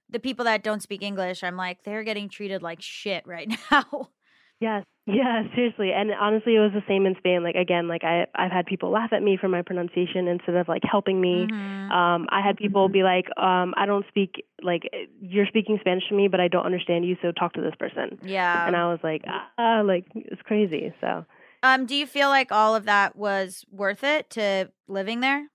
the 0.10 0.20
people 0.20 0.46
that 0.46 0.64
don't 0.64 0.82
speak 0.82 1.04
English 1.04 1.44
I'm 1.44 1.58
like 1.58 1.84
they're 1.84 2.04
getting 2.04 2.30
treated 2.30 2.64
like 2.64 2.82
shit 2.82 3.28
right 3.28 3.52
now. 3.72 4.10
Yes, 4.62 4.86
yeah, 5.08 5.44
seriously. 5.56 5.92
And 5.92 6.12
honestly, 6.12 6.56
it 6.56 6.60
was 6.60 6.72
the 6.74 6.84
same 6.88 7.06
in 7.06 7.16
Spain. 7.18 7.44
Like 7.44 7.56
again, 7.56 7.88
like 7.88 8.04
I 8.04 8.28
I've 8.36 8.52
had 8.52 8.66
people 8.68 8.92
laugh 8.92 9.12
at 9.12 9.22
me 9.24 9.36
for 9.36 9.50
my 9.50 9.64
pronunciation 9.64 10.28
instead 10.28 10.56
of 10.56 10.68
like 10.70 10.84
helping 10.90 11.20
me. 11.20 11.48
Mhm. 11.52 11.92
Um, 11.92 12.28
I 12.32 12.40
had 12.40 12.56
people 12.56 12.88
be 12.88 13.04
like, 13.04 13.26
um, 13.38 13.74
I 13.76 13.86
don't 13.86 14.06
speak 14.08 14.46
like 14.62 14.84
you're 15.22 15.48
speaking 15.48 15.78
Spanish 15.82 16.08
to 16.08 16.16
me, 16.16 16.30
but 16.30 16.40
I 16.40 16.48
don't 16.48 16.66
understand 16.66 17.04
you, 17.06 17.18
so 17.22 17.32
talk 17.34 17.54
to 17.54 17.62
this 17.62 17.76
person. 17.78 18.20
Yeah. 18.24 18.66
And 18.66 18.76
I 18.78 18.86
was 18.88 19.00
like, 19.04 19.24
ah, 19.58 19.82
like 19.84 20.06
it's 20.16 20.42
crazy. 20.44 20.94
So 21.02 21.26
Um 21.64 21.86
do 21.86 21.96
you 21.96 22.06
feel 22.08 22.30
like 22.30 22.52
all 22.52 22.76
of 22.76 22.86
that 22.86 23.16
was 23.16 23.66
worth 23.72 24.04
it 24.04 24.30
to 24.32 24.72
living 24.88 25.20
there? 25.20 25.48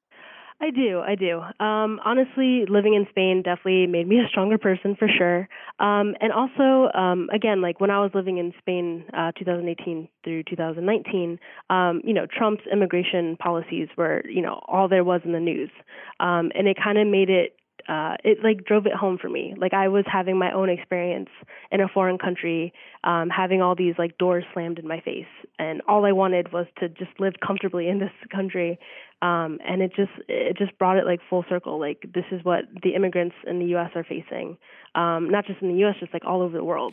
I 0.58 0.70
do, 0.70 1.00
I 1.00 1.14
do. 1.16 1.40
Um, 1.62 2.00
honestly, 2.02 2.64
living 2.66 2.94
in 2.94 3.06
Spain 3.10 3.42
definitely 3.44 3.86
made 3.86 4.08
me 4.08 4.16
a 4.20 4.28
stronger 4.28 4.56
person 4.56 4.96
for 4.98 5.06
sure. 5.06 5.48
Um, 5.78 6.14
and 6.20 6.32
also, 6.32 6.90
um, 6.98 7.28
again, 7.30 7.60
like 7.60 7.78
when 7.78 7.90
I 7.90 8.00
was 8.00 8.10
living 8.14 8.38
in 8.38 8.54
Spain, 8.58 9.04
uh, 9.12 9.32
2018 9.38 10.08
through 10.24 10.44
2019, 10.44 11.38
um, 11.68 12.00
you 12.04 12.14
know, 12.14 12.26
Trump's 12.26 12.62
immigration 12.72 13.36
policies 13.36 13.88
were, 13.98 14.22
you 14.26 14.40
know, 14.40 14.62
all 14.66 14.88
there 14.88 15.04
was 15.04 15.20
in 15.24 15.32
the 15.32 15.40
news, 15.40 15.70
um, 16.20 16.50
and 16.54 16.66
it 16.66 16.78
kind 16.82 16.98
of 16.98 17.06
made 17.06 17.28
it. 17.28 17.54
Uh, 17.88 18.16
it 18.24 18.38
like 18.42 18.64
drove 18.64 18.84
it 18.86 18.94
home 18.94 19.16
for 19.16 19.28
me. 19.28 19.54
Like 19.56 19.72
I 19.72 19.86
was 19.86 20.04
having 20.10 20.36
my 20.36 20.50
own 20.50 20.68
experience 20.68 21.28
in 21.70 21.80
a 21.80 21.86
foreign 21.86 22.18
country, 22.18 22.72
um, 23.04 23.28
having 23.28 23.62
all 23.62 23.76
these 23.76 23.94
like 23.96 24.18
doors 24.18 24.42
slammed 24.52 24.80
in 24.80 24.88
my 24.88 24.98
face, 24.98 25.26
and 25.60 25.82
all 25.86 26.04
I 26.04 26.10
wanted 26.10 26.52
was 26.52 26.66
to 26.80 26.88
just 26.88 27.12
live 27.20 27.34
comfortably 27.46 27.86
in 27.86 28.00
this 28.00 28.10
country 28.34 28.80
um, 29.22 29.58
and 29.66 29.82
it 29.82 29.92
just 29.96 30.12
it 30.28 30.56
just 30.56 30.76
brought 30.78 30.98
it 30.98 31.06
like 31.06 31.20
full 31.28 31.44
circle. 31.48 31.80
Like 31.80 32.04
this 32.14 32.24
is 32.30 32.44
what 32.44 32.64
the 32.82 32.94
immigrants 32.94 33.34
in 33.46 33.58
the 33.58 33.66
U.S. 33.66 33.90
are 33.94 34.04
facing, 34.04 34.58
um, 34.94 35.30
not 35.30 35.46
just 35.46 35.62
in 35.62 35.68
the 35.68 35.78
U.S., 35.80 35.96
just 36.00 36.12
like 36.12 36.24
all 36.24 36.42
over 36.42 36.56
the 36.56 36.64
world. 36.64 36.92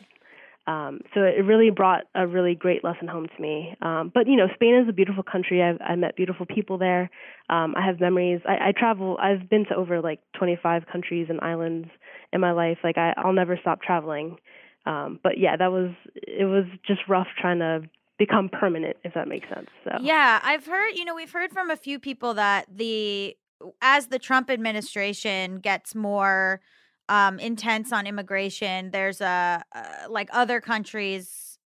Um, 0.66 1.02
so 1.14 1.22
it 1.22 1.44
really 1.44 1.72
brought 1.72 2.04
a 2.16 2.26
really 2.26 2.56
great 2.56 2.86
lesson 2.86 3.10
home 3.10 3.28
to 3.28 3.42
me. 3.42 3.76
Um, 3.82 4.12
but 4.14 4.28
you 4.28 4.38
know, 4.38 4.48
Spain 4.56 4.76
is 4.76 4.88
a 4.88 4.94
beautiful 4.94 5.24
country. 5.24 5.62
I've 5.62 5.82
I 5.82 5.96
met 5.96 6.16
beautiful 6.16 6.46
people 6.46 6.78
there. 6.78 7.10
Um, 7.50 7.76
I 7.76 7.86
have 7.86 8.00
memories. 8.00 8.40
I, 8.48 8.70
I 8.70 8.72
travel. 8.72 9.18
I've 9.22 9.50
been 9.50 9.66
to 9.66 9.76
over 9.76 10.02
like 10.02 10.20
25 10.38 10.84
countries 10.90 11.28
and 11.30 11.42
islands 11.42 11.90
in 12.32 12.40
my 12.40 12.54
life. 12.54 12.78
Like 12.84 12.98
I, 12.98 13.14
I'll 13.18 13.34
never 13.34 13.58
stop 13.60 13.82
traveling. 13.82 14.38
Um, 14.86 15.20
but 15.22 15.38
yeah, 15.38 15.58
that 15.58 15.72
was 15.72 15.92
it 16.16 16.46
was 16.46 16.66
just 16.88 17.02
rough 17.10 17.28
trying 17.40 17.60
to 17.60 17.82
become 18.18 18.50
permanent, 18.50 18.98
if 19.04 19.14
that 19.14 19.28
makes 19.28 19.48
sense. 19.50 19.68
So 19.84 19.92
Yeah, 20.02 20.40
I've 20.44 20.66
heard, 20.66 20.92
you 20.96 21.06
know, 21.06 21.16
we've 21.16 21.32
heard 21.32 21.52
from 21.52 21.70
a 21.70 21.78
few 21.78 22.00
people 22.00 22.34
that 22.36 22.66
the 22.74 23.36
as 23.82 24.08
the 24.08 24.20
Trump 24.20 24.50
administration 24.50 25.60
gets 25.60 25.96
more 25.96 26.62
um 27.10 27.40
intense 27.40 27.92
on 27.92 28.08
immigration, 28.08 28.92
there's 28.92 29.22
a 29.22 29.64
uh, 29.76 30.10
like 30.10 30.30
other 30.32 30.62
countries 30.62 31.58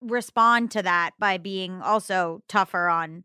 respond 0.00 0.70
to 0.72 0.82
that 0.82 1.12
by 1.18 1.38
being 1.38 1.80
also 1.80 2.42
tougher 2.48 2.88
on 2.88 3.24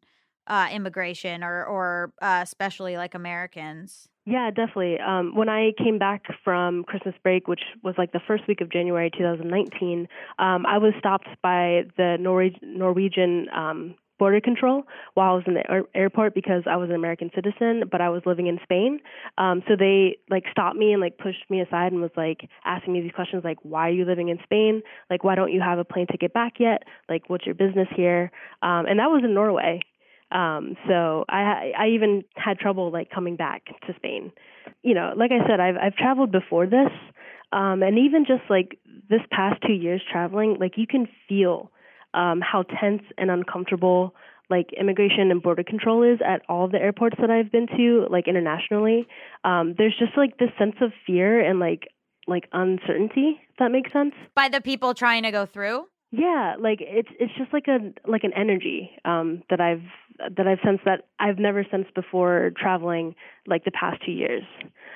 uh 0.50 0.68
immigration 0.72 1.44
or 1.44 1.64
or 1.66 2.14
uh, 2.22 2.40
especially 2.44 2.98
like 2.98 3.14
Americans. 3.16 4.10
Yeah, 4.26 4.52
definitely. 4.52 5.00
Um, 5.00 5.34
when 5.34 5.50
I 5.50 5.72
came 5.78 5.98
back 5.98 6.26
from 6.44 6.84
Christmas 6.84 7.16
break, 7.24 7.48
which 7.48 7.62
was 7.84 7.96
like 7.98 8.12
the 8.12 8.20
first 8.28 8.48
week 8.48 8.62
of 8.62 8.72
January 8.72 9.10
2019, 9.18 10.08
um, 10.38 10.66
I 10.68 10.78
was 10.78 10.94
stopped 11.00 11.28
by 11.42 11.84
the 11.98 12.18
Norwe- 12.20 12.62
Norwegian 12.62 13.48
um, 13.56 13.96
border 14.20 14.40
control 14.40 14.84
while 15.16 15.32
I 15.32 15.36
was 15.36 15.44
in 15.48 15.56
the 15.56 15.72
air- 15.72 15.88
airport 15.96 16.36
because 16.36 16.64
I 16.70 16.76
was 16.76 16.90
an 16.90 16.96
American 16.96 17.32
citizen, 17.34 17.84
but 17.90 18.02
I 18.02 18.10
was 18.10 18.22
living 18.26 18.46
in 18.46 18.60
Spain. 18.62 19.00
Um, 19.40 19.64
so 19.68 19.76
they 19.76 20.18
like 20.30 20.44
stopped 20.52 20.78
me 20.78 20.92
and 20.92 21.02
like 21.02 21.18
pushed 21.18 21.50
me 21.50 21.62
aside 21.62 21.92
and 21.92 22.02
was 22.02 22.12
like 22.16 22.48
asking 22.66 22.94
me 22.94 23.02
these 23.02 23.14
questions 23.14 23.44
like, 23.44 23.58
"Why 23.64 23.88
are 23.88 23.94
you 23.94 24.06
living 24.06 24.30
in 24.30 24.38
Spain? 24.44 24.84
Like, 25.10 25.24
why 25.24 25.34
don't 25.34 25.52
you 25.52 25.62
have 25.62 25.80
a 25.80 25.86
plane 25.86 26.06
ticket 26.06 26.34
back 26.34 26.60
yet? 26.60 26.84
Like, 27.08 27.30
what's 27.30 27.46
your 27.48 27.56
business 27.56 27.88
here?" 27.96 28.32
Um, 28.62 28.86
and 28.86 29.00
that 29.00 29.10
was 29.10 29.24
in 29.24 29.34
Norway. 29.34 29.80
Um, 30.32 30.76
so 30.88 31.26
I 31.28 31.72
I 31.78 31.88
even 31.90 32.24
had 32.36 32.60
trouble 32.60 32.92
like 32.92 33.10
coming 33.10 33.36
back 33.36 33.66
to 33.88 33.94
Spain. 33.96 34.32
You 34.84 34.94
know, 34.94 35.14
like 35.16 35.32
I 35.32 35.48
said, 35.48 35.60
I've 35.60 35.76
I've 35.76 35.96
traveled 35.96 36.32
before 36.32 36.66
this, 36.66 36.92
um, 37.52 37.82
and 37.82 37.98
even 37.98 38.26
just 38.26 38.44
like 38.50 38.78
this 39.10 39.22
past 39.32 39.62
two 39.66 39.74
years 39.74 40.02
traveling, 40.12 40.58
like 40.60 40.74
you 40.78 40.86
can 40.88 41.08
feel 41.28 41.72
um, 42.14 42.42
how 42.42 42.64
tense 42.64 43.04
and 43.18 43.32
uncomfortable 43.32 44.14
like 44.50 44.74
immigration 44.80 45.30
and 45.30 45.44
border 45.44 45.64
control 45.64 46.02
is 46.04 46.20
at 46.26 46.42
all 46.50 46.68
the 46.68 46.80
airports 46.80 47.16
that 47.22 47.30
I've 47.30 47.52
been 47.52 47.68
to, 47.68 48.08
like 48.10 48.28
internationally. 48.28 49.08
Um, 49.44 49.76
there's 49.78 49.96
just 49.98 50.18
like 50.18 50.38
this 50.38 50.50
sense 50.58 50.76
of 50.82 50.92
fear 51.06 51.40
and 51.40 51.60
like 51.60 51.88
like 52.28 52.48
uncertainty. 52.52 53.40
If 53.50 53.58
that 53.60 53.72
makes 53.72 53.92
sense. 53.92 54.14
By 54.36 54.50
the 54.50 54.62
people 54.62 54.94
trying 54.94 55.24
to 55.24 55.32
go 55.32 55.46
through? 55.46 55.86
Yeah, 56.12 56.56
like 56.60 56.80
it's 56.82 57.10
it's 57.20 57.34
just 57.38 57.54
like 57.54 57.68
a 57.68 57.94
like 58.10 58.24
an 58.24 58.34
energy 58.36 58.92
um 59.06 59.44
that 59.52 59.62
I've 59.62 59.84
that 60.36 60.48
I've 60.48 60.58
sensed 60.66 60.84
that 60.86 61.06
I've 61.20 61.38
never 61.38 61.64
sensed 61.70 61.94
before 61.94 62.52
traveling 62.58 63.14
like 63.46 63.64
the 63.64 63.72
past 63.72 64.04
2 64.06 64.12
years. 64.12 64.44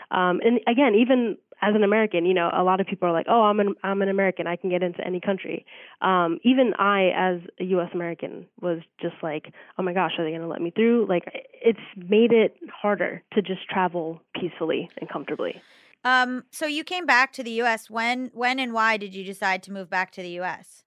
Um 0.09 0.41
and 0.43 0.59
again, 0.67 0.95
even 0.95 1.37
as 1.61 1.75
an 1.75 1.83
American, 1.83 2.25
you 2.25 2.33
know, 2.33 2.49
a 2.51 2.63
lot 2.63 2.81
of 2.81 2.87
people 2.87 3.07
are 3.07 3.11
like, 3.13 3.27
"Oh, 3.29 3.43
I'm 3.43 3.59
an 3.59 3.75
I'm 3.83 4.01
an 4.01 4.09
American. 4.09 4.47
I 4.47 4.55
can 4.55 4.71
get 4.71 4.81
into 4.81 5.05
any 5.05 5.19
country." 5.19 5.67
Um 6.01 6.39
even 6.43 6.73
I 6.79 7.11
as 7.15 7.41
a 7.59 7.63
US 7.65 7.91
American 7.93 8.47
was 8.59 8.79
just 8.99 9.15
like, 9.21 9.53
"Oh 9.77 9.83
my 9.83 9.93
gosh, 9.93 10.13
are 10.17 10.23
they 10.23 10.31
going 10.31 10.41
to 10.41 10.47
let 10.47 10.61
me 10.63 10.71
through?" 10.71 11.05
Like 11.07 11.25
it's 11.53 11.79
made 11.95 12.33
it 12.33 12.57
harder 12.81 13.21
to 13.33 13.41
just 13.43 13.69
travel 13.69 14.19
peacefully 14.35 14.89
and 14.99 15.07
comfortably. 15.07 15.61
Um 16.03 16.43
so 16.49 16.65
you 16.65 16.83
came 16.83 17.05
back 17.05 17.31
to 17.33 17.43
the 17.43 17.51
US 17.61 17.87
when 17.91 18.31
when 18.33 18.57
and 18.59 18.73
why 18.73 18.97
did 18.97 19.13
you 19.13 19.23
decide 19.23 19.61
to 19.63 19.71
move 19.71 19.91
back 19.91 20.11
to 20.13 20.23
the 20.23 20.39
US? 20.41 20.82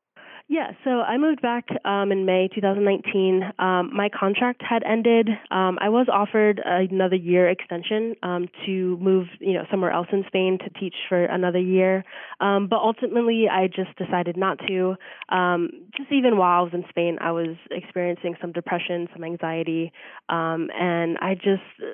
Yeah, 0.48 0.70
so 0.84 1.00
I 1.00 1.18
moved 1.18 1.42
back 1.42 1.64
um, 1.84 2.12
in 2.12 2.24
May 2.24 2.48
2019. 2.54 3.42
Um, 3.58 3.90
my 3.92 4.08
contract 4.08 4.62
had 4.62 4.84
ended. 4.84 5.28
Um, 5.50 5.76
I 5.80 5.88
was 5.88 6.06
offered 6.12 6.62
another 6.64 7.16
year 7.16 7.48
extension 7.48 8.14
um, 8.22 8.46
to 8.64 8.96
move, 8.98 9.26
you 9.40 9.54
know, 9.54 9.64
somewhere 9.72 9.90
else 9.90 10.06
in 10.12 10.22
Spain 10.28 10.58
to 10.62 10.70
teach 10.78 10.94
for 11.08 11.24
another 11.24 11.58
year. 11.58 12.04
Um, 12.38 12.68
but 12.68 12.76
ultimately, 12.76 13.46
I 13.50 13.66
just 13.66 13.96
decided 13.98 14.36
not 14.36 14.60
to. 14.68 14.94
Um, 15.30 15.68
just 15.96 16.12
even 16.12 16.36
while 16.36 16.60
I 16.60 16.62
was 16.62 16.74
in 16.74 16.84
Spain, 16.90 17.18
I 17.20 17.32
was 17.32 17.56
experiencing 17.72 18.36
some 18.40 18.52
depression, 18.52 19.08
some 19.12 19.24
anxiety, 19.24 19.90
um, 20.28 20.68
and 20.78 21.18
I 21.18 21.34
just. 21.34 21.92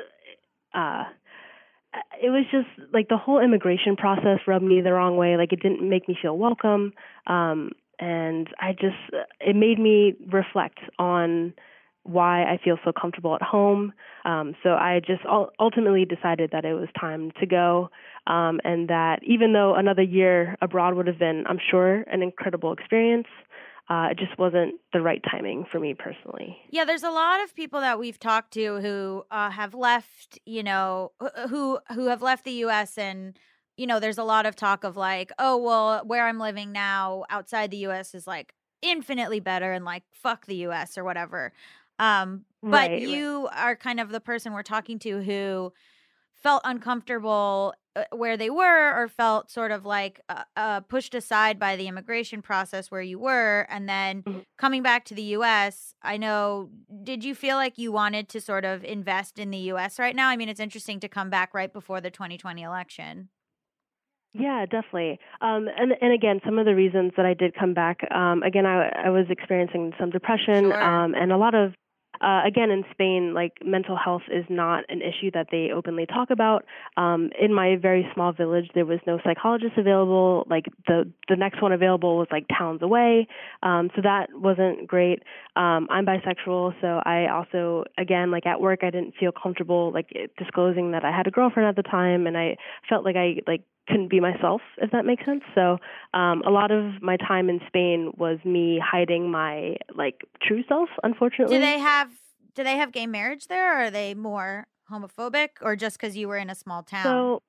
Uh, 0.75 1.05
it 2.23 2.31
was 2.31 2.45
just 2.51 2.69
like 2.93 3.09
the 3.09 3.19
whole 3.19 3.39
immigration 3.39 3.97
process 3.97 4.39
rubbed 4.47 4.65
me 4.65 4.81
the 4.81 4.93
wrong 4.93 5.17
way. 5.17 5.37
Like 5.37 5.53
it 5.53 5.61
didn't 5.61 5.87
make 5.87 6.09
me 6.09 6.17
feel 6.21 6.37
welcome. 6.39 6.93
Um, 7.27 7.73
and 7.99 8.49
I 8.61 8.73
just 8.73 8.97
it 9.41 9.57
made 9.57 9.79
me 9.79 10.15
reflect 10.31 10.79
on 10.99 11.55
why 12.05 12.43
I 12.43 12.59
feel 12.63 12.79
so 12.85 12.93
comfortable 12.93 13.35
at 13.35 13.43
home. 13.43 13.93
Um, 14.25 14.55
so 14.63 14.71
I 14.71 15.01
just 15.07 15.23
ultimately 15.61 16.05
decided 16.05 16.51
that 16.53 16.65
it 16.65 16.75
was 16.75 16.89
time 16.99 17.31
to 17.41 17.47
go, 17.47 17.91
um, 18.27 18.61
and 18.65 18.89
that 18.89 19.21
even 19.25 19.53
though 19.53 19.75
another 19.75 20.03
year 20.03 20.57
abroad 20.61 20.95
would 20.95 21.07
have 21.07 21.19
been, 21.19 21.45
I'm 21.49 21.59
sure, 21.71 22.03
an 22.13 22.23
incredible 22.23 22.73
experience, 22.73 23.29
uh, 23.89 24.09
it 24.11 24.19
just 24.19 24.39
wasn't 24.39 24.75
the 24.93 25.01
right 25.01 25.23
timing 25.31 25.65
for 25.71 25.79
me 25.79 25.95
personally. 25.95 26.57
Yeah, 26.71 26.85
there's 26.85 27.03
a 27.03 27.11
lot 27.11 27.43
of 27.43 27.55
people 27.55 27.81
that 27.81 27.99
we've 27.99 28.19
talked 28.19 28.53
to 28.55 28.81
who 28.81 29.25
uh, 29.31 29.51
have 29.51 29.75
left, 29.75 30.39
you 30.47 30.63
know, 30.63 31.13
who 31.49 31.79
who 31.95 32.07
have 32.07 32.23
left 32.23 32.45
the 32.45 32.53
U.S. 32.53 32.97
and 32.97 33.37
you 33.77 33.87
know, 33.87 34.01
there's 34.01 34.19
a 34.19 34.25
lot 34.25 34.47
of 34.47 34.57
talk 34.57 34.85
of 34.85 34.97
like, 34.97 35.33
oh 35.39 35.57
well, 35.57 36.05
where 36.07 36.27
I'm 36.27 36.39
living 36.39 36.73
now 36.73 37.25
outside 37.31 37.71
the 37.71 37.79
U.S. 37.79 38.15
is 38.15 38.27
like 38.27 38.55
infinitely 38.83 39.41
better 39.41 39.73
and 39.73 39.85
like 39.85 40.05
fuck 40.13 40.47
the 40.47 40.57
US 40.57 40.99
or 40.99 41.05
whatever. 41.05 41.53
Um, 41.99 42.45
but 42.71 42.93
Right, 42.93 42.93
you 42.95 43.49
are 43.53 43.77
kind 43.77 44.01
of 44.01 44.11
the 44.11 44.21
person 44.21 44.53
we're 44.53 44.63
talking 44.63 44.99
to 45.01 45.23
who 45.23 45.73
felt 46.35 46.63
uncomfortable 46.65 47.75
uh, 47.95 48.05
where 48.13 48.37
they 48.37 48.51
were 48.51 48.93
or 48.95 49.09
felt 49.09 49.51
sort 49.51 49.71
of 49.71 49.85
like 49.85 50.21
uh, 50.29 50.45
uh, 50.57 50.81
pushed 50.81 51.15
aside 51.15 51.59
by 51.59 51.77
the 51.77 51.87
immigration 51.87 52.43
process 52.43 52.91
where 52.91 53.03
you 53.03 53.19
were 53.19 53.67
and 53.69 53.89
then 53.89 54.25
Mhm. 54.27 54.43
coming 54.59 54.83
back 54.83 55.05
to 55.05 55.15
the 55.15 55.23
US 55.25 55.95
I 56.03 56.17
know 56.17 56.71
did 57.03 57.23
you 57.25 57.35
feel 57.35 57.57
like 57.57 57.79
you 57.79 57.93
wanted 57.93 58.29
to 58.31 58.41
sort 58.41 58.65
of 58.65 58.83
invest 58.85 59.39
in 59.39 59.51
the 59.51 59.59
US 59.59 59.99
right 59.99 60.17
now 60.17 60.29
I 60.29 60.37
mean 60.37 60.49
it's 60.49 60.61
interesting 60.61 61.01
to 61.01 61.09
come 61.09 61.31
back 61.31 61.55
right 61.55 61.73
before 61.73 62.01
the 62.01 62.11
2020 62.11 62.63
election 62.63 63.29
Yeah, 64.35 64.65
definitely. 64.65 65.19
Um, 65.43 65.69
and 65.77 65.93
and 66.01 66.13
again, 66.13 66.41
some 66.45 66.59
of 66.59 66.65
the 66.65 66.75
reasons 66.75 67.13
that 67.17 67.27
I 67.27 67.35
did 67.35 67.55
come 67.55 67.75
back. 67.75 67.99
Um, 68.11 68.43
again, 68.43 68.65
I, 68.65 68.89
I 69.07 69.11
was 69.11 69.27
experiencing 69.29 69.93
some 70.01 70.11
depression, 70.11 70.71
Sure. 70.71 70.83
um, 70.83 71.15
and 71.15 71.33
a 71.33 71.37
lot 71.37 71.55
of. 71.55 71.75
Uh, 72.21 72.43
again, 72.47 72.71
in 72.71 72.85
Spain, 72.93 73.35
like 73.35 73.55
mental 73.65 73.97
health 73.97 74.23
is 74.31 74.45
not 74.49 74.85
an 74.89 75.01
issue 75.03 75.31
that 75.33 75.49
they 75.51 75.71
openly 75.75 76.07
talk 76.07 76.31
about. 76.31 76.65
Um, 76.97 77.31
in 77.41 77.53
my 77.53 77.75
very 77.81 78.07
small 78.15 78.33
village, 78.33 78.67
there 78.75 78.85
was 78.85 79.01
no 79.09 79.19
psychologist 79.25 79.73
available. 79.77 80.47
Like 80.49 80.67
the 80.87 81.11
the 81.29 81.35
next 81.35 81.61
one 81.61 81.73
available 81.73 82.19
was 82.19 82.29
like 82.31 82.47
towns 82.57 82.81
away, 82.81 83.27
um, 83.65 83.91
so 83.97 84.03
that 84.03 84.29
wasn't 84.35 84.87
great. 84.87 85.23
Um, 85.57 85.89
I'm 85.91 86.07
bisexual, 86.07 86.75
so 86.81 87.01
I 87.05 87.27
also, 87.29 87.85
again, 87.99 88.31
like 88.31 88.47
at 88.47 88.61
work, 88.61 88.81
I 88.85 88.91
didn't 88.91 89.15
feel 89.19 89.33
comfortable 89.33 89.91
like 89.93 90.11
disclosing 90.39 90.93
that 90.93 91.05
I 91.05 91.11
had 91.17 91.27
a 91.27 91.31
girlfriend 91.33 91.69
at 91.69 91.77
the 91.77 91.83
time, 91.91 92.27
and 92.29 92.37
I 92.39 92.57
felt 92.89 93.05
like 93.05 93.17
I 93.17 93.37
like 93.49 93.63
couldn't 93.89 94.09
be 94.09 94.21
myself, 94.21 94.61
if 94.79 94.91
that 94.93 95.05
makes 95.05 95.25
sense. 95.25 95.43
So 95.55 95.79
um, 96.15 96.43
a 96.47 96.51
lot 96.51 96.71
of 96.71 97.03
my 97.03 97.17
time 97.17 97.49
in 97.49 97.61
Spain 97.67 98.13
was 98.17 98.39
me 98.45 98.81
hiding 98.85 99.31
my 99.31 99.77
like 99.95 100.23
true 100.41 100.63
self. 100.69 100.89
Unfortunately, 101.03 101.57
Do 101.57 101.61
they 101.61 101.79
have 101.79 102.11
do 102.55 102.63
they 102.63 102.77
have 102.77 102.93
gay 102.93 103.07
marriage 103.07 103.47
there 103.47 103.73
or 103.73 103.85
are 103.85 103.91
they 103.91 104.15
more 104.15 104.67
homophobic 104.91 105.51
or 105.63 105.75
just 105.75 105.99
cuz 105.99 106.17
you 106.17 106.29
were 106.29 106.37
in 106.37 106.51
a 106.51 106.55
small 106.55 106.83
town? 106.83 107.05
So, 107.05 107.43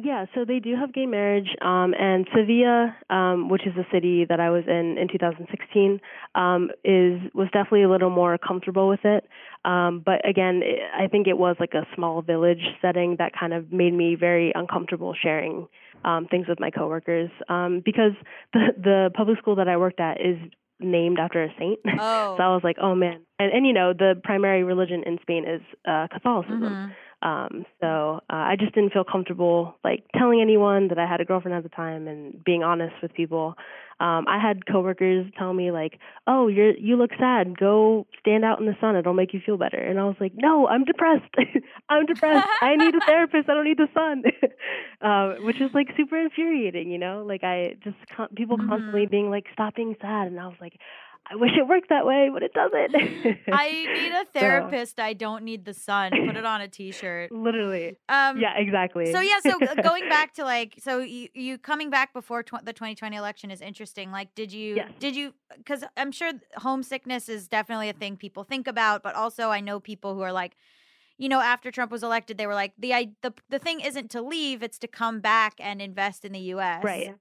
yeah, 0.00 0.26
so 0.32 0.44
they 0.44 0.60
do 0.60 0.76
have 0.76 0.94
gay 0.94 1.06
marriage, 1.06 1.48
um, 1.60 1.92
and 1.98 2.26
Sevilla, 2.34 2.96
um, 3.10 3.48
which 3.48 3.66
is 3.66 3.74
the 3.74 3.84
city 3.92 4.24
that 4.28 4.38
I 4.38 4.48
was 4.48 4.62
in 4.68 4.96
in 4.96 5.08
2016, 5.08 6.00
um, 6.36 6.70
is 6.84 7.20
was 7.34 7.48
definitely 7.52 7.82
a 7.82 7.90
little 7.90 8.08
more 8.10 8.38
comfortable 8.38 8.88
with 8.88 9.04
it. 9.04 9.24
Um, 9.64 10.00
but 10.06 10.26
again, 10.26 10.60
it, 10.62 10.78
I 10.96 11.08
think 11.08 11.26
it 11.26 11.36
was 11.36 11.56
like 11.58 11.74
a 11.74 11.84
small 11.96 12.22
village 12.22 12.62
setting 12.80 13.16
that 13.18 13.32
kind 13.38 13.52
of 13.52 13.72
made 13.72 13.92
me 13.92 14.14
very 14.14 14.52
uncomfortable 14.54 15.14
sharing 15.20 15.66
um, 16.04 16.28
things 16.30 16.46
with 16.48 16.60
my 16.60 16.70
coworkers 16.70 17.30
um, 17.48 17.82
because 17.84 18.12
the 18.52 18.68
the 18.80 19.10
public 19.14 19.38
school 19.38 19.56
that 19.56 19.66
I 19.66 19.76
worked 19.76 19.98
at 19.98 20.20
is 20.20 20.38
named 20.80 21.18
after 21.18 21.42
a 21.42 21.48
saint. 21.58 21.80
Oh. 22.00 22.34
so 22.36 22.42
I 22.44 22.48
was 22.54 22.60
like, 22.62 22.76
oh 22.80 22.94
man, 22.94 23.18
and 23.40 23.52
and 23.52 23.66
you 23.66 23.72
know 23.72 23.92
the 23.92 24.14
primary 24.22 24.62
religion 24.62 25.02
in 25.06 25.18
Spain 25.22 25.44
is 25.44 25.60
uh, 25.88 26.06
Catholicism. 26.12 26.62
Mhm. 26.62 26.90
Um, 27.22 27.64
so 27.80 28.20
uh, 28.30 28.34
I 28.50 28.56
just 28.58 28.74
didn't 28.74 28.92
feel 28.92 29.04
comfortable 29.04 29.76
like 29.84 30.04
telling 30.16 30.40
anyone 30.40 30.88
that 30.88 30.98
I 30.98 31.06
had 31.06 31.20
a 31.20 31.24
girlfriend 31.24 31.56
at 31.56 31.62
the 31.64 31.68
time 31.68 32.06
and 32.06 32.42
being 32.44 32.62
honest 32.62 32.94
with 33.02 33.12
people. 33.14 33.54
Um, 34.00 34.26
I 34.28 34.38
had 34.40 34.66
coworkers 34.66 35.26
tell 35.36 35.52
me 35.52 35.72
like, 35.72 35.98
"Oh, 36.28 36.46
you're 36.46 36.76
you 36.76 36.96
look 36.96 37.10
sad. 37.18 37.58
Go 37.58 38.06
stand 38.20 38.44
out 38.44 38.60
in 38.60 38.66
the 38.66 38.76
sun. 38.80 38.94
It'll 38.94 39.14
make 39.14 39.34
you 39.34 39.40
feel 39.44 39.56
better." 39.56 39.78
And 39.78 39.98
I 39.98 40.04
was 40.04 40.14
like, 40.20 40.32
"No, 40.36 40.68
I'm 40.68 40.84
depressed. 40.84 41.34
I'm 41.88 42.06
depressed. 42.06 42.46
I 42.60 42.76
need 42.76 42.94
a 42.94 43.00
therapist. 43.00 43.48
I 43.48 43.54
don't 43.54 43.64
need 43.64 43.78
the 43.78 43.88
sun." 43.92 44.22
um, 45.02 45.36
which 45.44 45.60
is 45.60 45.70
like 45.74 45.88
super 45.96 46.16
infuriating, 46.18 46.90
you 46.90 46.98
know? 46.98 47.24
Like 47.26 47.42
I 47.42 47.74
just 47.82 47.96
con- 48.16 48.28
people 48.36 48.56
Mhm. 48.56 48.68
constantly 48.68 49.06
being 49.06 49.30
like, 49.30 49.46
"Stop 49.52 49.74
being 49.74 49.96
sad," 50.00 50.28
and 50.28 50.38
I 50.38 50.46
was 50.46 50.56
like. 50.60 50.74
I 51.30 51.36
wish 51.36 51.50
it 51.58 51.68
worked 51.68 51.90
that 51.90 52.06
way, 52.06 52.30
but 52.32 52.42
it 52.42 52.52
doesn't. 52.54 52.94
I 53.52 53.70
need 54.00 54.12
a 54.12 54.24
So- 54.32 54.40
therapist. 54.40 54.98
I 54.98 55.12
don't 55.12 55.44
need 55.44 55.64
the 55.66 55.74
sun. 55.74 56.12
Put 56.26 56.36
it 56.36 56.44
on 56.46 56.60
a 56.62 56.68
t-shirt. 56.68 57.30
Literally. 57.32 57.98
Um 58.08 58.38
yeah, 58.40 58.56
exactly. 58.56 59.12
So 59.12 59.20
yeah, 59.20 59.40
so 59.42 59.58
going 59.82 60.08
back 60.08 60.32
to 60.34 60.44
like, 60.44 60.74
so 60.82 61.00
you, 61.00 61.28
you 61.34 61.58
coming 61.58 61.90
back 61.90 62.12
before 62.14 62.42
tw- 62.42 62.64
the 62.64 62.72
2020 62.72 63.14
election 63.16 63.50
is 63.50 63.60
interesting. 63.60 64.10
Like, 64.10 64.34
did 64.34 64.52
you, 64.52 64.76
Yes. 64.76 64.90
did 64.98 65.14
you, 65.16 65.34
because 65.56 65.84
I'm 65.96 66.12
sure 66.12 66.32
homesickness 66.56 67.28
is 67.28 67.46
definitely 67.48 67.88
a 67.90 67.94
thing 67.94 68.16
people 68.16 68.44
think 68.44 68.66
about, 68.66 69.02
but 69.02 69.14
also 69.14 69.50
I 69.50 69.60
know 69.60 69.80
people 69.80 70.14
who 70.14 70.22
are 70.22 70.32
like, 70.32 70.56
you 71.18 71.28
know, 71.28 71.40
after 71.40 71.70
Trump 71.72 71.90
was 71.90 72.02
elected, 72.04 72.38
they 72.38 72.46
were 72.46 72.54
like, 72.54 72.72
the 72.78 72.94
I, 72.94 73.08
the 73.22 73.34
the 73.50 73.58
thing 73.58 73.80
isn't 73.80 74.08
to 74.12 74.22
leave; 74.22 74.62
it's 74.62 74.78
to 74.78 74.86
come 74.86 75.18
back 75.18 75.54
and 75.58 75.82
invest 75.82 76.24
in 76.24 76.30
the 76.32 76.38
U.S. 76.54 76.84
Right. 76.84 77.16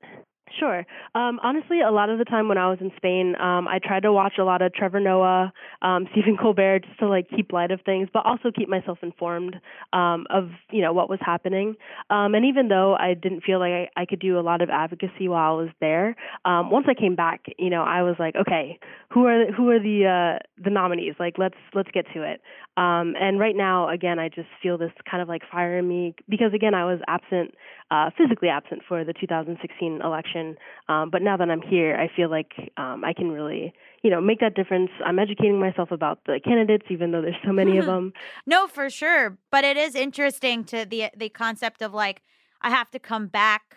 Sure. 0.59 0.85
Um, 1.13 1.39
honestly, 1.43 1.81
a 1.81 1.91
lot 1.91 2.09
of 2.09 2.17
the 2.17 2.25
time 2.25 2.47
when 2.47 2.57
I 2.57 2.69
was 2.69 2.79
in 2.81 2.91
Spain, 2.97 3.35
um, 3.39 3.67
I 3.67 3.79
tried 3.83 4.03
to 4.03 4.11
watch 4.11 4.33
a 4.39 4.43
lot 4.43 4.61
of 4.61 4.73
Trevor 4.73 4.99
Noah, 4.99 5.51
um, 5.81 6.07
Stephen 6.13 6.37
Colbert, 6.37 6.79
just 6.85 6.99
to 6.99 7.07
like 7.07 7.29
keep 7.29 7.51
light 7.53 7.71
of 7.71 7.81
things, 7.85 8.09
but 8.11 8.25
also 8.25 8.49
keep 8.55 8.67
myself 8.67 8.97
informed 9.03 9.57
um, 9.93 10.25
of 10.29 10.49
you 10.71 10.81
know 10.81 10.93
what 10.93 11.09
was 11.09 11.19
happening. 11.21 11.75
Um, 12.09 12.33
and 12.33 12.45
even 12.45 12.69
though 12.69 12.95
I 12.95 13.13
didn't 13.13 13.43
feel 13.43 13.59
like 13.59 13.71
I, 13.71 14.01
I 14.01 14.05
could 14.05 14.19
do 14.19 14.39
a 14.39 14.41
lot 14.41 14.61
of 14.61 14.69
advocacy 14.69 15.27
while 15.27 15.53
I 15.53 15.61
was 15.61 15.69
there, 15.79 16.15
um, 16.45 16.71
once 16.71 16.87
I 16.89 16.93
came 16.99 17.15
back, 17.15 17.45
you 17.57 17.69
know, 17.69 17.83
I 17.83 18.01
was 18.01 18.15
like, 18.17 18.35
okay, 18.35 18.79
who 19.09 19.25
are 19.27 19.45
the, 19.45 19.51
who 19.53 19.69
are 19.69 19.79
the 19.79 20.39
uh, 20.39 20.63
the 20.63 20.69
nominees? 20.69 21.15
Like, 21.19 21.35
let's 21.37 21.57
let's 21.73 21.89
get 21.91 22.05
to 22.13 22.23
it. 22.23 22.41
Um, 22.77 23.15
and 23.19 23.39
right 23.39 23.55
now, 23.55 23.89
again, 23.89 24.19
I 24.19 24.29
just 24.29 24.47
feel 24.61 24.77
this 24.77 24.91
kind 25.09 25.21
of 25.21 25.27
like 25.27 25.41
fire 25.51 25.79
in 25.79 25.87
me 25.87 26.13
because 26.29 26.53
again, 26.53 26.75
I 26.75 26.85
was 26.85 26.99
absent, 27.07 27.55
uh, 27.89 28.11
physically 28.15 28.49
absent 28.49 28.83
for 28.87 29.03
the 29.03 29.13
2016 29.13 30.01
election. 30.03 30.55
Um, 30.87 31.09
but 31.09 31.23
now 31.23 31.37
that 31.37 31.49
I'm 31.49 31.63
here, 31.63 31.95
I 31.95 32.07
feel 32.15 32.29
like 32.29 32.51
um, 32.77 33.03
I 33.03 33.13
can 33.13 33.31
really, 33.31 33.73
you 34.03 34.11
know, 34.11 34.21
make 34.21 34.39
that 34.41 34.53
difference. 34.53 34.91
I'm 35.03 35.17
educating 35.17 35.59
myself 35.59 35.89
about 35.89 36.19
the 36.27 36.39
candidates, 36.43 36.85
even 36.91 37.11
though 37.11 37.21
there's 37.23 37.35
so 37.43 37.51
many 37.51 37.79
of 37.79 37.85
them. 37.87 38.13
No, 38.45 38.67
for 38.67 38.91
sure. 38.91 39.39
But 39.51 39.63
it 39.63 39.75
is 39.75 39.95
interesting 39.95 40.63
to 40.65 40.85
the 40.85 41.09
the 41.17 41.29
concept 41.29 41.81
of 41.81 41.95
like 41.95 42.21
I 42.61 42.69
have 42.69 42.91
to 42.91 42.99
come 42.99 43.25
back 43.25 43.75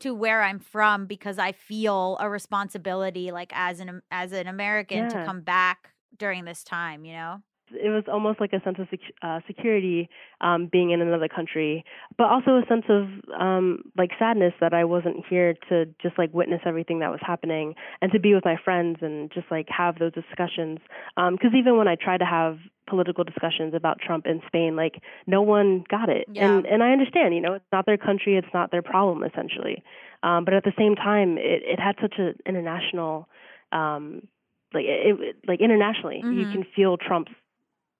to 0.00 0.14
where 0.14 0.42
I'm 0.42 0.58
from 0.58 1.04
because 1.04 1.38
I 1.38 1.52
feel 1.52 2.16
a 2.18 2.30
responsibility 2.30 3.30
like 3.30 3.52
as 3.54 3.80
an 3.80 4.00
as 4.10 4.32
an 4.32 4.46
American 4.46 5.10
to 5.10 5.24
come 5.24 5.42
back 5.42 5.90
during 6.16 6.44
this 6.44 6.64
time, 6.64 7.04
you 7.04 7.12
know? 7.12 7.42
It 7.72 7.90
was 7.90 8.04
almost 8.10 8.40
like 8.40 8.52
a 8.52 8.60
sense 8.62 8.78
of 8.78 8.86
sec- 8.90 9.14
uh, 9.22 9.40
security 9.46 10.08
um, 10.40 10.66
being 10.70 10.90
in 10.90 11.00
another 11.00 11.28
country, 11.28 11.84
but 12.16 12.24
also 12.24 12.56
a 12.56 12.66
sense 12.68 12.84
of 12.88 13.08
um, 13.38 13.82
like 13.96 14.10
sadness 14.18 14.54
that 14.60 14.72
I 14.74 14.84
wasn't 14.84 15.24
here 15.28 15.54
to 15.68 15.86
just 16.00 16.18
like 16.18 16.32
witness 16.32 16.60
everything 16.64 16.98
that 17.00 17.10
was 17.10 17.20
happening 17.22 17.74
and 18.00 18.10
to 18.12 18.18
be 18.20 18.34
with 18.34 18.44
my 18.44 18.56
friends 18.62 18.98
and 19.02 19.30
just 19.32 19.46
like 19.50 19.68
have 19.68 19.98
those 19.98 20.12
discussions. 20.12 20.78
Because 21.16 21.52
even 21.56 21.76
when 21.76 21.88
I 21.88 21.96
tried 21.96 22.18
to 22.18 22.26
have 22.26 22.58
political 22.88 23.22
discussions 23.24 23.74
about 23.74 23.98
Trump 24.00 24.26
in 24.26 24.40
Spain, 24.46 24.74
like 24.76 25.02
no 25.26 25.42
one 25.42 25.84
got 25.90 26.08
it, 26.08 26.26
Yeah. 26.32 26.46
and 26.46 26.66
and 26.66 26.82
I 26.82 26.90
understand, 26.92 27.34
you 27.34 27.40
know, 27.40 27.54
it's 27.54 27.64
not 27.72 27.86
their 27.86 27.98
country, 27.98 28.36
it's 28.36 28.54
not 28.54 28.70
their 28.70 28.82
problem 28.82 29.22
essentially. 29.24 29.82
Um, 30.22 30.44
but 30.44 30.54
at 30.54 30.64
the 30.64 30.72
same 30.76 30.96
time, 30.96 31.38
it, 31.38 31.62
it 31.64 31.78
had 31.78 31.94
such 32.00 32.14
an 32.18 32.34
international, 32.44 33.28
um, 33.72 34.26
like 34.74 34.84
it, 34.84 35.20
it 35.20 35.36
like 35.46 35.60
internationally, 35.60 36.24
you 36.28 36.44
Mhm. 36.46 36.52
can 36.52 36.64
feel 36.74 36.96
Trump's 36.96 37.30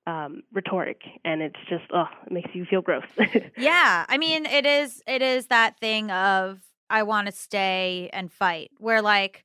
um, 0.09 0.43
rhetoric, 0.55 1.03
and 1.25 1.43
it's 1.43 1.59
just 1.69 1.85
oh, 1.93 2.07
it 2.27 2.33
makes 2.33 2.51
you 2.55 2.65
feel 2.65 2.81
gross. 2.81 3.05
Yeah, 3.59 4.07
I 4.09 4.17
mean, 4.17 4.47
it 4.47 4.65
is 4.65 5.03
it 5.07 5.21
is 5.21 5.47
that 5.47 5.79
thing 5.79 6.11
of 6.11 6.61
I 6.89 7.03
want 7.03 7.27
to 7.27 7.33
stay 7.33 8.09
and 8.13 8.33
fight. 8.33 8.71
Where 8.79 9.03
like 9.03 9.45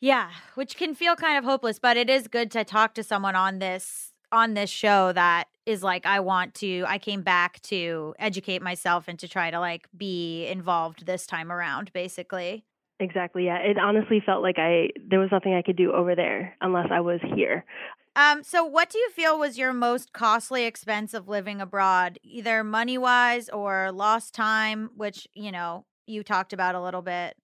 yeah, 0.00 0.30
which 0.54 0.76
can 0.76 0.94
feel 0.94 1.14
kind 1.14 1.38
of 1.38 1.44
hopeless, 1.44 1.78
but 1.78 1.96
it 1.96 2.08
is 2.08 2.26
good 2.28 2.50
to 2.52 2.64
talk 2.64 2.94
to 2.94 3.02
someone 3.02 3.36
on 3.36 3.58
this 3.58 4.12
on 4.32 4.54
this 4.54 4.70
show 4.70 5.12
that 5.12 5.48
is 5.66 5.82
like 5.82 6.06
I 6.06 6.20
want 6.20 6.54
to 6.54 6.84
I 6.88 6.98
came 6.98 7.20
back 7.20 7.60
to 7.62 8.14
educate 8.18 8.62
myself 8.62 9.06
and 9.06 9.18
to 9.18 9.28
try 9.28 9.50
to 9.50 9.60
like 9.60 9.86
be 9.94 10.46
involved 10.46 11.04
this 11.04 11.26
time 11.26 11.52
around 11.52 11.92
basically. 11.92 12.64
Exactly. 13.02 13.46
Yeah. 13.46 13.58
It 13.58 13.78
honestly 13.78 14.22
felt 14.24 14.42
like 14.42 14.58
I 14.58 14.88
there 15.08 15.20
was 15.20 15.30
nothing 15.30 15.54
I 15.54 15.62
could 15.62 15.76
do 15.76 15.92
over 15.92 16.14
there 16.14 16.56
unless 16.60 16.88
I 16.90 17.00
was 17.00 17.20
here. 17.34 17.64
Um 18.16 18.42
so 18.42 18.64
what 18.64 18.90
do 18.90 18.98
you 18.98 19.10
feel 19.10 19.38
was 19.38 19.58
your 19.58 19.72
most 19.72 20.12
costly 20.12 20.64
expense 20.64 21.12
of 21.14 21.28
living 21.28 21.60
abroad, 21.60 22.18
either 22.22 22.64
money-wise 22.64 23.48
or 23.48 23.90
lost 23.92 24.34
time, 24.34 24.90
which, 24.96 25.26
you 25.34 25.52
know, 25.52 25.84
you 26.06 26.22
talked 26.22 26.52
about 26.52 26.74
a 26.74 26.82
little 26.82 27.02
bit. 27.02 27.36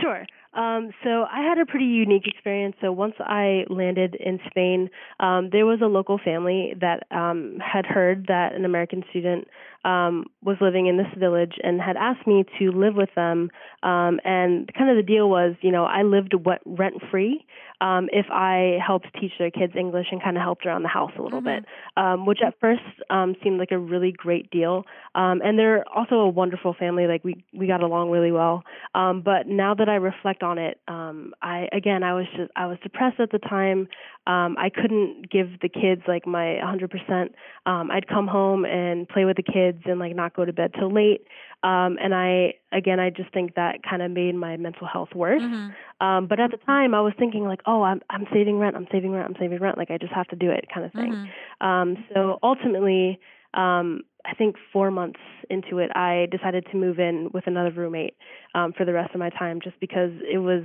Sure. 0.00 0.24
Um, 0.56 0.90
so 1.04 1.26
I 1.30 1.42
had 1.42 1.58
a 1.58 1.66
pretty 1.66 1.84
unique 1.84 2.26
experience. 2.26 2.76
So 2.80 2.90
once 2.90 3.14
I 3.20 3.64
landed 3.68 4.16
in 4.16 4.40
Spain, 4.50 4.88
um, 5.20 5.50
there 5.52 5.66
was 5.66 5.80
a 5.82 5.86
local 5.86 6.18
family 6.18 6.74
that 6.80 7.04
um, 7.10 7.58
had 7.60 7.86
heard 7.86 8.26
that 8.28 8.54
an 8.54 8.64
American 8.64 9.04
student 9.10 9.48
um, 9.84 10.24
was 10.42 10.56
living 10.60 10.86
in 10.86 10.96
this 10.96 11.06
village 11.16 11.54
and 11.62 11.80
had 11.80 11.96
asked 11.96 12.26
me 12.26 12.44
to 12.58 12.72
live 12.72 12.94
with 12.96 13.10
them. 13.14 13.50
Um, 13.82 14.18
and 14.24 14.72
kind 14.74 14.90
of 14.90 14.96
the 14.96 15.02
deal 15.06 15.28
was, 15.28 15.54
you 15.60 15.70
know, 15.70 15.84
I 15.84 16.02
lived 16.02 16.34
what 16.34 16.60
rent 16.64 16.94
free 17.10 17.44
um, 17.80 18.08
if 18.12 18.26
I 18.30 18.78
helped 18.84 19.06
teach 19.20 19.32
their 19.38 19.50
kids 19.50 19.74
English 19.76 20.06
and 20.10 20.22
kind 20.22 20.36
of 20.36 20.42
helped 20.42 20.64
around 20.66 20.82
the 20.82 20.88
house 20.88 21.12
a 21.18 21.22
little 21.22 21.40
Mhm. 21.40 21.44
bit, 21.44 21.64
um, 21.96 22.24
which 22.26 22.40
at 22.44 22.58
first 22.60 22.82
um, 23.10 23.36
seemed 23.42 23.58
like 23.58 23.70
a 23.70 23.78
really 23.78 24.12
great 24.12 24.50
deal. 24.50 24.84
Um, 25.14 25.40
and 25.44 25.58
they're 25.58 25.84
also 25.94 26.16
a 26.16 26.28
wonderful 26.28 26.74
family. 26.74 27.06
Like 27.06 27.22
we 27.24 27.44
we 27.52 27.66
got 27.66 27.82
along 27.82 28.10
really 28.10 28.32
well. 28.32 28.62
Um, 28.94 29.20
but 29.22 29.46
now 29.46 29.74
that 29.74 29.88
I 29.88 29.96
reflect 29.96 30.42
on 30.46 30.56
it, 30.58 30.80
um, 30.88 31.34
I 31.42 31.68
again 31.72 32.02
I 32.02 32.14
was 32.14 32.26
just 32.36 32.50
I 32.56 32.66
was 32.66 32.78
depressed 32.82 33.20
at 33.20 33.30
the 33.32 33.38
time. 33.38 33.88
Um, 34.26 34.56
I 34.58 34.70
couldn't 34.70 35.30
give 35.30 35.48
the 35.60 35.68
kids 35.68 36.02
like 36.08 36.26
my 36.26 36.58
100%. 36.62 37.30
Um, 37.66 37.90
I'd 37.90 38.08
come 38.08 38.26
home 38.26 38.64
and 38.64 39.08
play 39.08 39.24
with 39.24 39.36
the 39.36 39.42
kids 39.42 39.82
and 39.84 39.98
like 40.00 40.14
not 40.16 40.34
go 40.34 40.44
to 40.44 40.52
bed 40.52 40.72
till 40.78 40.90
late. 40.92 41.22
Um, 41.62 41.98
and 42.02 42.14
I 42.14 42.54
again 42.72 42.98
I 43.00 43.10
just 43.10 43.30
think 43.32 43.54
that 43.54 43.82
kind 43.88 44.02
of 44.02 44.10
made 44.10 44.34
my 44.34 44.56
mental 44.56 44.86
health 44.86 45.10
worse. 45.14 45.42
Mhm. 45.42 45.74
Um, 46.00 46.26
but 46.26 46.38
at 46.40 46.50
the 46.50 46.58
time, 46.58 46.94
I 46.94 47.00
was 47.00 47.14
thinking 47.18 47.44
like, 47.44 47.60
oh, 47.66 47.82
I'm 47.82 48.00
I'm 48.10 48.26
saving 48.32 48.58
rent, 48.58 48.76
I'm 48.76 48.86
saving 48.92 49.12
rent, 49.12 49.26
I'm 49.28 49.36
saving 49.40 49.60
rent. 49.60 49.76
Like 49.78 49.90
I 49.90 49.98
just 49.98 50.12
have 50.12 50.28
to 50.28 50.36
do 50.36 50.50
it, 50.50 50.64
kind 50.72 50.84
of 50.86 50.92
thing. 50.92 51.12
Mhm. 51.60 51.66
Um, 51.66 52.04
so 52.12 52.38
ultimately, 52.42 53.18
um, 53.54 54.02
I 54.28 54.34
think 54.34 54.56
four 54.72 54.90
months 54.90 55.20
into 55.50 55.78
it, 55.78 55.90
I 55.96 56.26
decided 56.30 56.66
to 56.72 56.76
move 56.76 56.98
in 56.98 57.30
with 57.32 57.46
another 57.46 57.70
roommate 57.70 58.14
um, 58.54 58.72
for 58.72 58.84
the 58.84 58.92
rest 58.92 59.14
of 59.14 59.20
my 59.20 59.30
time, 59.30 59.60
just 59.62 59.78
because 59.80 60.10
it 60.30 60.38
was 60.38 60.62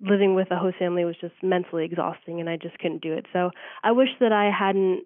living 0.00 0.34
with 0.34 0.50
a 0.50 0.56
host 0.56 0.76
family 0.78 1.04
was 1.04 1.16
just 1.20 1.34
mentally 1.42 1.84
exhausting, 1.84 2.40
and 2.40 2.48
I 2.48 2.56
just 2.56 2.78
couldn't 2.78 3.02
do 3.02 3.12
it. 3.12 3.26
So 3.32 3.50
I 3.82 3.92
wish 3.92 4.10
that 4.20 4.32
I 4.32 4.50
hadn't, 4.50 5.04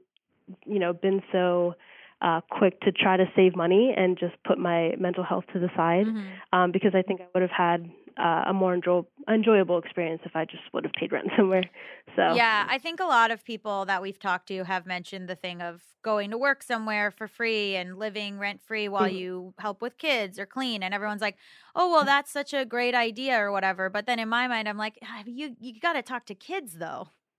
you 0.66 0.78
know, 0.78 0.92
been 0.92 1.22
so 1.32 1.74
uh, 2.20 2.40
quick 2.50 2.80
to 2.80 2.92
try 2.92 3.16
to 3.16 3.24
save 3.36 3.54
money 3.56 3.94
and 3.96 4.18
just 4.18 4.34
put 4.44 4.58
my 4.58 4.94
mental 4.98 5.24
health 5.24 5.44
to 5.52 5.58
the 5.58 5.70
side, 5.76 6.06
Mhm. 6.06 6.24
um, 6.52 6.72
because 6.72 6.94
I 6.94 7.02
think 7.02 7.20
I 7.20 7.26
would 7.34 7.42
have 7.42 7.50
had 7.50 7.88
uh, 8.18 8.44
a 8.48 8.52
more 8.52 8.74
enjoy- 8.74 9.02
enjoyable 9.28 9.78
experience 9.78 10.22
if 10.24 10.34
I 10.36 10.44
just 10.44 10.62
would 10.72 10.84
have 10.84 10.92
paid 10.92 11.12
rent 11.12 11.28
somewhere. 11.36 11.64
So 12.16 12.24
Yeah, 12.30 12.66
I 12.68 12.78
think 12.78 13.00
a 13.00 13.04
lot 13.04 13.30
of 13.30 13.42
people 13.44 13.86
that 13.86 14.02
we've 14.02 14.18
talked 14.18 14.48
to 14.48 14.64
have 14.64 14.84
mentioned 14.86 15.28
the 15.28 15.34
thing 15.34 15.62
of 15.62 15.82
going 16.02 16.30
to 16.30 16.36
work 16.38 16.62
somewhere 16.62 17.10
for 17.10 17.26
free 17.26 17.74
and 17.74 17.98
living 17.98 18.38
rent 18.38 18.60
free 18.62 18.86
while 18.88 19.08
Mhm. 19.08 19.14
you 19.14 19.54
help 19.58 19.80
with 19.80 19.96
kids 19.98 20.38
or 20.38 20.44
clean 20.44 20.82
and 20.82 20.92
everyone's 20.92 21.22
like, 21.22 21.38
"Oh, 21.74 21.90
well 21.90 22.04
that's 22.04 22.30
such 22.30 22.52
a 22.52 22.66
great 22.66 22.94
idea" 22.94 23.38
or 23.40 23.50
whatever. 23.50 23.88
But 23.88 24.04
then 24.06 24.18
in 24.18 24.28
my 24.28 24.46
mind 24.46 24.68
I'm 24.68 24.76
like, 24.76 24.98
"Ah, 25.02 25.22
"You 25.26 25.56
you 25.58 25.80
got 25.80 25.94
to 25.94 26.02
talk 26.02 26.26
to 26.26 26.34
kids 26.34 26.74
though." 26.78 27.08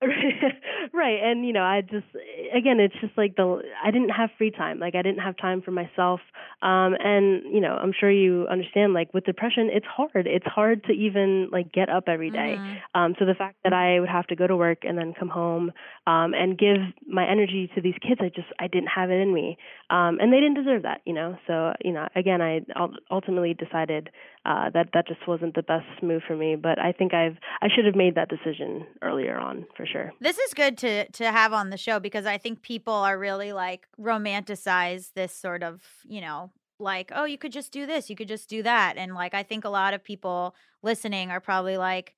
right 0.94 1.20
and 1.22 1.46
you 1.46 1.52
know 1.52 1.62
i 1.62 1.82
just 1.82 2.06
again 2.54 2.80
it's 2.80 2.94
just 3.00 3.16
like 3.16 3.36
the 3.36 3.62
i 3.84 3.90
didn't 3.90 4.10
have 4.10 4.30
free 4.38 4.50
time. 4.50 4.78
Like 4.78 4.94
i 4.94 5.02
didn't 5.02 5.20
have 5.20 5.36
time 5.36 5.62
for 5.62 5.70
myself. 5.70 6.20
Um 6.62 6.94
and 6.98 7.42
you 7.54 7.60
know 7.60 7.74
i'm 7.82 7.92
sure 7.98 8.10
you 8.10 8.46
understand 8.50 8.92
like 8.94 9.12
with 9.14 9.24
depression 9.24 9.70
it's 9.72 9.86
hard. 9.86 10.26
It's 10.26 10.46
hard 10.46 10.84
to 10.84 10.92
even 10.92 11.48
like 11.52 11.72
get 11.72 11.88
up 11.88 12.04
every 12.08 12.30
day. 12.30 12.60
Mhm. 12.60 12.76
um 12.94 13.14
so 13.18 13.24
the 13.24 13.34
fact 13.34 13.56
that 13.64 13.72
i 13.72 14.00
would 14.00 14.08
have 14.08 14.26
to 14.28 14.36
go 14.36 14.46
to 14.46 14.56
work 14.56 14.78
and 14.84 14.96
then 14.98 15.12
come 15.18 15.28
home 15.28 15.72
um 16.06 16.34
and 16.34 16.58
give 16.58 16.78
my 17.06 17.26
energy 17.26 17.70
to 17.74 17.80
these 17.80 17.94
kids 18.06 18.20
i 18.20 18.28
just 18.28 18.48
i 18.58 18.66
didn't 18.66 18.88
have 18.88 19.10
it 19.10 19.20
in 19.20 19.32
me. 19.32 19.56
Um 19.90 20.18
and 20.20 20.32
they 20.32 20.40
didn't 20.40 20.54
deserve 20.62 20.82
that 20.82 21.00
you 21.04 21.12
know? 21.12 21.36
So 21.46 21.72
you 21.84 21.92
know 21.92 22.08
again 22.16 22.40
i 22.42 22.60
ultimately 23.10 23.54
decided 23.54 24.10
uh 24.46 24.70
that 24.70 24.88
that 24.94 25.06
just 25.06 25.26
wasn't 25.28 25.54
the 25.54 25.62
best 25.62 26.02
move 26.02 26.22
for 26.26 26.36
me 26.36 26.56
but 26.56 26.78
i 26.78 26.92
think 26.92 27.12
i've 27.14 27.36
i 27.62 27.68
should 27.68 27.84
have 27.84 27.94
made 27.94 28.14
that 28.14 28.28
decision 28.28 28.86
earlier 29.02 29.36
on 29.38 29.66
for 29.76 29.84
sure 29.86 30.12
This 30.20 30.38
is 30.38 30.54
good 30.54 30.78
to 30.78 31.08
to 31.12 31.30
have 31.30 31.52
on 31.52 31.70
the 31.70 31.76
show 31.76 32.00
because 32.00 32.26
I 32.26 32.38
think 32.38 32.62
people 32.62 32.94
are 32.94 33.18
really 33.18 33.52
like 33.52 33.86
romanticize 34.00 35.12
this 35.14 35.32
sort 35.34 35.62
of, 35.62 35.82
you 36.08 36.20
know, 36.20 36.50
like, 36.78 37.12
oh, 37.14 37.24
you 37.24 37.36
could 37.38 37.52
just 37.52 37.72
do 37.72 37.86
this, 37.86 38.08
you 38.10 38.16
could 38.16 38.28
just 38.28 38.48
do 38.48 38.62
that. 38.62 38.94
And 38.96 39.14
like 39.14 39.34
I 39.34 39.42
think 39.42 39.64
a 39.64 39.68
lot 39.68 39.94
of 39.94 40.02
people 40.04 40.54
listening 40.82 41.30
are 41.30 41.40
probably 41.40 41.76
like 41.76 42.14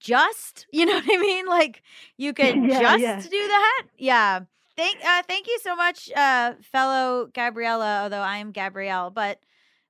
just, 0.00 0.66
you 0.72 0.86
know 0.86 0.94
what 0.94 1.04
I 1.10 1.16
mean? 1.18 1.46
Like 1.46 1.82
you 2.16 2.32
could 2.38 2.54
Yeah, 2.64 2.80
just 2.80 3.02
yeah. 3.02 3.20
do 3.20 3.30
that. 3.30 3.82
Yeah. 3.98 4.40
Thank 4.76 4.96
uh 5.04 5.22
thank 5.28 5.46
you 5.46 5.58
so 5.62 5.76
much 5.76 6.10
uh 6.16 6.54
fellow 6.62 7.28
Gabriela, 7.34 8.02
although 8.02 8.22
I 8.22 8.38
am 8.38 8.52
Gabrielle, 8.52 9.10
but 9.10 9.38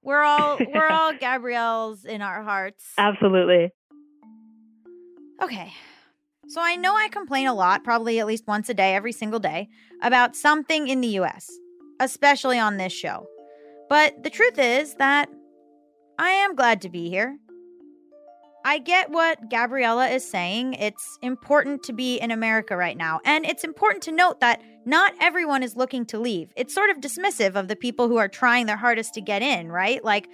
we're 0.02 0.22
all 0.22 0.58
we're 0.58 0.88
all 0.90 1.12
Gabrielles 1.12 2.04
in 2.04 2.22
our 2.22 2.42
hearts. 2.42 2.92
absolutely 2.98 3.70
Okay. 5.42 5.72
So 6.48 6.60
I 6.60 6.76
know 6.76 6.94
I 6.94 7.08
complain 7.08 7.48
a 7.48 7.54
lot, 7.54 7.82
probably 7.82 8.20
at 8.20 8.26
least 8.26 8.46
once 8.46 8.68
a 8.68 8.74
day, 8.74 8.94
every 8.94 9.12
single 9.12 9.40
day, 9.40 9.68
about 10.02 10.36
something 10.36 10.86
in 10.86 11.00
the 11.00 11.18
US, 11.18 11.50
especially 11.98 12.58
on 12.58 12.76
this 12.76 12.92
show. 12.92 13.26
But 13.88 14.22
the 14.22 14.30
truth 14.30 14.58
is 14.58 14.94
that 14.94 15.28
I 16.18 16.30
am 16.30 16.54
glad 16.54 16.80
to 16.82 16.88
be 16.88 17.08
here. 17.08 17.38
I 18.64 18.78
get 18.78 19.10
what 19.10 19.50
Gabriela 19.50 20.08
is 20.08 20.28
saying. 20.28 20.74
It's 20.74 21.18
important 21.22 21.82
to 21.84 21.92
be 21.92 22.18
in 22.18 22.30
America 22.30 22.76
right 22.76 22.96
now. 22.96 23.20
And 23.24 23.44
it's 23.44 23.64
important 23.64 24.04
to 24.04 24.12
note 24.12 24.38
that 24.40 24.62
not 24.84 25.14
everyone 25.20 25.62
is 25.62 25.76
looking 25.76 26.06
to 26.06 26.18
leave. 26.18 26.52
It's 26.56 26.74
sort 26.74 26.90
of 26.90 26.98
dismissive 26.98 27.54
of 27.54 27.68
the 27.68 27.76
people 27.76 28.08
who 28.08 28.16
are 28.16 28.28
trying 28.28 28.66
their 28.66 28.76
hardest 28.76 29.14
to 29.14 29.20
get 29.20 29.42
in, 29.42 29.70
right? 29.70 30.04
Like, 30.04 30.28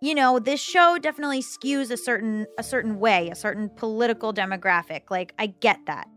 you 0.00 0.14
know 0.14 0.38
this 0.38 0.60
show 0.60 0.98
definitely 0.98 1.42
skews 1.42 1.90
a 1.90 1.96
certain 1.96 2.46
a 2.58 2.62
certain 2.62 2.98
way 2.98 3.28
a 3.28 3.34
certain 3.34 3.68
political 3.68 4.32
demographic. 4.32 5.10
Like 5.10 5.34
i 5.38 5.46
get 5.46 5.78
that. 5.86 6.08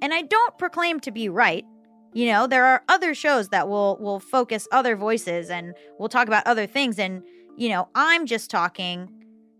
And 0.00 0.12
i 0.12 0.22
don't 0.22 0.58
proclaim 0.58 1.00
to 1.00 1.10
be 1.10 1.28
right. 1.28 1.64
You 2.12 2.26
know 2.26 2.46
there 2.46 2.66
are 2.66 2.82
other 2.88 3.14
shows 3.14 3.48
that 3.48 3.68
will 3.68 3.96
will 4.00 4.20
focus 4.20 4.68
other 4.72 4.96
voices 4.96 5.50
and 5.50 5.74
we'll 5.98 6.10
talk 6.10 6.28
about 6.28 6.46
other 6.46 6.66
things. 6.66 6.98
And 6.98 7.22
you 7.56 7.70
know 7.70 7.88
i'm 7.94 8.26
just 8.26 8.50
talking 8.50 9.10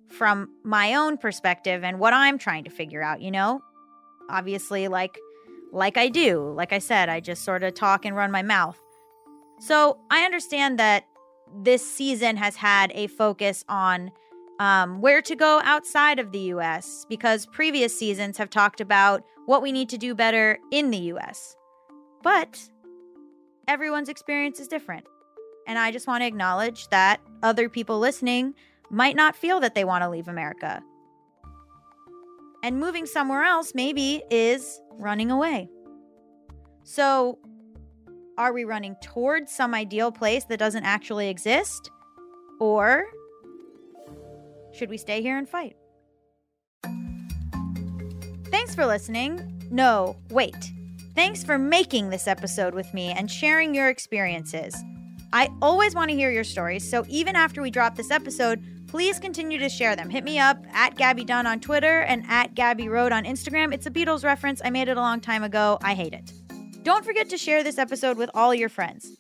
from 0.09 0.49
my 0.63 0.95
own 0.95 1.17
perspective 1.17 1.83
and 1.85 1.99
what 1.99 2.13
i'm 2.13 2.37
trying 2.37 2.65
to 2.65 2.71
figure 2.71 3.03
out 3.03 3.23
you 3.23 3.31
know? 3.31 3.63
Obviously 4.29 4.89
like 4.89 5.19
like 5.73 5.97
i 5.97 6.09
do 6.09 6.53
like 6.55 6.73
i 6.73 6.79
said 6.79 7.09
i 7.09 7.19
just 7.19 7.45
sort 7.45 7.63
of 7.63 7.75
talk 7.75 8.05
and 8.05 8.15
run 8.15 8.31
my 8.31 8.43
mouth 8.43 8.79
so 9.59 9.99
i 10.11 10.25
understand 10.25 10.79
that 10.79 11.05
this 11.55 11.89
season 11.89 12.37
has 12.37 12.57
had 12.57 12.93
a 12.95 13.07
focus 13.09 13.65
on 13.69 14.11
um, 14.59 15.01
where 15.01 15.21
to 15.23 15.35
go 15.35 15.61
outside 15.65 16.19
of 16.19 16.31
the 16.31 16.39
US 16.39 17.05
because 17.09 17.47
previous 17.47 17.99
seasons 17.99 18.39
have 18.39 18.49
talked 18.49 18.81
about 18.81 19.25
what 19.47 19.61
we 19.61 19.73
need 19.73 19.89
to 19.89 19.99
do 19.99 20.15
better 20.15 20.59
in 20.71 20.91
the 20.91 20.99
US. 21.15 21.57
But 22.23 22.61
everyone's 23.67 24.09
experience 24.09 24.61
is 24.61 24.69
different. 24.69 25.05
And 25.67 25.79
I 25.79 25.91
just 25.91 26.07
want 26.07 26.23
to 26.23 26.27
acknowledge 26.27 26.89
that 26.89 27.21
other 27.43 27.69
people 27.69 27.99
listening 27.99 28.55
might 28.91 29.17
not 29.17 29.35
feel 29.35 29.59
that 29.61 29.75
they 29.75 29.85
want 29.85 30.03
to 30.03 30.11
leave 30.11 30.29
America. 30.29 30.83
And 32.63 32.79
moving 32.79 33.07
somewhere 33.07 33.43
else 33.43 33.73
maybe 33.75 34.23
is 34.31 34.81
running 34.93 35.31
away. 35.31 35.69
So, 36.85 37.39
are 38.39 38.53
we 38.53 38.65
running 38.65 38.97
towards 39.03 39.53
some 39.53 39.75
ideal 39.75 40.11
place 40.11 40.45
that 40.45 40.59
doesn't 40.59 40.85
actually 40.85 41.29
exist? 41.29 41.91
Or 42.61 43.05
should 44.73 44.89
we 44.89 44.97
stay 44.97 45.23
here 45.23 45.37
and 45.37 45.49
fight? 45.49 45.77
Thanks 48.47 48.75
for 48.75 48.87
listening. 48.87 49.61
No, 49.71 50.17
wait. 50.31 50.73
Thanks 51.15 51.45
for 51.45 51.59
making 51.59 52.11
this 52.11 52.27
episode 52.27 52.75
with 52.75 52.93
me 52.95 53.11
and 53.11 53.31
sharing 53.31 53.75
your 53.75 53.89
experiences. 53.89 54.75
I 55.33 55.49
always 55.61 55.95
want 55.95 56.11
to 56.11 56.17
hear 56.17 56.31
your 56.31 56.45
stories, 56.45 56.89
so 56.89 57.05
even 57.09 57.37
after 57.37 57.63
we 57.63 57.71
drop 57.71 57.97
this 57.97 58.11
episode, 58.11 58.63
please 58.93 59.19
continue 59.19 59.59
to 59.59 59.71
share 59.71 59.97
them. 59.97 60.11
Hit 60.11 60.23
me 60.23 60.39
up 60.39 60.67
at 60.71 60.95
Gaby 60.97 61.25
Dunn 61.25 61.47
on 61.47 61.61
Twitter 61.61 62.03
and 62.03 62.27
at 62.29 62.55
Gabby 62.55 62.91
Road 62.91 63.11
on 63.11 63.25
Instagram. 63.25 63.73
It's 63.73 63.87
a 63.87 63.91
Beatles 63.91 64.23
reference. 64.23 64.61
I 64.63 64.69
made 64.69 64.89
it 64.89 64.99
a 64.99 65.01
long 65.01 65.19
time 65.19 65.43
ago. 65.43 65.79
I 65.83 65.95
hate 65.95 66.13
it. 66.13 66.31
Don't 66.83 67.03
forget 67.03 67.31
to 67.31 67.39
share 67.39 67.65
this 67.65 67.79
episode 67.79 68.19
with 68.19 68.29
all 68.35 68.55
your 68.55 68.69
friends. 68.69 69.17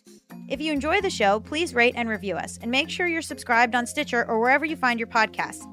If 0.50 0.60
you 0.60 0.74
enjoy 0.74 1.00
the 1.00 1.08
show, 1.08 1.40
please 1.40 1.74
rate 1.74 1.94
and 1.96 2.06
review 2.06 2.34
us, 2.34 2.58
and 2.60 2.70
make 2.70 2.90
sure 2.90 3.06
you're 3.06 3.22
subscribed 3.22 3.74
on 3.74 3.86
Stitcher 3.86 4.26
or 4.28 4.40
wherever 4.40 4.66
you 4.66 4.76
find 4.76 5.00
your 5.00 5.06
podcasts. 5.06 5.64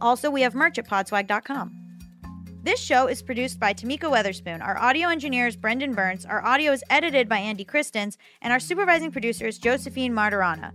Also, 0.00 0.30
we 0.30 0.42
have 0.42 0.54
merch 0.54 0.78
at 0.78 0.86
podswag.com. 0.86 1.74
This 2.62 2.78
show 2.78 3.08
is 3.08 3.22
produced 3.22 3.58
by 3.58 3.74
Tamika 3.74 4.08
Weatherspoon. 4.08 4.64
Our 4.64 4.78
audio 4.78 5.08
engineer 5.08 5.48
is 5.48 5.56
Brendan 5.56 5.94
Burns. 5.94 6.24
Our 6.24 6.44
audio 6.44 6.70
is 6.70 6.84
edited 6.90 7.28
by 7.28 7.38
Andy 7.38 7.64
Christens, 7.64 8.18
and 8.40 8.52
our 8.52 8.60
supervising 8.60 9.10
producer 9.10 9.48
is 9.48 9.58
Josephine 9.58 10.12
Martirana. 10.12 10.70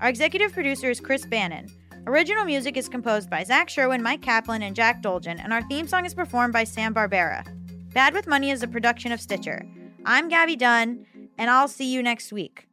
Our 0.00 0.08
executive 0.08 0.52
producer 0.52 0.90
is 0.90 0.98
Chris 0.98 1.24
Bannon. 1.24 1.68
Original 2.08 2.46
music 2.46 2.78
is 2.78 2.88
composed 2.88 3.28
by 3.28 3.44
Zach 3.44 3.68
Sherwin, 3.68 4.02
Mike 4.02 4.22
Kaplan, 4.22 4.62
and 4.62 4.74
Jack 4.74 5.02
Dolgen, 5.02 5.38
and 5.44 5.52
our 5.52 5.60
theme 5.68 5.86
song 5.86 6.06
is 6.06 6.14
performed 6.14 6.54
by 6.54 6.64
Sam 6.64 6.94
Barbera. 6.94 7.44
Bad 7.92 8.14
with 8.14 8.26
Money 8.26 8.50
is 8.50 8.62
a 8.62 8.66
production 8.66 9.12
of 9.12 9.20
Stitcher. 9.20 9.66
I'm 10.06 10.30
Gaby 10.30 10.56
Dunn, 10.56 11.04
and 11.36 11.50
I'll 11.50 11.68
see 11.68 11.92
you 11.92 12.02
next 12.02 12.32
week. 12.32 12.66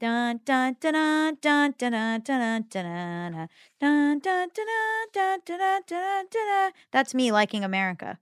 Dun 0.00 0.40
dun 0.44 0.74
dun 0.80 1.36
dun 1.40 1.74
dun 1.78 2.24
dun 2.24 2.66
dun 2.68 3.48
dun 3.78 4.18
dun 4.18 4.50
dun 5.12 6.26
dun. 6.32 6.72
That's 6.90 7.14
me 7.14 7.30
liking 7.30 7.62
America. 7.62 8.18